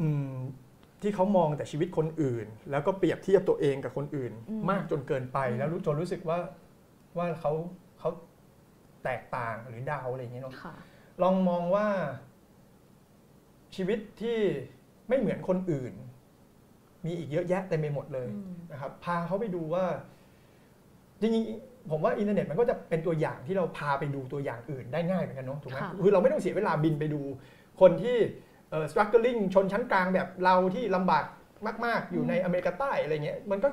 [0.00, 0.32] อืม
[1.02, 6.38] ที่เขามองแต่ชีวิตคนอื่น แล้วก็เปรียบเทียบตัวเองกับคนอื่นอืมมากจนเกินไปอืมแล้วรู้จนรู้สึกว่า
[7.18, 7.52] ว่าเขา
[7.98, 8.10] เขา
[9.04, 10.74] แตกต่างหรือดาวอะไรอย่างเงี้ยเนาะค่ะ
[11.22, 11.86] ลองมองว่า
[13.74, 14.38] ชีวิตที่
[15.08, 15.92] ไม่เหมือนคนอื่น
[17.04, 19.84] มีอีกเยอะแยะเต็มไปหมดเลยอืมนะครับ พาเขาไปดูว่า
[21.20, 27.20] จริงๆผมว่าอินเทอร์เน็ตมันก็จะเป็นตัวอย่างที่เราพาไปดูตัวอย่างอื่นได้ง่ายเหมือนกันเนาะถูกไหมค่ะคือเราไม่ต้องเสียเวลาบินไปดู
[27.80, 28.16] คนที่
[28.70, 31.24] เอ่อ struggling ชนชั้นกลางแบบเราที่ลำบาก
[31.84, 33.68] มาก ๆ อยู่ในอเมริกาใต้อะไรเงี้ยมันก็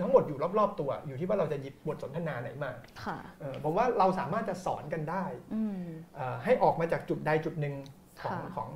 [0.00, 2.70] ทั้งหมดอยู่รอบๆตัว อยู่ที่ว่าเราจะหยิบบทสนทนาไหนมา
[3.04, 5.24] ค่ะเออผมว่าเราสามารถจะสอนกันได้
[5.54, 5.84] อืม
[6.16, 7.74] เอ่อให้ออกมาจากจุดใดจุดหนึ่ง
[8.22, 8.68] ของค่ะของ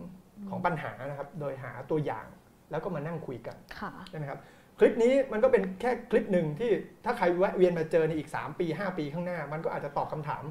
[0.50, 2.26] ของปัญหานะครับ โดยหาตัวอย่าง
[2.70, 4.40] แล้วก็มานั่งคุยกันค่ะใช่ไหมครับ
[4.78, 6.70] คลิปนี้มันก็เป็นแค่คลิปหนึ่งที่
[7.04, 10.42] ถ้าใครแวะเวียนมาเจอในอีก 3 ปี 5 ปีข้างหน้า มันก็อาจจะตอบคำถาม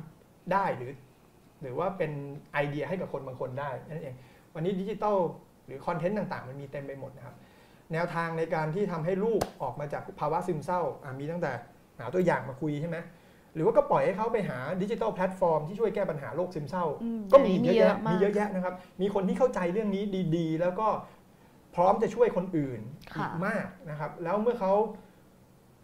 [0.53, 0.91] ได้หรือ
[1.61, 2.11] หรือว่าเป็น
[2.53, 4.15] ไอเดียให้กับคนบางคนได้นั่นเอง
[4.55, 5.17] วันนี้ดิจิตอล
[5.65, 7.35] หรือคอนเทนต์ต่างๆ มันมีเต็มไปหมดนะครับ
[7.93, 11.51] แนวทางในการที่ทำให้ลูกออกมาจากภาวะซึมเศร้าอะมีตั้งแต่
[11.99, 12.97] หาตัวอย่างมาคุยใช่ไหม
[13.53, 20.03] หรือว่าก็ปล่อยให้เขาไปหาดิจิทัลแพลตฟอร์มที่ช่วยแก้ปัญหาโรคซึมเศร้าอืมก็มีเยอะมีเยแยะอะมากมีเยอะแยะนะครับ มีคนที่เข้าใจเรื่องนี้
[20.35, 20.87] ดี ๆ แล้วก็
[21.75, 22.79] พร้อมจะช่วยคนอื่น
[23.17, 24.73] อีกมากนะครับ แล้วเมื่อเขา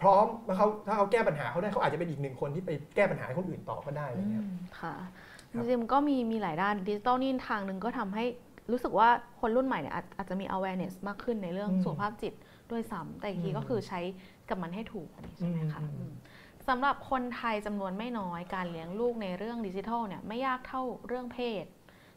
[0.01, 4.49] พร้อมเมื่อเขาถ้าเขาแก้ปัญหาเขาได้เขาอาจจะเป็นอีกหนึ่งคนที่ไปแก้ปัญหาให้คนอื่นต่อก็ได้อะไรเงี้ยอืม
[4.79, 8.25] ค่ะครับจริงๆก็มีมีหลายด้านดิจิตอลนี่ทางหนึ่งก็ทำให้
[8.71, 9.09] รู้สึกว่า
[9.39, 12.33] คนรุ่นใหม่เนี่ยอาจอาจจะมี awareness มากขึ้นในเรื่องอืมสุขภาพจิต
[12.71, 13.99] ด้วยซ้ำแต่อีกทีอืมก็คือใช้
[14.49, 16.13] กับมันให้ถูกใช่ไหมคะอืม อืม
[16.67, 21.65] สำหรับคนไทยจำนวนไม่น้อยการเลี้ยงลูกในเรื่องดิจิทัลเนี่ยไม่ยากเท่าเรื่องเพศ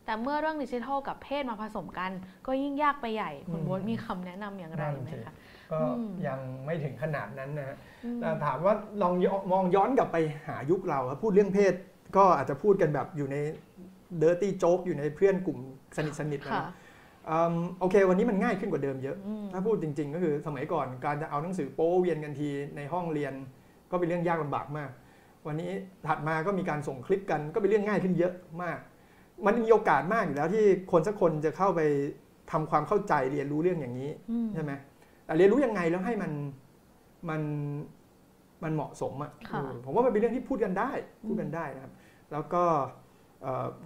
[0.04, 2.10] แต่เมื่อเรื่องดิจิทัลกับเพศมาผสมกัน
[2.46, 5.34] ก็ยิ่งยากไปใหญ่คุณอืมโบ๊ทมีคำแนะนำอย่างไรนั่นไหมสิ คะ
[5.72, 10.16] ก็อืม ยังไม่ถึงขนาดนั้นนะฮะอืม แต่ถามว่าลองย้อนมองย้อนกลับไป
[10.46, 11.74] หายุคเราครับพูดเรื่องเพศ
[12.16, 13.36] ก็อาจจะพูดกันแบบอยู่ใน
[14.18, 15.58] เดอร์ตี้โจ๊กอยู่ในเพื่อนกลุ่ม
[15.96, 16.66] สนิทสนิทๆนะค่ะ
[17.30, 23.32] อืมโอเค วันนี้มันง่ายขึ้นกว่าเดิมเยอะอืมถ้าพูดจริง ๆ ก็คือสมัยก่อนการจะเอาหนังสือโป๊เวียนกันทีในห้องเรียน
[23.90, 24.90] ก็เป็นเรื่องยากลำบากมาก
[25.46, 25.70] วันนี้
[26.06, 28.32] ถัดมาก็มีการส่งคลิปกันก็เป็นเรื่องง่ายขึ้นเยอะ
[28.62, 28.78] มาก
[29.46, 31.80] มันมีโอกาสมากอยู่แล้วที่คนสักคนจะเข้าไป
[32.52, 34.72] ทำความเข้าใจเรียนรู้เรื่องอย่างนี้อืมใช่ไหม
[35.24, 36.32] แต่เรียนรู้ยังไงแล้วให้มัน
[37.28, 37.42] มัน
[38.64, 40.90] มันเหมาะสมอะค่ะเออผมว่ามันเป็นเรื่องที่พูดกันได้
[41.22, 41.92] อืมพูดกันได้นะครับ
[42.32, 42.84] แล้วก็เอ่อ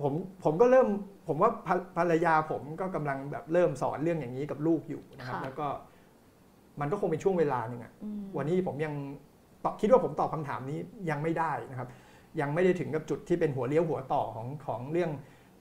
[0.00, 0.12] ผม
[0.44, 0.88] ผมก็เริ่ม
[1.28, 5.68] ผมว่าภรภรรยาผมก็กำลังแบบเริ่มสอนเรื่องอย่างนี้กับลูกอยู่นะครับ แล้วก็
[6.80, 8.94] มันก็คงเป็นช่วงเวลาหนึ่งอะอืมวันนี้ผมยัง
[9.64, 10.78] ตอบคิดว่าผมตอบคำถามนี้
[11.10, 11.88] ยังไม่ได้นะครับ
[12.40, 15.10] ยังไม่ได้ถึงกับจุดที่เป็นหัวเลี้ยวหัวต่อของของเรื่อง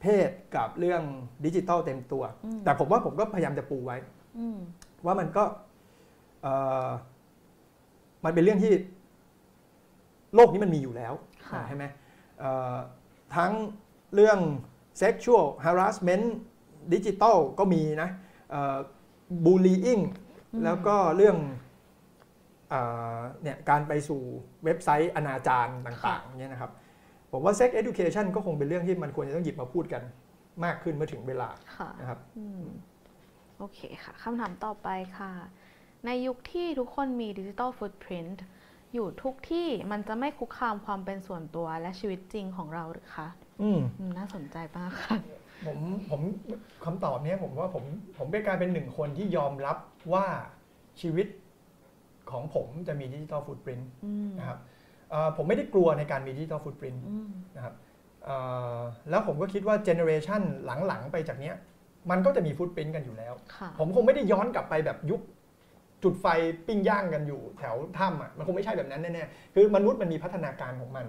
[0.02, 1.02] เพศกับเรื่อง
[1.46, 3.98] ดิจิตอลเต็มตัวอืมแต่ผมว่าผมก็พยายามจะปูไว้
[4.38, 4.58] อืม
[5.06, 5.44] ว่ามันก็
[6.42, 6.54] เอ่
[6.86, 6.88] อ
[8.26, 8.74] มันเป็นเรื่องที่
[10.36, 11.14] โลกนี้มันมีอยู่แล้ว
[11.48, 11.86] ค่ะใช่ไหม
[12.40, 12.76] เอ่อ
[13.36, 13.52] ทั้ง
[14.16, 14.40] เรื่อง
[15.02, 16.26] sexual harassment
[16.94, 18.10] ดิจิตอลก็มีนะ
[19.46, 20.04] บูล lying
[20.64, 21.38] แล้วก็เรื่อง
[22.70, 22.76] เอ
[23.18, 24.22] อเนี่ยการไปสู่
[24.64, 26.72] เว็บไซต์อนาจารต่างๆเนี่ยนะครับ
[27.32, 30.04] ผมว่า sex education ก็คงเป็นเรื่องที่มันควรจะต้องหยิบมาพูดกัน
[30.64, 32.64] มากขึ้นเมื่อถึงเวลาค่ะนะครับอืม
[33.58, 35.32] โอเคค่ะคำถามต่อไปค่ะ
[36.06, 38.26] ในยุคที่ทุกคนมีดิจิ t a ลฟุตพิ้น
[38.94, 43.28] อยู่ทุกที่มันจะไม่คุกคามความเป็นส่วนตัวและชีวิตจริงของเราหรือคะ
[43.62, 45.18] อืมอืมน่าสนใจมากค่ะ
[45.66, 45.78] ผม
[46.10, 46.22] ผม
[46.86, 47.84] คำตอบเนี้ยผมว่าผม
[48.18, 49.78] ผมเป็นการเป็นหนึ่งคนที่ยอมรับ
[50.14, 50.26] ว่า
[51.02, 51.28] ชีวิต
[52.32, 54.60] ของผมจะมีดิจิ t a ลฟุตปรินอืมนะครับ
[55.10, 57.74] เอ่อผมไม่ได้กลัวในการมีดิจิ t a ลฟุตปรินอืมนะครับ
[58.26, 58.38] เอ่
[58.78, 58.80] อ
[59.10, 60.42] แล้วผมก็คิดว่า generation
[60.88, 61.56] หลังๆ ไปจากเนี้ย
[62.12, 65.22] มันก็จะมี footprint กันอยู่แล้วค่ะผมคงไม่ได้ย้อนกลับไปแบบยุค
[66.04, 66.26] จุดไฟ
[66.68, 71.06] ปิ้งย่างกันอยู่แถวถ้ำอะมันคงไม่ใช่แบบนั้นแน่ๆคือมนุษย์มันมีพัฒนาการของมัน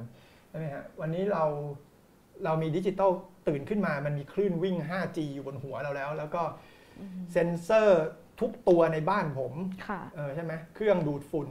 [0.48, 1.44] ใช่ไหมฮะวันนี้เรา
[2.44, 3.10] เรามีดิจิตอล
[3.48, 6.42] ตื่นขึ้นมามันมีคลื่นวิ่ง 5G อยู่บนหัวเราแล้ว แล้วก็
[7.00, 8.04] อืมเซ็นเซอร์
[8.40, 9.52] ทุกตัวในบ้านผม
[9.86, 11.48] ค่ะเออใช่ไหมเครื่องดูดฝุ่น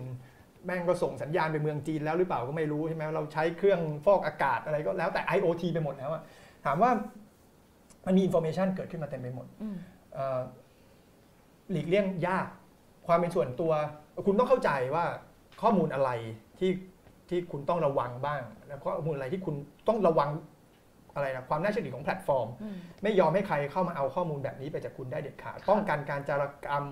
[0.66, 6.22] แม่งก็ส่งสัญญาณไปเมืองจีนแล้วหรือเปล่าก็ไม่รู้ใช่ไหมเราใช้เครื่องฟอกอากาศอะไรก็แล้วแต่ IoT ไปหมดแล้วอะ
[6.66, 6.92] ถามว่า
[8.06, 9.78] มันมี information เกิดขึ้นมาเต็มไปหมดอืม
[10.14, 10.40] เอ่อ
[11.72, 12.48] หลีกเลี่ยงยาก
[13.08, 13.72] ความเป็นส่วนตัว
[14.26, 15.06] คุณต้องเข้าใจว่า
[15.62, 16.10] ข้อมูลอะไร
[16.60, 16.72] ที่
[17.30, 19.56] ที่คุณต้องระวังบ้าง แล้วข้อมูลอะไรที่คุณ
[19.88, 20.30] ต้องระวัง
[21.20, 26.86] อะไรนะความน่าเชื่อถือของแพลตฟอร์มอืมไม่ยอมให้ใครเข้ามาเอาข้อมูลแบบนี้ไปจากคุณได้เด็ดขาดป้องกันการจารกรรม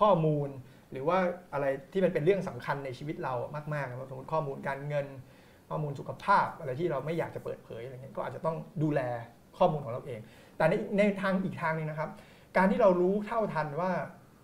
[0.00, 0.48] ข้อมูล
[0.92, 1.18] หรือว่า
[1.52, 3.34] อะไรที่มันเป็นเรื่องสำคัญในชีวิตเรา
[3.74, 5.06] มากๆสมมติข้อมูลการเงิน
[5.70, 9.00] ข้อมูลสุขภาพอะไรที่เราไม่อยากจะเปิดเผยอะไรเงี้ยก็อาจจะต้องดูแล
[9.58, 10.20] ข้อมูลของเราเอง
[10.56, 12.10] แต่ในในทางอีกทางหนึงนะครับ
[12.56, 13.90] การที่เรารู้เท่าทันว่า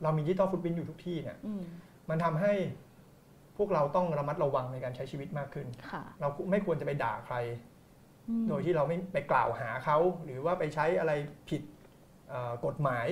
[0.02, 1.62] เรามีดิจิตอลฟุตพิ้นอยู่ทุกที่เนี่ยอืม
[2.10, 2.52] มันทำให้
[3.56, 7.67] พวกเราต้องระมัดระวังในการใช้ชีวิตมากขึ้นค่ะเราไม่ควรจะไปด่าใครอืม
[8.48, 11.12] โดยที่เราไม่ไปกล่าวหาเขาหรือว่าไปใช้อะไร
[11.48, 11.62] ผิด
[12.28, 13.06] เอ่อกฎหมาย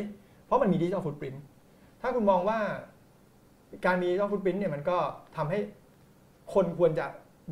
[0.46, 1.42] เพราะมันมีดิจิทัลฟุตปรินต์
[2.00, 2.58] ถ้าคุณมองว่า
[3.86, 4.98] การมีดิจิทัลฟุตปรินต์เนี่ยมันก็
[5.36, 5.58] ทำให้
[6.54, 7.06] คนควรจะ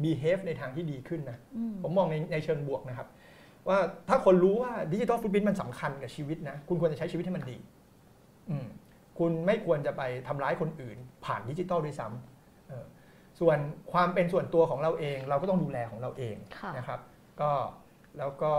[0.04, 3.08] behave ในทางที่ดีขึ้นนะอืมผมมองในในเชิงบวกนะครับ
[3.68, 3.78] ว่า
[4.08, 7.56] ถ้าคนรู้ว่าดิจิทัลฟุตปรินต์มันสำคัญกับชีวิตนะ คุณควรจะใช้ชีวิตให้มันดี
[8.50, 8.66] อืม
[9.18, 12.84] คุณไม่ควรจะไปทำร้ายคนอื่น ผ่านดิจิทัลด้วยซ้ำเออ
[13.40, 13.58] ส่วน
[13.92, 17.00] ความเป็นส่วนตัวของเราเอง เราก็ต้องดูแลของเราเองค่ะนะครับ
[17.40, 17.50] ก็
[18.18, 18.52] แล้วก็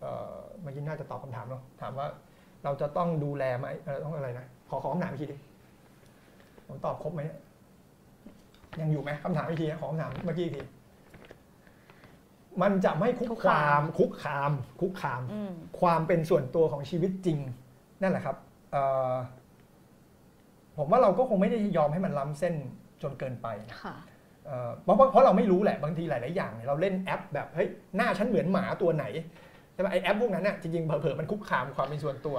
[0.00, 2.06] เอ่อเมื่อกี้น่าจะตอบคำถามเนาะถามว่า
[2.64, 5.36] เราจะต้องดูแลไหมเอ่อต้องอะไรนะขอขอคำถามอีกทีดิ
[6.66, 7.38] ผมตอบครบไหมเนี่ย
[8.80, 10.62] ยังอยู่ไหมคำถามอีกทีนะขอคำถามเมื่อกี้อีกที
[12.62, 17.38] มันจะไม่คุกคุกคาคามมคุกคาม คุกคามอืมความเป็นส่วนตัวของชีวิตจริง
[18.02, 18.36] นั่นแหละครับ
[18.72, 18.82] เอ่
[19.12, 19.14] อ
[20.76, 22.54] ผมว่าเราก็คงไม่ได้ยอมให้มันล้ำเส้น
[23.02, 23.46] จนเกินไป
[23.82, 23.94] ค่ะ
[24.46, 29.04] เอ่อเพราะเพราะเพราะเราไม่รู้แหละบางทีหลาย ๆ อย่างเนี่ยเราเล่นแอปแบบเฮ้ยหน้าฉันเหมือนหมาตัวไหน
[29.72, 32.36] ใช่ไหมไอแอปพวกนั้นน่ะจริงๆเผลอๆมันคุกคามความเป็นส่วนตัว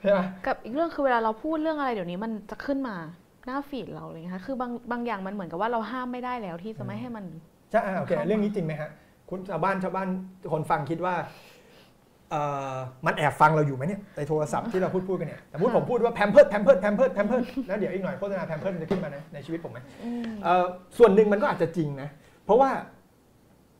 [0.00, 2.96] ใช่ไหมกับอีกเรื่องคือเวลาเราพูดเรื่องอะไรเดี๋ยวนี้มันจะขึ้นมา
[3.46, 7.24] หน้า feed เราเลยนะคะคือบางบางอย่างมันเหมือนกับว่าเราห้ามไม่ได้แล้วที่จะไม่ให้มัน
[7.70, 8.90] ใช่อะโอเคเข้ามาเรื่องนี้จริงไหมฮะ
[9.30, 10.08] คุณชาวบ้านชาวบ้าน
[10.52, 11.28] คนฟังคิดว่าเอ่อ
[13.06, 20.64] มันแอบฟังเราอยู่ไหมเนี่ยในโทรศัพท์ที่เราพูดพูดกันเนี่ยสมมติผมพูดว่าแพมเพิร์สแพมเพิร์สแพมเพิร์สแพมเพิร์สแล้วเดี๋ยวอีกหน่อยโฆษณาแพมเพิร์ดจะขึ้นมาในในชีวิตผมไหมอืมเอ่อ
[20.98, 22.08] ส่วนหนึ่งมันก็อาจจะจริงนะ
[22.44, 22.70] เพราะว่า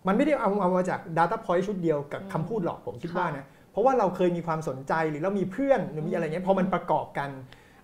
[0.06, 7.30] มันไม่ได้เอาเอามาจาก Data Point ชุดเดียวกับอืมคำพูดหรอกผมคิดค่ะว่านะ เพราะว่าเราเคยมีความสนใจหรือเรามีเพื่อนหรือมีอะไรเงี้ยพอมันประกอบกัน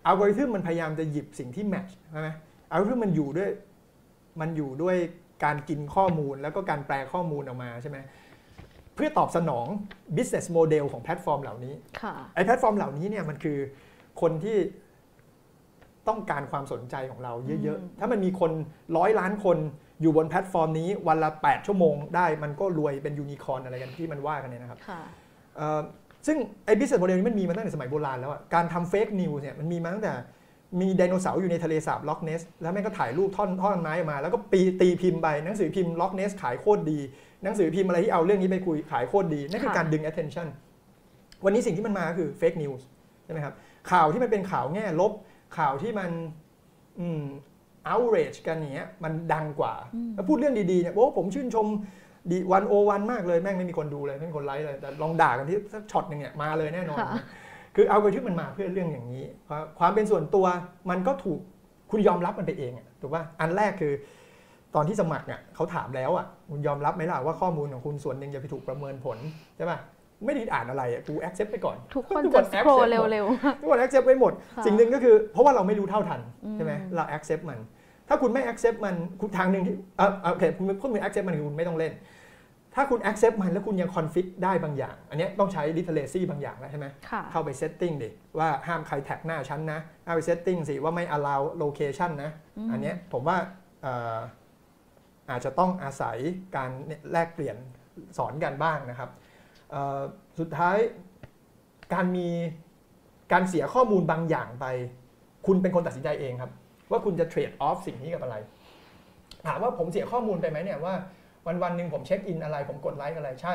[0.07, 2.28] อัลกอริทึมมันพยายามจะหยิบสิ่งที่ match ใช่ไหม
[2.70, 3.51] อัลกอริทึมมันอยู่ด้วย
[4.41, 4.97] มันอยู่ด้วย
[5.45, 9.67] การกินข้อมูลแล้วก็การแปลข้อมูลออกมาใช่ไหมเพื่อตอบสนอง
[10.17, 13.59] business model ของแพลตฟอร์มเหล่านี้ค่ะไอ้แพลตฟอร์มเหล่านี้เนี่ยมันคือ
[14.21, 14.57] คนที่
[16.09, 18.51] ต้องการความสนใจของเราเยอะอืมๆถ้ามันมีคน
[18.97, 19.59] ร้อยล้านคน
[20.03, 25.01] อยู่บนแพลตฟอร์มนี้วันละ 8 ชั่วโมงได้มันก็รวยเป็นยูนิคอร์นอะไรกันที่มันว่ากันเนี่ยนะครับค่ะ
[25.57, 25.81] เอ่อ
[26.27, 30.13] ซึ่งไอ้ business model นี้มันมีมาตั้งแต่สมัยโบราณแล้วอะการทำ fake news เนี่ยมันมีมาตั้งแต่
[30.81, 36.99] มีไดโนเสาร์อยู่ในทะเลสาบล็อกเนส แล้วแม่งก็ถ่ายรูปท่อนท่อนไม้ออกมา แล้วก็ปีตีพิมพ์ไปหนังสือพิมพ์ล็อกเนสขายโคตรดี
[37.45, 40.49] หนังสือพิมพ์อะไรที่เอาเรื่องนี้ไปคุยขายโคตรดีนั่นคือค่ะการดึง attention
[41.45, 42.83] วันนี้สิ่งที่มันมาคือ fake news
[43.25, 43.55] ใช่ไหมครับ
[43.91, 45.12] ข่าวที่มันเป็นข่าวแง่ลบ
[45.59, 46.11] ข่าวที่มัน
[47.01, 47.23] อืม
[47.93, 51.67] outrage กันอย่างเงี้ยมันดังกว่าอืมแล้วพูดเรื่องดีๆเนี่ยโอ้ผมชื่นชม
[52.31, 57.23] ดีวันโอวันมากเลยแม่งไม่มีคนดูเลยไม่มีคนไลค์เลยแต่ลองด่ากันที่สักช็อตหนึ่งเนี่ยมาเลยแน่นอนค่ะ
[57.77, 60.47] คือเอาไปที่มันมาเพื่อเรื่องอย่างนี้ความความเป็นส่วนตัว
[60.91, 61.41] มันก็ถูก
[61.91, 63.93] คุณยอมรับมันไปเองอะถูกป่ะอันแรกคือ
[64.75, 69.19] ตอนที่สมัครเนี่ยเขาถามแล้วอะคุณยอมรับไหมล่ะว่าข้อมูลของคุณส่วนหนึ่งจะไปถูกประเมินผล
[69.57, 69.79] ใช่ป่ะ
[70.25, 73.27] ไม่ได้อ่านอะไรอะกู accept ไปก่อน ทุกคนทุกคจะนสโคร accept หมดเร็ว
[73.61, 77.59] ทุกคน accept ไว้หมดค่ะสิ่งหนึ่งก็คือ เพราะว่าเราไม่รู้เท่าทันอืมใช่ไหมเรา accept มัน
[78.09, 81.93] ถ้าคุณไม่ accept มันคุณทางหนึ่งที่เอ่อเอ่อโอเคคุณคุณไม่ accept มันคือคุณไม่ต้องเล่น
[82.75, 93.37] ถ้าคุณ accept มันแล้วคุณยัง config ได้บางอย่าง อันเนี้ยต้องใช้ literacy บางอย่างแล้วใช่ไหมค่ะเข้าไป setting ดิว่าห้ามใครแท็กหน้าฉันนะเอาไป setting สิว่าไม่ allow location นะอืมอันเนี้ยผมว่า
[93.83, 96.16] เอาจจะต้องอาศัย
[96.57, 96.70] การ
[97.12, 97.57] แลกเปลี่ยน
[98.19, 99.11] สอนกันบ้างนะครับ
[100.39, 100.77] สุดท้าย
[101.94, 102.28] การมี
[103.32, 104.66] การเสียข้อมูลบางอย่างไป
[105.47, 106.52] คุณเป็นคนตัดสินใจเองครับ
[106.90, 108.36] ว่าคุณจะเทรดออฟสิ่งนี้กับอะไร
[109.47, 110.94] ถามว่าผมเสียข้อมูลไปไหมเนี่ยว่า
[111.47, 113.55] วันวันหนึ่งผมเช็คอินอะไร ผมกดไลค์อะไรใช่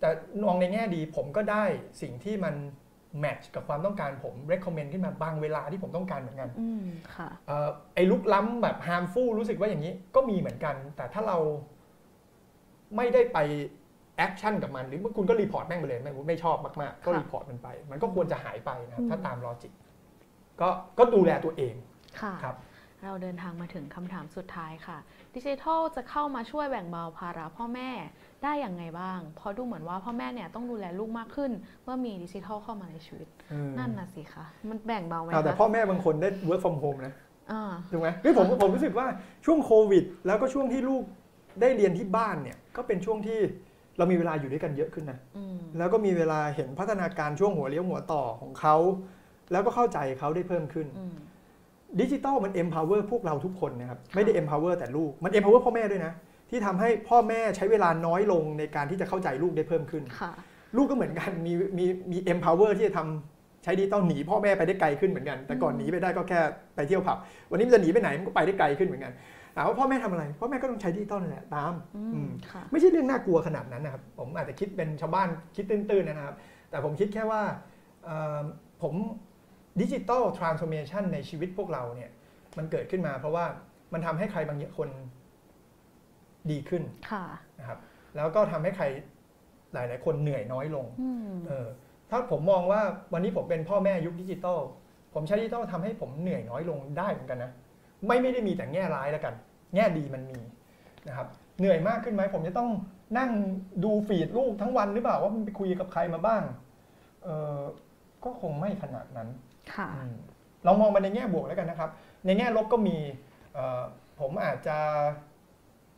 [0.00, 0.08] แต่
[0.44, 1.64] มองในแง่ดีผมก็ได้
[2.02, 2.54] สิ่งที่มัน
[3.18, 6.84] match กับความต้องการผม recommend ขึ้นมาบางเวลาที่ผมต้องการเหมือนกันอืม
[7.14, 11.38] ค่ะเอ่อไอ้ลุกล้ำแบบ harmful รู้สึกว่าอย่างนี้ก็มีเหมือนกัน แต่ถ้าเรา
[12.96, 13.38] ไม่ได้ไป
[14.16, 19.72] action กับมันหรือว่าคุณก็ report แม่งไปเลยไม่ไม่ชอบมาก ๆ ก็ค่ะ report มันไป มันก็ควรจะหายไปนะครับอืมถ้าตาม logic
[20.60, 20.68] ก็
[20.98, 21.74] ก็ดูแลตัวเอง
[22.20, 22.56] ค่ะครับ
[23.04, 24.98] เราเดินทางมาถึงคำถามสุดท้ายค่ะ
[25.34, 27.90] ดิจิทัลจะเข้ามาช่วยแบ่งเบาภาระพ่อแม่
[28.44, 31.50] ได้อย่างไงบ้าง เพราะดูเหมือนว่าพ่อแม่เนี่ยต้องดูแลลูกมากขึ้น
[31.84, 33.28] เมื่อมีดิจิทัลเข้ามาในชีวิต
[33.78, 37.12] นั่นน่ะสิคะมันแบ่งเบาไหมเอาแต่คะพ่อแม่บางคนได้ work from home นะ
[37.52, 39.06] อ่าถูกไหมเฮ้ยผมผมรู้สึกว่า
[39.44, 41.02] ช่วงโควิด แล้วก็ช่วงที่ลูก
[41.60, 43.38] ได้เรียนที่บ้านเนี่ยก็เป็นช่วงที่
[43.98, 48.76] เรามีเวลาอยู่ด้วยกันเยอะขึ้นนะอืมแล้วก็มีเวลาเห็นพัฒนาการช่วงหัวเลี้ยวหัวต่อของเขา
[49.52, 51.16] แล้วก็เข้าใจเขาได้เพิ่มขึ้นอืม
[52.00, 56.12] ดิจิตอลมัน empower พวกเราทุกคนนะครับ ไม่ได้ empower แต่ลูก มัน empower พ่อแม่ด้วยนะ
[56.50, 60.32] ที่ทำให้พ่อแม่ใช้เวลาน้อยลงในการที่จะเข้าใจลูกได้เพิ่มขึ้นค่ะ
[60.76, 66.40] ลูกก็เหมือนกันมีมีมี empower ที่จะทำใช้ดิจิตอลหนีพ่อแม่ไปได้ไกลขึ้นเหมือนกัน แต่ก่อนอืมหนีไปได้ก็แค่
[66.76, 67.18] ไปเที่ยวผับ
[67.50, 69.12] วันนี้มันจะหนีไปไหนมันก็ไปได้ไกลขึ้นเหมือนกัน
[69.56, 76.36] ถามว่าพ่อแม่ทำอะไร พ่อแม่ก็ต้องใช้ดิจิตอลนั่นแหละตามอือืมมค่ะไม่ใช่เรื่องน่ากลัวขนาดนั้นนะครับ ผมอาจจะคิดเป็นชาวบ้านคิดตื้นๆนะครับ
[76.70, 77.42] แต่ผมคิดแค่ว่า
[78.04, 78.40] เอ่อ
[78.82, 78.94] ผม
[79.80, 82.10] digital transformation ในชีวิตพวกเราเนี่ย
[82.58, 83.44] มันเกิดขึ้นมาเพราะว่า
[83.92, 84.88] มันทำให้ใครบางคน
[86.52, 87.24] ดีขึ้นค่ะ
[87.58, 87.78] นะครับ
[88.16, 88.84] แล้วก็ทำให้ใคร
[89.72, 91.68] หลาย ๆ คนเหนื่อยน้อยลงอืมเออ
[92.10, 92.80] ถ้าผมมองว่า
[93.12, 94.58] วันนี้ผมเป็นพ่อแม่ยุคดิจิตอล
[95.14, 97.50] ผมใช้ดิจิตอลทำให้ผมเหนื่อยน้อยลงได้เหมือนกันนะ
[98.06, 99.34] ไม่ไม่ได้มีแต่แง่ร้ายแล้วกัน
[99.74, 100.40] แง่ดีมันมี
[101.08, 101.28] นะครับ
[101.58, 102.70] เหนื่อยมากขึ้นไหมผมจะต้อง
[103.18, 103.30] นั่ง
[103.84, 106.42] ดู feed ลูกทั้งวันหรือเปล่าว่ามันไปคุยกับใครมาบ้าง
[107.24, 107.28] เอ
[107.58, 107.60] อ
[108.24, 109.28] ก็คงไม่ขนาดนั้น
[109.74, 110.14] ค่ะอืม
[110.66, 111.90] ลองมองมันในแง่บวกแล้วกันนะครับ
[112.26, 112.96] ในแง่ลบก็มี
[113.54, 113.82] เอ่อ
[114.20, 114.78] ผมอาจจะ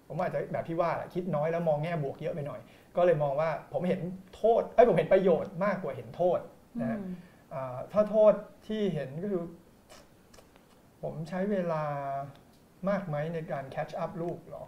[0.09, 2.60] ผมอาจจะแบบที่ว่าแหละคิดน้อยแล้วมองแง่บวกเยอะไปหน่อย
[2.97, 4.01] ก็เลยมองว่าผมเห็น
[4.36, 6.39] โทษเอ้ยผมเห็นประโยชน์มากกว่าเห็นโทษ
[6.76, 7.02] อืนะฮะม
[7.55, 8.32] อ่าถ้าโทษ
[8.66, 9.44] ที่เห็นก็คือ
[11.02, 11.85] ผมใช้เวลา
[12.89, 14.64] มากไหมในการแคชอัพลูกหรอ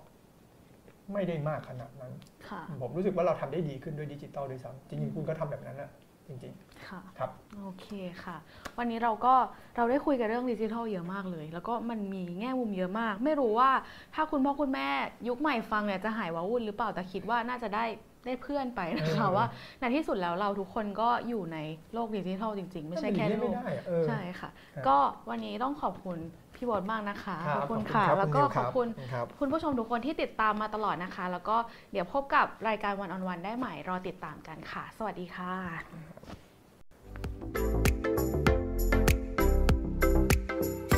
[1.13, 2.13] ไม่ได้มากขนาดนั้น
[2.49, 5.91] ค่ะผมรู้สึกว่าเราทำได้ดีขึ้นด้วยดิจิตอลด้วยซ้ำจริงๆคุณก็ทำแบบนั้นนะ
[6.31, 6.55] จริง
[6.89, 7.31] ค่ะครับ
[7.63, 7.87] โอเค
[8.25, 8.37] ค่ะ
[8.79, 9.35] วันนี้เราก็
[9.77, 13.71] เราได้คุยกันเรื่องดิจิทัลเยอะมากเลย แล้วก็มันมีแง่มุมเยอะมาก ไม่รู้ว่า
[14.15, 14.89] ถ้าคุณพ่อคุณแม่
[15.29, 17.85] ยุคใหม่ฟังเนี่ยจะหายว้าวุ่นหรือเปล่าแต่คิดว่าน่าจะได้
[18.27, 19.47] ได้เพื่อนไปนะคะเออว่า
[19.81, 21.59] ในที่สุดแล้วเราทุกคนก็อยู่ใน
[21.95, 24.97] โลกดิจิทัลจริงๆๆไม่ใช่แค่มันหลีกโลเลี่ยงกไม่ได้อะเออใช่ค่ะครับก็
[25.31, 26.17] วันนี้ต้องขอบคุณ
[26.55, 31.57] พี่บอสมากนะคะรัขอบคุณรัค่ะรับแล้วก็นิขอบคุณครับคุณผู้ชมทุกคนที่ติดตามมาตลอดนะคะ แล้วก็
[31.93, 36.20] เดี๋ยวพบกับรายการวันออนวันได้ใหม่รอติดตามกันค่ะ สวัสดีค่ะ
[37.23, 38.10] Thank you